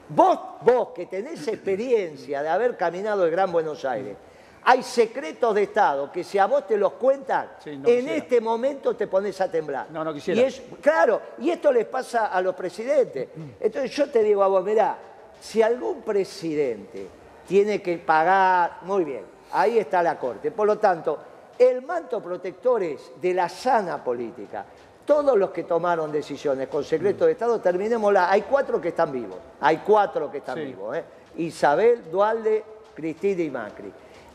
Vos, 0.10 0.40
vos 0.62 0.90
que 0.90 1.08
tenés 1.08 1.48
experiencia 1.48 2.44
de 2.44 2.50
haber 2.50 2.78
caminado 2.78 3.26
el 3.26 3.32
Gran 3.32 3.52
Buenos 3.52 3.84
Aires, 3.86 4.16
hay 4.64 4.84
secretos 4.84 5.56
de 5.56 5.64
Estado 5.64 6.12
que 6.12 6.24
si 6.24 6.38
a 6.38 6.46
vos 6.46 6.68
te 6.68 6.78
los 6.78 6.94
cuentan, 6.94 7.50
Sí, 7.64 7.72
no 7.78 7.88
en 7.90 7.96
quisiera. 7.98 8.16
este 8.16 8.42
momento 8.42 8.96
te 8.96 9.08
pones 9.08 9.40
a 9.42 9.50
temblar. 9.50 9.88
No, 9.92 10.04
no 10.04 10.14
quisiera. 10.14 10.40
Y 10.42 10.44
es, 10.44 10.62
claro, 10.82 11.22
y 11.40 11.50
esto 11.50 11.72
les 11.72 11.86
pasa 11.86 12.28
a 12.28 12.42
los 12.42 12.56
presidentes. 12.56 13.30
Entonces 13.60 13.92
yo 13.92 14.10
te 14.10 14.22
digo 14.24 14.44
a 14.44 14.48
vos, 14.48 14.64
mirá, 14.64 14.98
si 15.42 15.62
algún 15.62 16.02
presidente 16.02 17.08
tiene 17.48 17.82
que 17.82 17.98
pagar, 17.98 18.80
muy 18.84 19.04
bien, 19.04 19.24
ahí 19.54 19.78
está 19.80 20.04
la 20.04 20.18
Corte. 20.20 20.52
Por 20.52 20.68
lo 20.68 20.78
tanto, 20.78 21.18
el 21.58 21.82
manto 21.82 22.22
protector 22.22 22.84
es 22.84 23.12
de 23.22 23.34
la 23.34 23.50
sana 23.50 24.04
política. 24.04 24.66
Todos 25.06 25.36
los 25.38 25.50
que 25.50 25.64
tomaron 25.64 26.12
decisiones 26.12 26.68
con 26.68 26.84
secreto 26.84 27.26
de 27.26 27.32
Estado, 27.32 27.60
terminémosla. 27.60 28.30
Hay 28.30 28.44
cuatro 28.44 28.80
que 28.80 28.90
están 28.90 29.12
vivos. 29.12 29.38
Hay 29.62 29.78
cuatro 29.78 30.32
que 30.32 30.38
están 30.38 30.56
Sí. 30.60 30.66
vivos. 30.66 30.96
¿eh? 30.96 31.04
Isabel, 31.38 32.12
Dualde, 32.12 32.64
Cristina 32.94 33.42
y 33.42 33.50
Macri. 33.50 33.92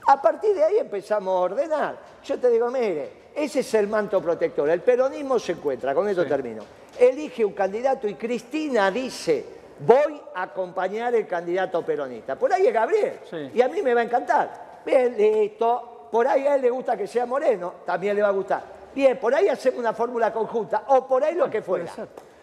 A 0.07 0.21
partir 0.21 0.55
de 0.55 0.65
ahí 0.65 0.79
empezamos 0.79 1.33
a 1.35 1.41
ordenar. 1.41 1.97
Yo 2.25 2.39
te 2.39 2.51
digo, 2.51 2.71
mire, 2.71 3.11
ese 3.35 3.61
es 3.61 3.75
el 3.75 3.89
manto 3.89 4.21
protector. 4.21 4.69
El 4.69 4.81
peronismo 4.81 5.39
se 5.39 5.53
encuentra, 5.53 5.95
con 5.95 6.09
esto 6.09 6.27
termino. 6.27 6.63
Elige 6.99 7.45
un 7.45 7.53
candidato 7.53 8.07
y 8.07 8.15
Cristina 8.15 8.91
dice, 8.91 9.45
voy 9.81 10.21
a 10.35 10.43
acompañar 10.43 11.15
el 11.15 11.27
candidato 11.27 11.83
peronista. 11.83 12.37
Por 12.37 12.53
ahí 12.53 12.67
es 12.67 12.73
Gabriel. 12.73 13.21
Sí. 13.29 13.51
Y 13.55 13.63
a 13.63 13.69
mí 13.69 13.83
me 13.83 13.95
va 13.95 14.03
a 14.03 14.05
encantar. 14.05 14.83
Bien, 14.85 15.17
listo. 15.17 16.09
Por 16.11 16.29
ahí 16.29 16.47
a 16.47 16.55
él 16.55 16.63
le 16.63 16.71
gusta 16.71 16.97
que 16.97 17.09
sea 17.09 17.27
moreno, 17.27 17.75
también 17.85 18.15
le 18.15 18.23
va 18.23 18.29
a 18.29 18.33
gustar. 18.33 18.63
Bien, 18.95 19.19
por 19.19 19.35
ahí 19.35 19.49
hacemos 19.49 19.81
una 19.81 19.93
fórmula 19.93 20.33
conjunta, 20.33 20.85
o 20.87 21.09
por 21.09 21.25
ahí 21.25 21.35
lo 21.35 21.51
que 21.51 21.61
fuera. 21.61 21.91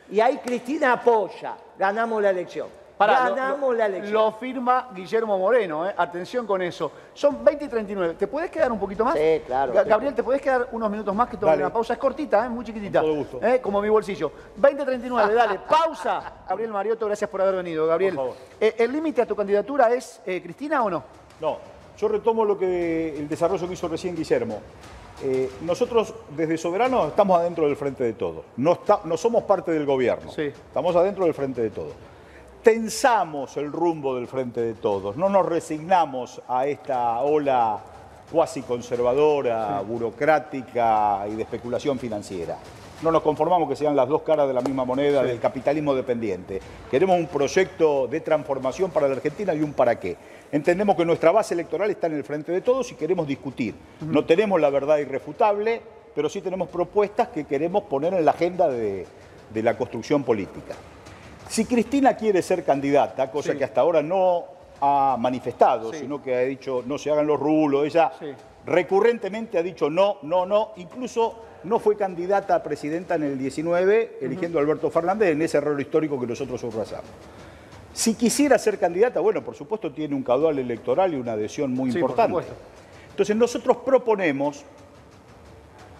Y 0.10 0.19
ahí 0.19 0.39
Cristina 0.43 0.91
apoya, 0.91 1.56
ganamos 1.78 2.21
la 2.21 2.32
elección. 2.32 2.67
Pará, 3.07 3.29
lo- 3.29 3.35
ganamos 3.35 3.71
lo, 3.71 3.73
la 3.77 3.85
elección. 3.87 4.13
Lo 4.13 4.31
firma 4.33 4.89
Guillermo 4.93 5.37
Moreno, 5.37 5.87
¿eh? 5.89 5.93
atención 5.97 6.45
con 6.47 6.61
eso. 6.61 6.91
Son 7.13 7.43
20 7.43 7.65
y 7.65 7.67
39. 7.67 8.15
¿Te 8.17 8.27
puedes 8.27 8.49
quedar 8.51 8.71
un 8.71 8.79
poquito 8.79 9.03
más? 9.03 9.15
Sí, 9.15 9.41
claro. 9.45 9.73
Ga- 9.73 9.85
Gabriel, 9.85 10.13
¿te 10.15 10.23
puedes 10.23 10.41
quedar 10.41 10.67
unos 10.71 10.89
minutos 10.89 11.13
más 11.15 11.27
que 11.29 11.37
tome 11.37 11.51
Dale. 11.51 11.63
una 11.63 11.73
pausa? 11.73 11.93
Es 11.93 11.99
cortita, 11.99 12.45
¿eh? 12.45 12.49
muy 12.49 12.63
chiquitita. 12.65 12.99
Con 13.01 13.09
todo 13.09 13.17
gusto. 13.19 13.39
¿Eh? 13.45 13.59
Como 13.61 13.81
mi 13.81 13.89
bolsillo. 13.89 14.31
20 14.55 14.81
y 14.81 14.85
39, 14.85 15.33
dale, 15.33 15.59
pausa. 15.69 16.33
Gabriel 16.47 16.71
Mariotto, 16.71 17.05
gracias 17.05 17.29
por 17.29 17.41
haber 17.41 17.55
venido. 17.55 17.87
Gabriel, 17.87 18.15
Por 18.15 18.25
favor. 18.31 18.37
eh, 18.59 18.75
¿el 18.77 18.91
límite 18.91 19.21
a 19.21 19.25
tu 19.25 19.35
candidatura 19.35 19.91
es 19.93 20.21
eh, 20.25 20.41
Cristina 20.41 20.83
o 20.83 20.89
no? 20.89 21.03
No, 21.39 21.57
yo 21.97 22.07
retomo 22.07 22.45
lo 22.45 22.57
que 22.57 23.17
el 23.17 23.27
desarrollo 23.27 23.67
que 23.67 23.73
hizo 23.73 23.87
recién 23.87 24.15
Guillermo. 24.15 24.59
Eh, 25.23 25.51
nosotros 25.61 26.15
desde 26.35 26.57
Soberano 26.57 27.05
estamos 27.07 27.39
adentro 27.39 27.67
del 27.67 27.75
frente 27.75 28.03
de 28.03 28.13
todo. 28.13 28.43
No, 28.57 28.73
está- 28.73 29.01
no 29.03 29.17
somos 29.17 29.43
parte 29.43 29.71
del 29.71 29.85
gobierno. 29.85 30.31
Sí. 30.31 30.43
Estamos 30.43 30.95
adentro 30.95 31.25
del 31.25 31.33
frente 31.35 31.61
de 31.61 31.69
todo. 31.69 31.91
Tensamos 32.63 33.58
el 33.58 33.71
rumbo 33.71 34.15
del 34.15 34.28
frente 34.28 34.62
de 34.62 34.76
todos. 34.76 35.17
No 35.17 35.30
nos 35.30 35.47
resignamos 35.47 36.39
a 36.47 36.67
esta 36.67 37.19
ola 37.21 37.80
cuasi 38.32 38.62
conservadora, 38.62 39.82
burocrática 39.82 41.26
y 41.28 41.34
de 41.34 41.41
especulación 41.41 41.97
financiera. 41.97 42.60
No 43.02 43.12
nos 43.12 43.24
conformamos 43.24 43.67
que 43.67 43.76
sean 43.76 43.95
las 43.95 44.08
dos 44.08 44.21
caras 44.21 44.47
de 44.47 44.54
la 44.54 44.62
misma 44.62 44.86
moneda 44.86 45.24
del 45.24 45.39
capitalismo 45.39 45.95
dependiente. 45.95 46.62
Queremos 46.91 47.17
un 47.17 47.26
proyecto 47.26 48.06
de 48.06 48.21
transformación 48.21 48.91
para 48.91 49.08
la 49.08 49.15
Argentina 49.15 49.56
y 49.56 49.63
un 49.63 49.74
para 49.74 50.00
qué. 50.00 50.15
Entendemos 50.52 50.95
que 50.95 51.04
nuestra 51.04 51.32
base 51.32 51.56
electoral 51.56 51.89
está 51.89 52.06
en 52.06 52.13
el 52.13 52.24
frente 52.24 52.52
de 52.52 52.62
todos 52.62 52.91
y 52.91 52.95
queremos 52.95 53.26
discutir. 53.26 53.74
No 54.02 54.24
tenemos 54.24 54.62
la 54.62 54.69
verdad 54.69 55.00
irrefutable, 55.00 55.82
pero 56.13 56.30
sí 56.30 56.41
tenemos 56.41 56.69
propuestas 56.69 57.30
que 57.30 57.45
queremos 57.45 57.86
poner 57.86 58.13
en 58.13 58.24
la 58.24 58.32
agenda 58.32 58.69
de, 58.69 59.08
de 59.52 59.63
la 59.63 59.76
construcción 59.76 60.24
política. 60.24 60.76
Si 61.51 61.65
Cristina 61.65 62.15
quiere 62.15 62.41
ser 62.41 62.63
candidata, 62.63 63.29
cosa 63.29 63.51
Sí. 63.51 63.57
que 63.57 63.65
hasta 63.65 63.81
ahora 63.81 64.01
no 64.01 64.45
ha 64.79 65.17
manifestado, 65.19 65.91
Sí. 65.91 65.99
sino 65.99 66.23
que 66.23 66.33
ha 66.33 66.39
dicho 66.39 66.81
no 66.85 66.97
se 66.97 67.11
hagan 67.11 67.27
los 67.27 67.37
rulos, 67.37 67.85
ella 67.85 68.09
Sí. 68.17 68.27
recurrentemente 68.65 69.57
ha 69.57 69.61
dicho 69.61 69.89
no, 69.89 70.19
no, 70.21 70.45
no, 70.45 70.71
incluso 70.77 71.35
no 71.65 71.77
fue 71.79 71.97
candidata 71.97 72.55
a 72.55 72.63
presidenta 72.63 73.15
en 73.15 73.23
el 73.23 73.37
19, 73.37 74.19
eligiendo 74.21 74.59
a 74.59 74.61
Alberto 74.61 74.89
Fernández 74.89 75.31
en 75.33 75.41
ese 75.41 75.57
error 75.57 75.79
histórico 75.81 76.17
que 76.17 76.25
nosotros 76.25 76.61
subrayamos. 76.61 77.09
Si 77.91 78.15
quisiera 78.15 78.57
ser 78.57 78.79
candidata, 78.79 79.19
bueno, 79.19 79.43
por 79.43 79.53
supuesto 79.53 79.91
tiene 79.91 80.15
un 80.15 80.23
caudal 80.23 80.57
electoral 80.57 81.13
y 81.13 81.17
una 81.17 81.33
adhesión 81.33 81.73
muy 81.73 81.89
por 81.91 81.99
importante. 81.99 82.29
supuesto. 82.29 82.53
Entonces 83.09 83.35
nosotros 83.35 83.75
proponemos 83.83 84.63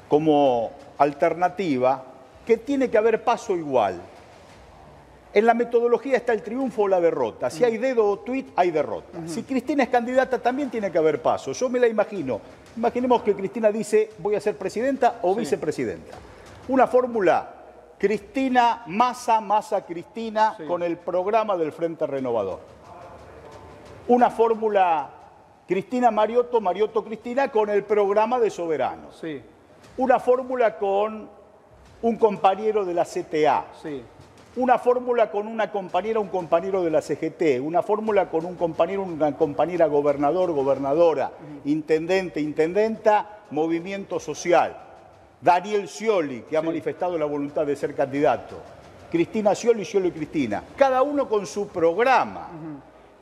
como 0.08 0.72
alternativa 0.98 2.06
que 2.46 2.56
tiene 2.56 2.90
que 2.90 2.98
haber 2.98 3.22
paso 3.22 3.58
igual. 3.58 4.02
En 5.34 5.46
la 5.46 5.54
metodología 5.54 6.18
está 6.18 6.34
el 6.34 6.42
triunfo 6.42 6.84
o 6.84 6.88
la 6.90 7.00
derrota. 7.00 7.50
Si 7.50 7.64
hay 7.64 7.78
dedo 7.78 8.06
o 8.06 8.20
tweet, 8.20 8.48
hay 8.56 8.70
derrota. 8.72 9.20
Si 9.28 9.44
Cristina 9.44 9.84
es 9.84 9.90
candidata, 9.90 10.40
también 10.40 10.70
tiene 10.70 10.92
que 10.92 10.98
haber 10.98 11.22
paso. 11.22 11.54
Yo 11.54 11.70
me 11.70 11.80
la 11.80 11.88
imagino. 11.88 12.42
Imaginemos 12.76 13.22
que 13.22 13.34
Cristina 13.34 13.72
dice, 13.72 14.10
voy 14.18 14.36
a 14.36 14.42
ser 14.42 14.58
presidenta 14.58 15.20
o 15.22 15.34
vicepresidenta. 15.34 16.18
Una 16.68 16.86
fórmula, 16.88 17.50
Cristina, 17.98 18.84
Massa, 18.88 19.40
Massa, 19.40 19.86
Cristina, 19.86 20.56
Sí. 20.58 20.66
con 20.66 20.84
el 20.84 20.98
programa 20.98 21.56
del 21.56 21.72
Frente 21.72 22.06
Renovador. 22.08 22.60
Una 24.08 24.30
fórmula, 24.30 25.10
Cristina, 25.68 26.12
Mariotto, 26.12 26.60
Mariotto, 26.60 27.04
Cristina, 27.04 27.50
con 27.50 27.70
el 27.70 27.84
programa 27.84 28.40
de 28.40 28.50
Soberanos 28.50 29.16
Sí, 29.22 29.42
una 29.98 30.20
fórmula 30.20 30.78
con 30.78 31.30
un 32.02 32.16
compañero 32.18 32.84
de 32.84 32.94
la 32.94 33.06
CTA, 33.06 33.66
sí. 33.82 34.04
Una 34.56 34.78
fórmula 34.78 35.32
con 35.32 35.48
una 35.48 35.72
compañera, 35.72 36.20
un 36.20 36.28
compañero 36.28 36.84
de 36.84 36.90
la 36.92 37.02
CGT, 37.02 37.62
una 37.62 37.82
fórmula 37.82 38.30
con 38.30 38.46
un 38.46 38.56
compañero, 38.56 39.04
una 39.04 39.36
compañera 39.38 39.88
gobernador, 39.88 40.52
gobernadora, 40.52 41.32
intendente, 41.66 42.42
intendenta, 42.42 43.40
movimiento 43.52 44.20
social. 44.20 44.78
Daniel 45.40 45.88
Scioli, 45.88 46.42
que 46.42 46.58
ha 46.58 46.62
manifestado 46.62 47.18
la 47.18 47.26
voluntad 47.26 47.66
de 47.66 47.76
ser 47.76 47.96
candidato. 47.96 48.58
Cristina 49.10 49.56
Scioli, 49.56 49.84
Scioli 49.84 50.12
Cristina. 50.12 50.64
Cada 50.76 51.02
uno 51.02 51.28
con 51.28 51.46
su 51.46 51.68
programa. 51.70 52.50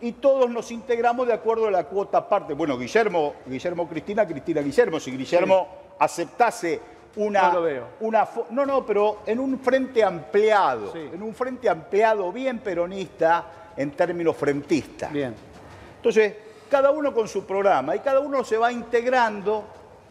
Y 0.01 0.13
todos 0.13 0.49
nos 0.49 0.71
integramos 0.71 1.27
de 1.27 1.33
acuerdo 1.33 1.67
a 1.67 1.71
la 1.71 1.85
cuota 1.85 2.27
parte. 2.27 2.53
Bueno, 2.53 2.77
Guillermo, 2.77 3.35
Guillermo 3.45 3.87
Cristina, 3.87 4.27
Cristina 4.27 4.61
Guillermo. 4.61 4.99
Si 4.99 5.11
Guillermo 5.11 5.67
aceptase 5.99 6.79
una, 7.15 7.41
No 7.49 7.53
lo 7.55 7.61
veo. 7.63 7.83
una 8.01 8.27
no, 8.51 8.65
no, 8.65 8.85
pero 8.85 9.19
en 9.25 9.39
un 9.39 9.59
frente 9.59 10.03
ampliado, 10.03 10.91
Sí. 10.93 11.09
en 11.13 11.21
un 11.23 11.33
frente 11.33 11.67
ampliado 11.69 12.31
bien 12.31 12.59
peronista 12.59 13.71
en 13.75 13.91
términos 13.91 14.35
frentistas. 14.37 15.11
Bien. 15.11 15.33
Entonces, 15.97 16.33
cada 16.69 16.91
uno 16.91 17.13
con 17.13 17.27
su 17.27 17.45
programa 17.45 17.95
y 17.95 17.99
cada 17.99 18.19
uno 18.19 18.43
se 18.43 18.57
va 18.57 18.71
integrando 18.71 19.63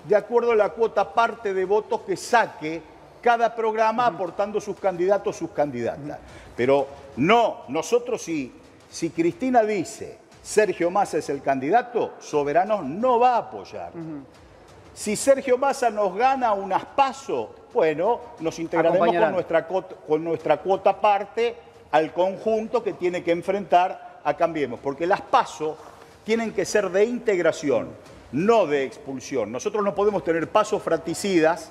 de 0.04 0.16
acuerdo 0.16 0.52
a 0.52 0.56
la 0.56 0.70
cuota 0.70 1.12
parte 1.12 1.54
de 1.54 1.64
votos 1.64 2.00
que 2.02 2.16
saque 2.16 2.82
cada 3.22 3.54
programa 3.54 4.06
aportando 4.06 4.60
sus 4.60 4.78
candidatos, 4.78 5.36
sus 5.36 5.50
candidatas. 5.50 6.18
Pero 6.56 6.86
no, 7.16 7.62
nosotros 7.68 8.22
si, 8.22 8.52
si 8.90 9.10
Cristina 9.10 9.62
dice 9.62 10.18
Sergio 10.42 10.90
Massa 10.90 11.18
es 11.18 11.28
el 11.28 11.42
candidato, 11.42 12.14
Soberanos 12.20 12.84
no 12.84 13.18
va 13.18 13.34
a 13.34 13.38
apoyar. 13.38 13.92
Si 14.98 15.14
Sergio 15.14 15.56
Massa 15.56 15.90
nos 15.90 16.16
gana 16.16 16.52
unas 16.52 16.84
pasos, 16.84 17.50
bueno, 17.72 18.20
nos 18.40 18.58
integraremos 18.58 19.14
con 19.14 19.30
nuestra, 19.32 19.64
cuota, 19.64 19.94
con 19.94 20.24
nuestra 20.24 20.56
cuota 20.56 21.00
parte 21.00 21.54
al 21.92 22.12
conjunto 22.12 22.82
que 22.82 22.94
tiene 22.94 23.22
que 23.22 23.30
enfrentar 23.30 24.18
a 24.24 24.36
Cambiemos, 24.36 24.80
porque 24.80 25.06
las 25.06 25.20
pasos 25.20 25.76
tienen 26.24 26.52
que 26.52 26.64
ser 26.64 26.90
de 26.90 27.04
integración, 27.04 27.90
no 28.32 28.66
de 28.66 28.82
expulsión. 28.82 29.52
Nosotros 29.52 29.84
no 29.84 29.94
podemos 29.94 30.24
tener 30.24 30.48
pasos 30.48 30.82
fraticidas 30.82 31.70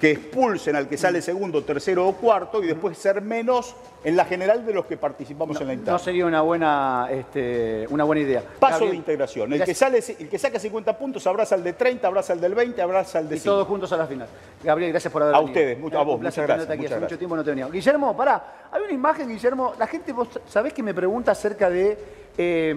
que 0.00 0.10
expulsen 0.10 0.76
al 0.76 0.88
que 0.88 0.98
sale 0.98 1.22
segundo, 1.22 1.62
tercero 1.64 2.06
o 2.06 2.14
cuarto 2.16 2.62
y 2.62 2.66
después 2.66 2.98
ser 2.98 3.22
menos 3.22 3.74
en 4.02 4.16
la 4.16 4.24
general 4.26 4.66
de 4.66 4.74
los 4.74 4.84
que 4.84 4.96
participamos 4.98 5.58
en 5.60 5.66
la 5.68 5.72
interna. 5.72 5.92
No 5.92 5.98
sería 5.98 6.26
una 6.26 6.42
buena, 6.42 7.08
este, 7.10 7.86
una 7.88 8.04
buena 8.04 8.20
idea. 8.22 8.42
Paso 8.58 8.72
Gabriel, 8.72 8.90
de 8.90 8.96
integración. 8.96 9.44
El 9.52 9.60
que, 9.60 9.72
gracias. 9.72 9.78
sale, 9.78 9.98
el 10.18 10.28
que 10.28 10.38
saca 10.38 10.58
50 10.58 10.98
puntos 10.98 11.26
abraza 11.26 11.54
al 11.54 11.62
de 11.64 11.72
30, 11.72 12.06
abraza 12.06 12.32
al 12.34 12.40
del 12.40 12.54
20, 12.54 12.82
abraza 12.82 13.18
al 13.18 13.28
de 13.28 13.36
Y 13.36 13.38
5. 13.38 13.54
todos 13.54 13.68
juntos 13.68 13.92
a 13.92 13.96
la 13.96 14.06
final. 14.06 14.28
Gabriel, 14.62 14.90
gracias 14.90 15.12
por 15.12 15.22
haber 15.22 15.34
A 15.34 15.38
venido. 15.38 15.52
ustedes, 15.54 15.78
mucho- 15.78 15.98
a 15.98 16.02
vos, 16.02 16.14
un 16.16 16.20
placer 16.20 16.42
muchas 16.44 16.56
gracias, 16.56 16.70
aquí. 16.70 16.72
Hace 16.72 16.82
muchas 16.82 16.90
mucho 16.96 17.00
gracias. 17.00 17.18
tiempo 17.18 17.36
no 17.36 17.44
te 17.44 17.50
venía. 17.50 17.68
Guillermo, 17.68 18.16
pará. 18.16 18.68
Hay 18.72 18.82
una 18.82 18.92
imagen, 18.92 19.28
Guillermo. 19.28 19.72
La 19.78 19.86
gente, 19.86 20.12
vos 20.12 20.28
sabés 20.48 20.72
que 20.74 20.82
me 20.82 20.92
pregunta 20.92 21.32
acerca 21.32 21.70
de 21.70 21.96
eh, 22.36 22.74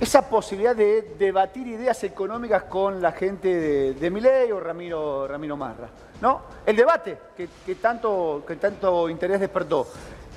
esa 0.00 0.22
posibilidad 0.28 0.76
de 0.76 1.14
debatir 1.18 1.66
ideas 1.66 2.02
económicas 2.04 2.64
con 2.64 3.00
la 3.02 3.12
gente 3.12 3.48
de, 3.48 3.94
de 3.94 4.10
Milei 4.10 4.52
o 4.52 4.60
Ramiro, 4.60 5.26
Ramiro 5.26 5.56
Marra. 5.56 5.88
¿No? 6.20 6.42
El 6.66 6.74
debate 6.76 7.16
que, 7.36 7.48
que 7.64 7.74
tanto, 7.76 8.42
que 8.46 8.56
tanto 8.56 9.08
interés 9.08 9.38
despertó. 9.40 9.86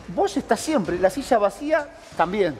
Vos 0.10 0.36
estás 0.38 0.60
siempre, 0.60 0.97
la 1.00 1.10
silla 1.10 1.38
vacía 1.38 1.88
también. 2.17 2.56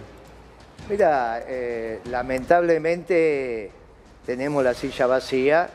Mira, 0.90 1.44
eh, 1.48 2.02
lamentablemente 2.10 3.72
tenemos 4.26 4.64
la 4.64 4.74
silla 4.74 5.08
vacía 5.08 5.70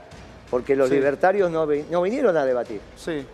porque 0.50 0.74
los 0.76 0.88
Sí. 0.88 0.94
libertarios 0.96 1.50
no, 1.50 1.66
no 1.66 2.02
vinieron 2.02 2.36
a 2.36 2.44
debatir. 2.44 2.80
Sí. 2.96 3.26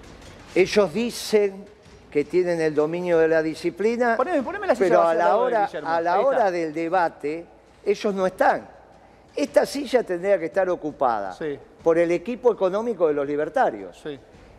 Ellos 0.55 0.93
dicen 0.93 1.65
que 2.11 2.25
tienen 2.25 2.61
el 2.61 2.75
dominio 2.75 3.19
de 3.19 3.29
la 3.29 3.43
disciplina, 3.43 4.17
Poneme- 4.19 4.43
poneme 4.43 4.67
la 4.67 4.75
silla 4.75 4.87
pero 4.89 5.01
a 5.01 5.05
vacía 5.07 5.25
la 5.25 5.37
hora, 5.37 5.71
a 5.85 6.01
la 6.01 6.21
hora 6.21 6.51
del 6.51 6.75
debate 6.75 7.47
ellos 7.85 8.15
no 8.15 8.27
están. 8.27 8.69
Esta 9.35 9.65
silla 9.67 10.03
tendría 10.03 10.39
que 10.39 10.47
estar 10.47 10.69
ocupada 10.69 11.33
Sí. 11.33 11.59
por 11.83 11.99
el 11.99 12.11
equipo 12.11 12.53
económico 12.53 13.09
de 13.09 13.15
los 13.15 13.27
libertarios. 13.27 13.99
Sí. 14.03 14.19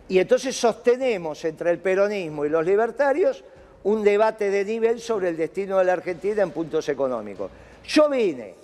Y 0.09 0.19
entonces 0.19 0.55
sostenemos 0.55 1.43
entre 1.45 1.71
el 1.71 1.79
peronismo 1.79 2.45
y 2.45 2.49
los 2.49 2.65
libertarios 2.65 3.43
un 3.83 4.03
debate 4.03 4.49
de 4.49 4.65
nivel 4.65 4.99
sobre 4.99 5.29
el 5.29 5.37
destino 5.37 5.77
de 5.77 5.85
la 5.85 5.93
Argentina 5.93 6.41
en 6.41 6.51
puntos 6.51 6.87
económicos. 6.89 7.51
Yo 7.85 8.09
vine 8.09 8.55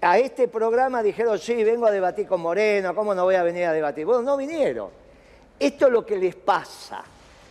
a 0.00 0.18
este 0.18 0.48
programa, 0.48 1.02
dijeron, 1.02 1.38
sí, 1.38 1.62
vengo 1.64 1.86
a 1.86 1.90
debatir 1.90 2.26
con 2.26 2.40
Moreno, 2.40 2.94
¿cómo 2.94 3.14
no 3.14 3.24
voy 3.24 3.34
a 3.36 3.42
venir 3.42 3.64
a 3.66 3.72
debatir? 3.72 4.04
Bueno, 4.06 4.22
no 4.22 4.36
vinieron. 4.36 4.88
Esto 5.58 5.86
es 5.86 5.92
lo 5.92 6.04
que 6.04 6.16
les 6.16 6.34
pasa. 6.34 7.02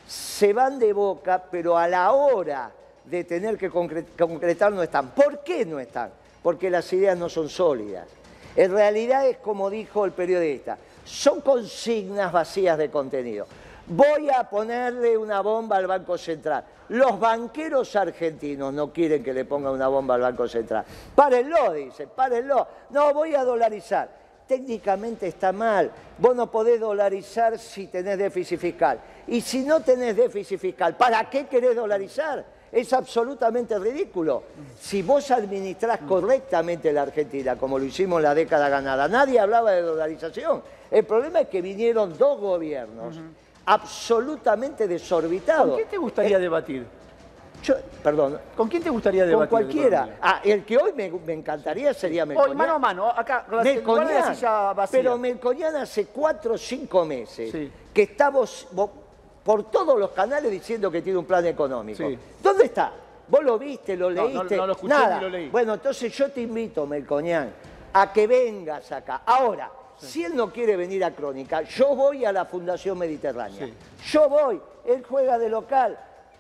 Se 0.08 0.52
van 0.54 0.78
de 0.78 0.92
boca, 0.92 1.42
pero 1.50 1.78
a 1.78 1.88
la 1.88 2.12
hora 2.12 2.70
de 3.06 3.24
tener 3.24 3.58
que 3.58 3.72
concre- 3.72 4.06
concretar 4.18 4.72
no 4.74 4.84
están. 4.84 5.12
¿Por 5.12 5.44
qué 5.44 5.66
no 5.66 5.80
están? 5.80 6.12
Porque 6.44 6.70
las 6.70 6.92
ideas 6.94 7.18
no 7.18 7.30
son 7.30 7.50
sólidas. 7.50 8.08
En 8.56 8.72
realidad 8.72 9.28
es 9.28 9.38
como 9.38 9.70
dijo 9.70 10.06
el 10.06 10.12
periodista, 10.12 10.78
son 11.04 11.42
consignas 11.42 12.32
vacías 12.32 12.78
de 12.78 12.92
contenido. 12.92 13.48
Voy 13.88 14.30
a 14.30 14.50
ponerle 14.50 15.18
una 15.18 15.42
bomba 15.42 15.78
al 15.78 15.88
Banco 15.88 16.18
Central. 16.18 16.64
Los 16.90 17.20
banqueros 17.20 17.96
argentinos 17.96 18.74
no 18.74 18.94
quieren 18.94 19.24
que 19.24 19.34
le 19.34 19.44
ponga 19.46 19.72
una 19.72 19.88
bomba 19.88 20.16
al 20.16 20.22
Banco 20.22 20.48
Central. 20.48 20.86
Párenlo, 21.16 21.74
dice, 21.74 22.08
párenlo. 22.08 22.68
No, 22.92 23.14
voy 23.14 23.36
a 23.36 23.44
dolarizar. 23.44 24.10
Técnicamente 24.48 25.28
está 25.28 25.52
mal. 25.52 25.92
Vos 26.18 26.36
no 26.36 26.50
podés 26.50 26.80
dolarizar 26.80 27.58
si 27.58 27.88
tenés 27.88 28.18
déficit 28.18 28.60
fiscal. 28.60 29.00
Y 29.28 29.42
si 29.42 29.64
no 29.66 29.82
tenés 29.82 30.16
déficit 30.16 30.60
fiscal, 30.60 30.96
¿para 30.96 31.30
qué 31.30 31.48
querés 31.48 31.76
dolarizar? 31.76 32.46
Es 32.74 32.92
absolutamente 32.92 33.78
ridículo. 33.78 34.42
Si 34.82 35.04
vos 35.04 35.30
administrás 35.30 36.00
correctamente 36.08 36.92
la 36.92 37.04
Argentina, 37.04 37.56
como 37.56 37.78
lo 37.78 37.86
hicimos 37.86 38.18
en 38.18 38.24
la 38.24 38.34
década 38.34 38.68
ganada, 38.68 39.08
nadie 39.08 39.40
hablaba 39.40 39.72
de 39.72 39.84
dolarización. 39.84 40.64
El 40.90 41.06
problema 41.06 41.42
es 41.42 41.50
que 41.50 41.62
vinieron 41.62 42.18
dos 42.18 42.40
gobiernos 42.40 43.16
absolutamente 43.66 44.88
desorbitados. 44.88 45.68
¿Con 45.68 45.76
quién 45.78 45.88
te 45.88 45.98
gustaría 45.98 46.38
Eh, 46.38 46.42
debatir? 46.42 46.86
yo- 47.64 47.76
perdón, 48.02 48.40
¿Con 48.58 48.68
quién 48.68 48.82
te 48.84 48.90
gustaría 48.90 49.22
con 49.22 49.30
debatir? 49.30 49.50
de 49.58 49.64
cualquiera. 49.66 50.18
Ah, 50.20 50.42
el 50.44 50.66
que 50.66 50.76
hoy 50.78 50.94
me, 50.94 51.12
me 51.12 51.34
encantaría 51.34 51.94
sería 51.94 52.26
Melconian. 52.26 52.52
Hoy, 52.52 52.58
mano 52.58 52.74
a 52.74 52.80
mano, 52.80 53.10
acá, 53.10 53.46
con 53.48 53.58
la, 53.58 53.64
Melconian, 53.64 54.36
silla 54.36 54.74
vacía. 54.74 55.00
pero 55.00 55.18
Melconian 55.20 55.76
hace 55.76 56.08
cuatro 56.08 56.56
o 56.56 56.58
cinco 56.58 57.06
meses 57.06 57.52
Sí. 57.52 57.72
que 57.94 58.02
está 58.02 58.30
vos- 58.32 58.68
vos- 58.72 58.90
por 59.44 59.70
todos 59.70 60.00
los 60.00 60.12
canales 60.12 60.50
diciendo 60.52 60.90
que 60.92 61.02
tiene 61.02 61.20
un 61.20 61.26
plan 61.26 61.46
económico. 61.46 62.08
Sí. 62.08 62.18
¿Dónde 62.42 62.66
está? 62.66 62.92
¿Vos 63.28 63.44
lo 63.44 63.58
viste, 63.58 63.96
lo 63.96 64.10
No, 64.10 64.24
no, 64.24 64.28
leíste? 64.44 64.58
no 64.58 64.68
lo 64.68 64.74
escuché 64.74 64.94
Nada. 64.94 65.16
ni 65.18 65.22
lo 65.24 65.30
leí. 65.30 65.50
Bueno, 65.50 65.74
entonces 65.74 66.12
yo 66.16 66.30
te 66.32 66.42
invito, 66.42 66.86
Melconian, 66.86 67.52
a 67.94 68.12
que 68.12 68.28
vengas 68.28 68.92
acá. 68.92 69.22
Ahora, 69.26 69.70
si 69.98 70.24
él 70.24 70.36
no 70.36 70.52
quiere 70.52 70.76
venir 70.76 71.04
a 71.04 71.12
Crónica, 71.12 71.62
yo 71.64 71.96
voy 71.96 72.26
a 72.26 72.32
la 72.32 72.46
Fundación 72.46 72.98
Mediterránea. 72.98 73.66
Sí. 73.66 73.74
Yo 74.12 74.28
voy, 74.30 74.62
él 74.86 75.04
juega 75.08 75.38
de 75.38 75.50
local. 75.50 75.98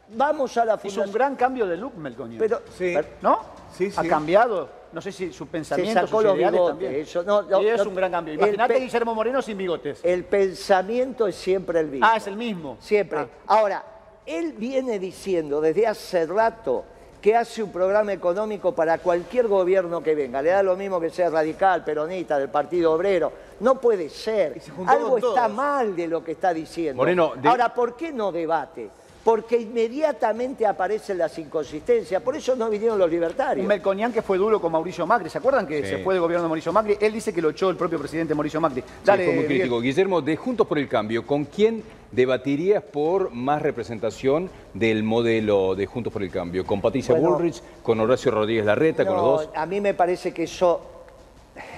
Vamos 0.09 0.57
a 0.57 0.65
la 0.65 0.77
Fundación. 0.77 1.07
un 1.07 1.13
gran 1.13 1.35
cambio 1.35 1.65
de 1.65 1.77
look, 1.77 1.95
Melconian. 1.97 2.39
Pero, 2.39 2.61
Sí. 2.77 2.93
¿No? 3.21 3.39
Sí, 3.75 3.91
Ha 3.95 4.01
sí. 4.03 4.07
cambiado. 4.07 4.69
No 4.93 5.01
sé 5.01 5.11
si 5.11 5.33
su 5.33 5.45
se 5.45 5.51
pensamiento, 5.51 6.01
sacó 6.01 6.17
sus 6.17 6.23
los 6.25 6.35
ideales 6.35 6.51
bigotes. 6.53 6.69
también. 6.79 7.01
Eso, 7.01 7.23
no, 7.23 7.41
no, 7.41 7.61
y 7.61 7.67
es 7.67 7.83
no- 7.83 7.89
un 7.89 7.95
gran 7.95 8.11
cambio. 8.11 8.33
Imagínate 8.35 8.79
Guillermo 8.79 9.15
Moreno 9.15 9.41
sin 9.41 9.57
bigotes. 9.57 9.99
El 10.03 10.23
pensamiento 10.25 11.27
es 11.27 11.35
siempre 11.35 11.79
el 11.79 11.87
mismo. 11.87 12.07
Ah, 12.09 12.17
es 12.17 12.27
el 12.27 12.35
mismo. 12.37 12.77
Siempre. 12.79 13.19
Ah. 13.19 13.27
Ahora, 13.47 13.83
él 14.25 14.53
viene 14.53 14.99
diciendo 14.99 15.59
desde 15.59 15.87
hace 15.87 16.25
rato 16.27 16.85
que 17.21 17.35
hace 17.37 17.63
un 17.63 17.71
programa 17.71 18.11
económico 18.11 18.73
para 18.75 18.97
cualquier 18.97 19.47
gobierno 19.47 20.03
que 20.03 20.13
venga. 20.13 20.41
Le 20.41 20.49
da 20.49 20.61
lo 20.61 20.75
mismo 20.75 20.99
que 20.99 21.09
sea 21.09 21.29
radical, 21.29 21.83
peronista, 21.83 22.37
del 22.37 22.49
Partido 22.49 22.91
Obrero. 22.91 23.31
No 23.61 23.79
puede 23.79 24.09
ser. 24.09 24.59
Se 24.61 24.71
Algo 24.85 25.17
está 25.17 25.47
mal 25.47 25.95
de 25.95 26.07
lo 26.07 26.21
que 26.23 26.33
está 26.33 26.53
diciendo. 26.53 26.97
Moreno, 27.01 27.33
de- 27.41 27.47
Ahora, 27.47 27.73
¿por 27.73 27.95
qué 27.95 28.11
no 28.11 28.31
debate? 28.33 28.89
Porque 29.23 29.57
inmediatamente 29.57 30.65
aparecen 30.65 31.17
las 31.17 31.37
inconsistencias. 31.39 32.21
Por 32.21 32.35
eso 32.35 32.55
no 32.57 32.69
vinieron 32.69 32.99
los 32.99 33.09
libertarios. 33.09 33.63
Un 33.63 33.69
Melconian 33.69 34.11
que 34.11 34.21
fue 34.21 34.37
duro 34.37 34.59
con 34.59 34.71
Mauricio 34.71 35.07
Macri. 35.07 35.29
¿Se 35.29 35.37
acuerdan 35.37 35.65
que 35.65 35.81
Sí. 35.81 35.89
se 35.91 35.97
fue 35.99 36.13
del 36.13 36.21
gobierno 36.21 36.43
de 36.43 36.49
Mauricio 36.49 36.73
Macri? 36.73 36.97
Él 36.99 37.13
dice 37.13 37.33
que 37.33 37.41
lo 37.41 37.51
echó 37.51 37.69
el 37.69 37.77
propio 37.77 37.97
presidente 37.99 38.35
Mauricio 38.35 38.59
Macri. 38.59 38.81
Sí, 38.81 38.87
Dale, 39.05 39.23
fue 39.23 39.33
muy 39.33 39.43
Miguel. 39.43 39.59
crítico. 39.61 39.79
Guillermo, 39.81 40.21
de 40.21 40.35
Juntos 40.35 40.67
por 40.67 40.77
el 40.77 40.89
Cambio, 40.89 41.25
¿con 41.25 41.45
quién 41.45 41.83
debatirías 42.11 42.83
por 42.83 43.31
más 43.31 43.61
representación 43.61 44.49
del 44.73 45.03
modelo 45.03 45.73
de 45.75 45.85
Juntos 45.85 46.11
por 46.11 46.21
el 46.21 46.29
Cambio? 46.29 46.65
¿Con 46.65 46.81
Patricia 46.81 47.15
Bueno. 47.15 47.31
Bullrich, 47.37 47.61
con 47.81 47.99
Horacio 48.01 48.29
Rodríguez 48.29 48.65
Larreta, 48.65 49.05
con 49.05 49.15
los 49.15 49.23
dos? 49.23 49.49
A 49.55 49.65
mí 49.65 49.79
me 49.79 49.93
parece 49.93 50.33
que 50.33 50.43
eso, 50.43 50.81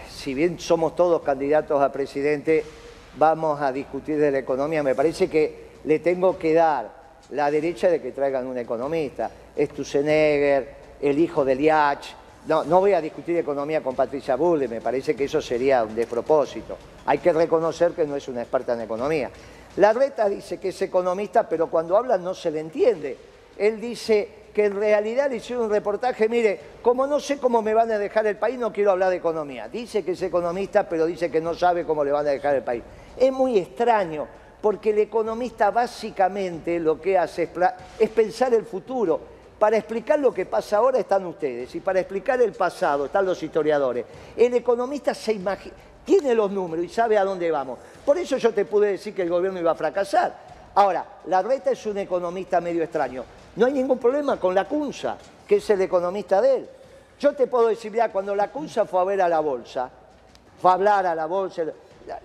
si 0.09 0.33
bien 0.33 0.57
somos 0.59 0.95
todos 0.95 1.21
candidatos 1.21 1.79
a 1.79 1.91
presidente, 1.91 2.63
vamos 3.19 3.61
a 3.61 3.71
discutir 3.71 4.17
de 4.17 4.31
la 4.31 4.39
economía. 4.39 4.81
Me 4.81 4.95
parece 4.95 5.29
que 5.29 5.65
le 5.83 5.99
tengo 5.99 6.39
que 6.39 6.53
dar 6.55 6.94
la 7.31 7.49
derecha 7.49 7.89
de 7.89 8.01
que 8.01 8.11
traigan 8.11 8.47
un 8.47 8.57
economista. 8.57 9.29
Stusenegger, 9.57 10.75
el 11.01 11.19
hijo 11.19 11.43
de 11.43 11.55
Liach. 11.55 12.05
No, 12.47 12.63
no 12.63 12.79
voy 12.79 12.93
a 12.93 13.01
discutir 13.01 13.37
economía 13.37 13.81
con 13.81 13.95
Patricia 13.95 14.35
Bulle, 14.35 14.67
me 14.67 14.79
parece 14.79 15.15
que 15.15 15.23
eso 15.23 15.41
sería 15.41 15.83
un 15.83 15.95
despropósito. 15.95 16.77
Hay 17.07 17.17
que 17.17 17.33
reconocer 17.33 17.91
que 17.93 18.05
no 18.05 18.15
es 18.15 18.27
una 18.27 18.41
experta 18.41 18.73
en 18.73 18.81
economía. 18.81 19.31
La 19.77 19.93
reta 19.93 20.29
dice 20.29 20.59
que 20.59 20.69
es 20.69 20.81
economista, 20.81 21.49
pero 21.49 21.67
cuando 21.67 21.97
habla 21.97 22.17
no 22.17 22.33
se 22.33 22.51
le 22.51 22.59
entiende. 22.59 23.17
Él 23.57 23.81
dice 23.81 24.45
que 24.53 24.65
en 24.65 24.75
realidad 24.75 25.29
le 25.29 25.37
hicieron 25.37 25.65
un 25.65 25.71
reportaje, 25.71 26.29
mire, 26.29 26.59
como 26.81 27.05
no 27.07 27.19
sé 27.19 27.39
cómo 27.39 27.61
me 27.61 27.73
van 27.73 27.91
a 27.91 27.97
dejar 27.97 28.25
el 28.27 28.37
país, 28.37 28.57
no 28.57 28.71
quiero 28.71 28.91
hablar 28.91 29.09
de 29.09 29.17
economía. 29.17 29.67
Dice 29.67 30.03
que 30.03 30.11
es 30.11 30.21
economista, 30.21 30.87
pero 30.87 31.05
dice 31.05 31.29
que 31.29 31.41
no 31.41 31.53
sabe 31.53 31.83
cómo 31.83 32.05
le 32.05 32.11
van 32.11 32.25
a 32.25 32.29
dejar 32.29 32.55
el 32.55 32.63
país. 32.63 32.83
Es 33.17 33.31
muy 33.31 33.57
extraño, 33.57 34.27
porque 34.65 34.89
el 34.89 34.97
economista 34.97 35.69
básicamente 35.69 36.79
lo 36.79 36.99
que 36.99 37.19
hace 37.19 37.51
es, 37.99 38.09
pensar 38.09 38.51
el 38.55 38.65
futuro. 38.65 39.19
Para 39.59 39.77
explicar 39.77 40.17
lo 40.17 40.33
que 40.33 40.47
pasa 40.47 40.77
ahora 40.77 40.97
están 40.97 41.23
ustedes 41.27 41.75
y 41.75 41.81
para 41.81 41.99
explicar 41.99 42.41
el 42.41 42.51
pasado 42.51 43.05
están 43.05 43.27
los 43.27 43.43
historiadores. 43.43 44.07
El 44.35 44.55
economista 44.55 45.13
se 45.13 45.33
imagina, 45.33 45.75
tiene 46.03 46.33
los 46.33 46.49
números 46.49 46.83
y 46.83 46.89
sabe 46.89 47.15
a 47.15 47.23
dónde 47.23 47.51
vamos. 47.51 47.77
Por 48.03 48.17
eso 48.17 48.37
yo 48.37 48.55
te 48.55 48.65
pude 48.65 48.93
decir 48.93 49.13
que 49.13 49.21
el 49.21 49.29
gobierno 49.29 49.59
iba 49.59 49.69
a 49.69 49.75
fracasar. 49.75 50.35
Ahora, 50.73 51.05
la 51.27 51.43
reta 51.43 51.69
es 51.69 51.85
un 51.85 51.99
economista 51.99 52.59
medio 52.59 52.81
extraño. 52.81 53.23
No 53.57 53.67
hay 53.67 53.73
ningún 53.73 53.99
problema 53.99 54.39
con 54.39 54.55
la 54.55 54.67
CUNSA, 54.67 55.15
que 55.47 55.57
es 55.57 55.69
el 55.69 55.81
economista 55.81 56.41
de 56.41 56.55
él. 56.55 56.69
Yo 57.19 57.33
te 57.33 57.45
puedo 57.45 57.67
decir, 57.67 57.91
mira, 57.91 58.11
cuando 58.11 58.33
la 58.35 58.51
CUNSA 58.51 58.85
fue 58.85 58.99
a 58.99 59.03
ver 59.03 59.21
a 59.21 59.29
la 59.29 59.41
bolsa, 59.41 59.91
fue 60.59 60.71
a 60.71 60.73
hablar 60.73 61.05
a 61.05 61.13
la 61.13 61.27
bolsa, 61.27 61.65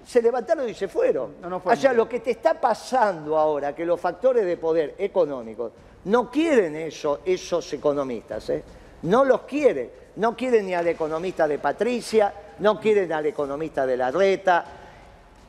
se 0.04 0.22
levantaron 0.22 0.68
y 0.68 0.74
se 0.74 0.88
fueron. 0.88 1.36
No, 1.40 1.48
no 1.48 1.60
fue 1.60 1.72
o 1.72 1.76
sea, 1.76 1.90
muy 1.90 1.98
lo 1.98 2.08
que 2.08 2.20
te 2.20 2.32
está 2.32 2.60
pasando 2.60 3.38
ahora, 3.38 3.74
que 3.74 3.84
los 3.84 4.00
factores 4.00 4.44
de 4.44 4.56
poder 4.56 4.94
económicos 4.98 5.72
no 6.04 6.30
quieren 6.30 6.76
eso, 6.76 7.20
esos 7.24 7.72
economistas, 7.72 8.50
¿eh? 8.50 8.62
no 9.02 9.24
los 9.24 9.42
quieren. 9.42 10.00
No 10.16 10.36
quieren 10.36 10.66
ni 10.66 10.74
al 10.74 10.88
economista 10.88 11.46
de 11.46 11.58
Patricia, 11.58 12.32
no 12.58 12.80
quieren 12.80 13.12
al 13.12 13.26
economista 13.26 13.86
de 13.86 13.96
la 13.96 14.10
Reta, 14.10 14.64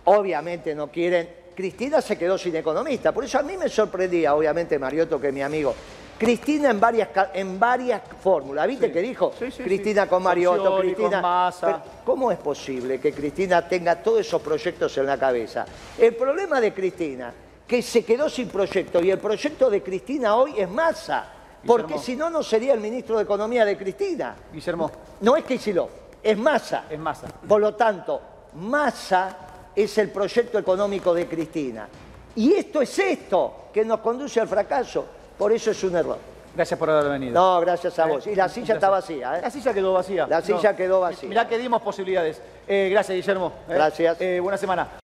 obviamente 0.06 0.76
no 0.76 0.90
quieren. 0.90 1.42
Cristina 1.56 2.00
se 2.00 2.18
quedó 2.18 2.38
sin 2.38 2.56
economista, 2.56 3.12
por 3.12 3.26
eso 3.26 3.40
a 3.40 3.44
mí 3.44 3.58
me 3.58 3.68
sorprendía, 3.68 4.36
obviamente 4.36 4.78
Mariotto, 4.78 5.20
que 5.20 5.30
es 5.30 5.34
mi 5.34 5.42
amigo. 5.42 5.74
Cristina 6.22 6.70
en 6.70 6.80
varias, 6.80 7.10
en 7.34 7.60
varias 7.60 8.00
fórmulas, 8.22 8.68
¿viste 8.68 8.86
Sí. 8.88 8.94
que 8.94 9.02
dijo? 9.02 9.34
Sí, 9.40 9.50
sí, 9.50 9.64
Cristina 9.64 10.08
con 10.08 10.22
Mariotto, 10.22 10.70
con 10.70 10.82
Cristina. 10.82 11.20
Massa. 11.20 11.84
¿Cómo 12.06 12.32
es 12.32 12.38
posible 12.38 13.00
que 13.00 13.12
Cristina 13.12 13.68
tenga 13.68 13.96
todos 14.04 14.20
esos 14.20 14.40
proyectos 14.40 14.96
en 15.00 15.08
la 15.08 15.18
cabeza? 15.18 15.66
El 15.98 16.16
problema 16.16 16.62
de 16.62 16.72
Cristina, 16.76 17.34
que 17.68 17.82
se 17.82 18.06
quedó 18.06 18.30
sin 18.30 18.50
proyecto, 18.50 19.02
y 19.02 19.10
el 19.10 19.18
proyecto 19.18 19.68
de 19.68 19.82
Cristina 19.82 20.36
hoy 20.36 20.54
es 20.60 20.70
Massa, 20.70 21.26
porque 21.66 21.98
si 21.98 22.16
no, 22.16 22.30
no 22.30 22.44
sería 22.44 22.74
el 22.76 22.80
ministro 22.82 23.18
de 23.18 23.24
Economía 23.24 23.66
de 23.66 23.76
Cristina. 23.76 24.36
Guillermo, 24.54 24.92
No 25.22 25.36
es 25.36 25.44
Kicillof, 25.44 25.90
es 26.22 26.38
Massa. 26.38 26.84
es 26.88 27.00
Massa. 27.00 27.30
Por 27.48 27.60
lo 27.62 27.74
tanto, 27.74 28.22
Massa 28.58 29.38
es 29.76 29.98
el 29.98 30.12
proyecto 30.12 30.60
económico 30.60 31.16
de 31.16 31.26
Cristina. 31.28 31.88
Y 32.36 32.54
esto 32.54 32.80
es 32.80 33.00
esto 33.00 33.70
que 33.74 33.84
nos 33.84 34.02
conduce 34.02 34.40
al 34.40 34.48
fracaso. 34.48 35.06
Por 35.42 35.52
eso 35.52 35.72
es 35.72 35.84
un 35.84 35.96
error. 35.96 36.20
Gracias 36.56 36.78
por 36.80 36.88
haber 36.88 37.10
venido. 37.10 37.34
No, 37.34 37.60
gracias 37.62 37.98
a 37.98 38.06
Eh, 38.06 38.12
vos. 38.12 38.28
Y 38.28 38.36
la 38.36 38.48
silla 38.48 38.76
está 38.76 38.92
vacía, 38.92 39.32
La 39.42 39.48
¿eh? 39.48 39.50
silla 39.50 39.74
quedó 39.74 39.92
vacía. 39.94 40.28
La 40.28 40.40
silla 40.40 40.76
quedó 40.76 41.00
vacía. 41.02 41.28
Mirá 41.28 41.48
que 41.48 41.58
dimos 41.58 41.82
posibilidades. 41.82 42.40
Eh, 42.68 42.90
gracias, 42.92 43.16
Guillermo. 43.16 43.52
Eh, 43.68 43.74
Gracias. 43.74 44.18
eh, 44.22 44.40
buena 44.40 44.58
semana. 44.60 45.01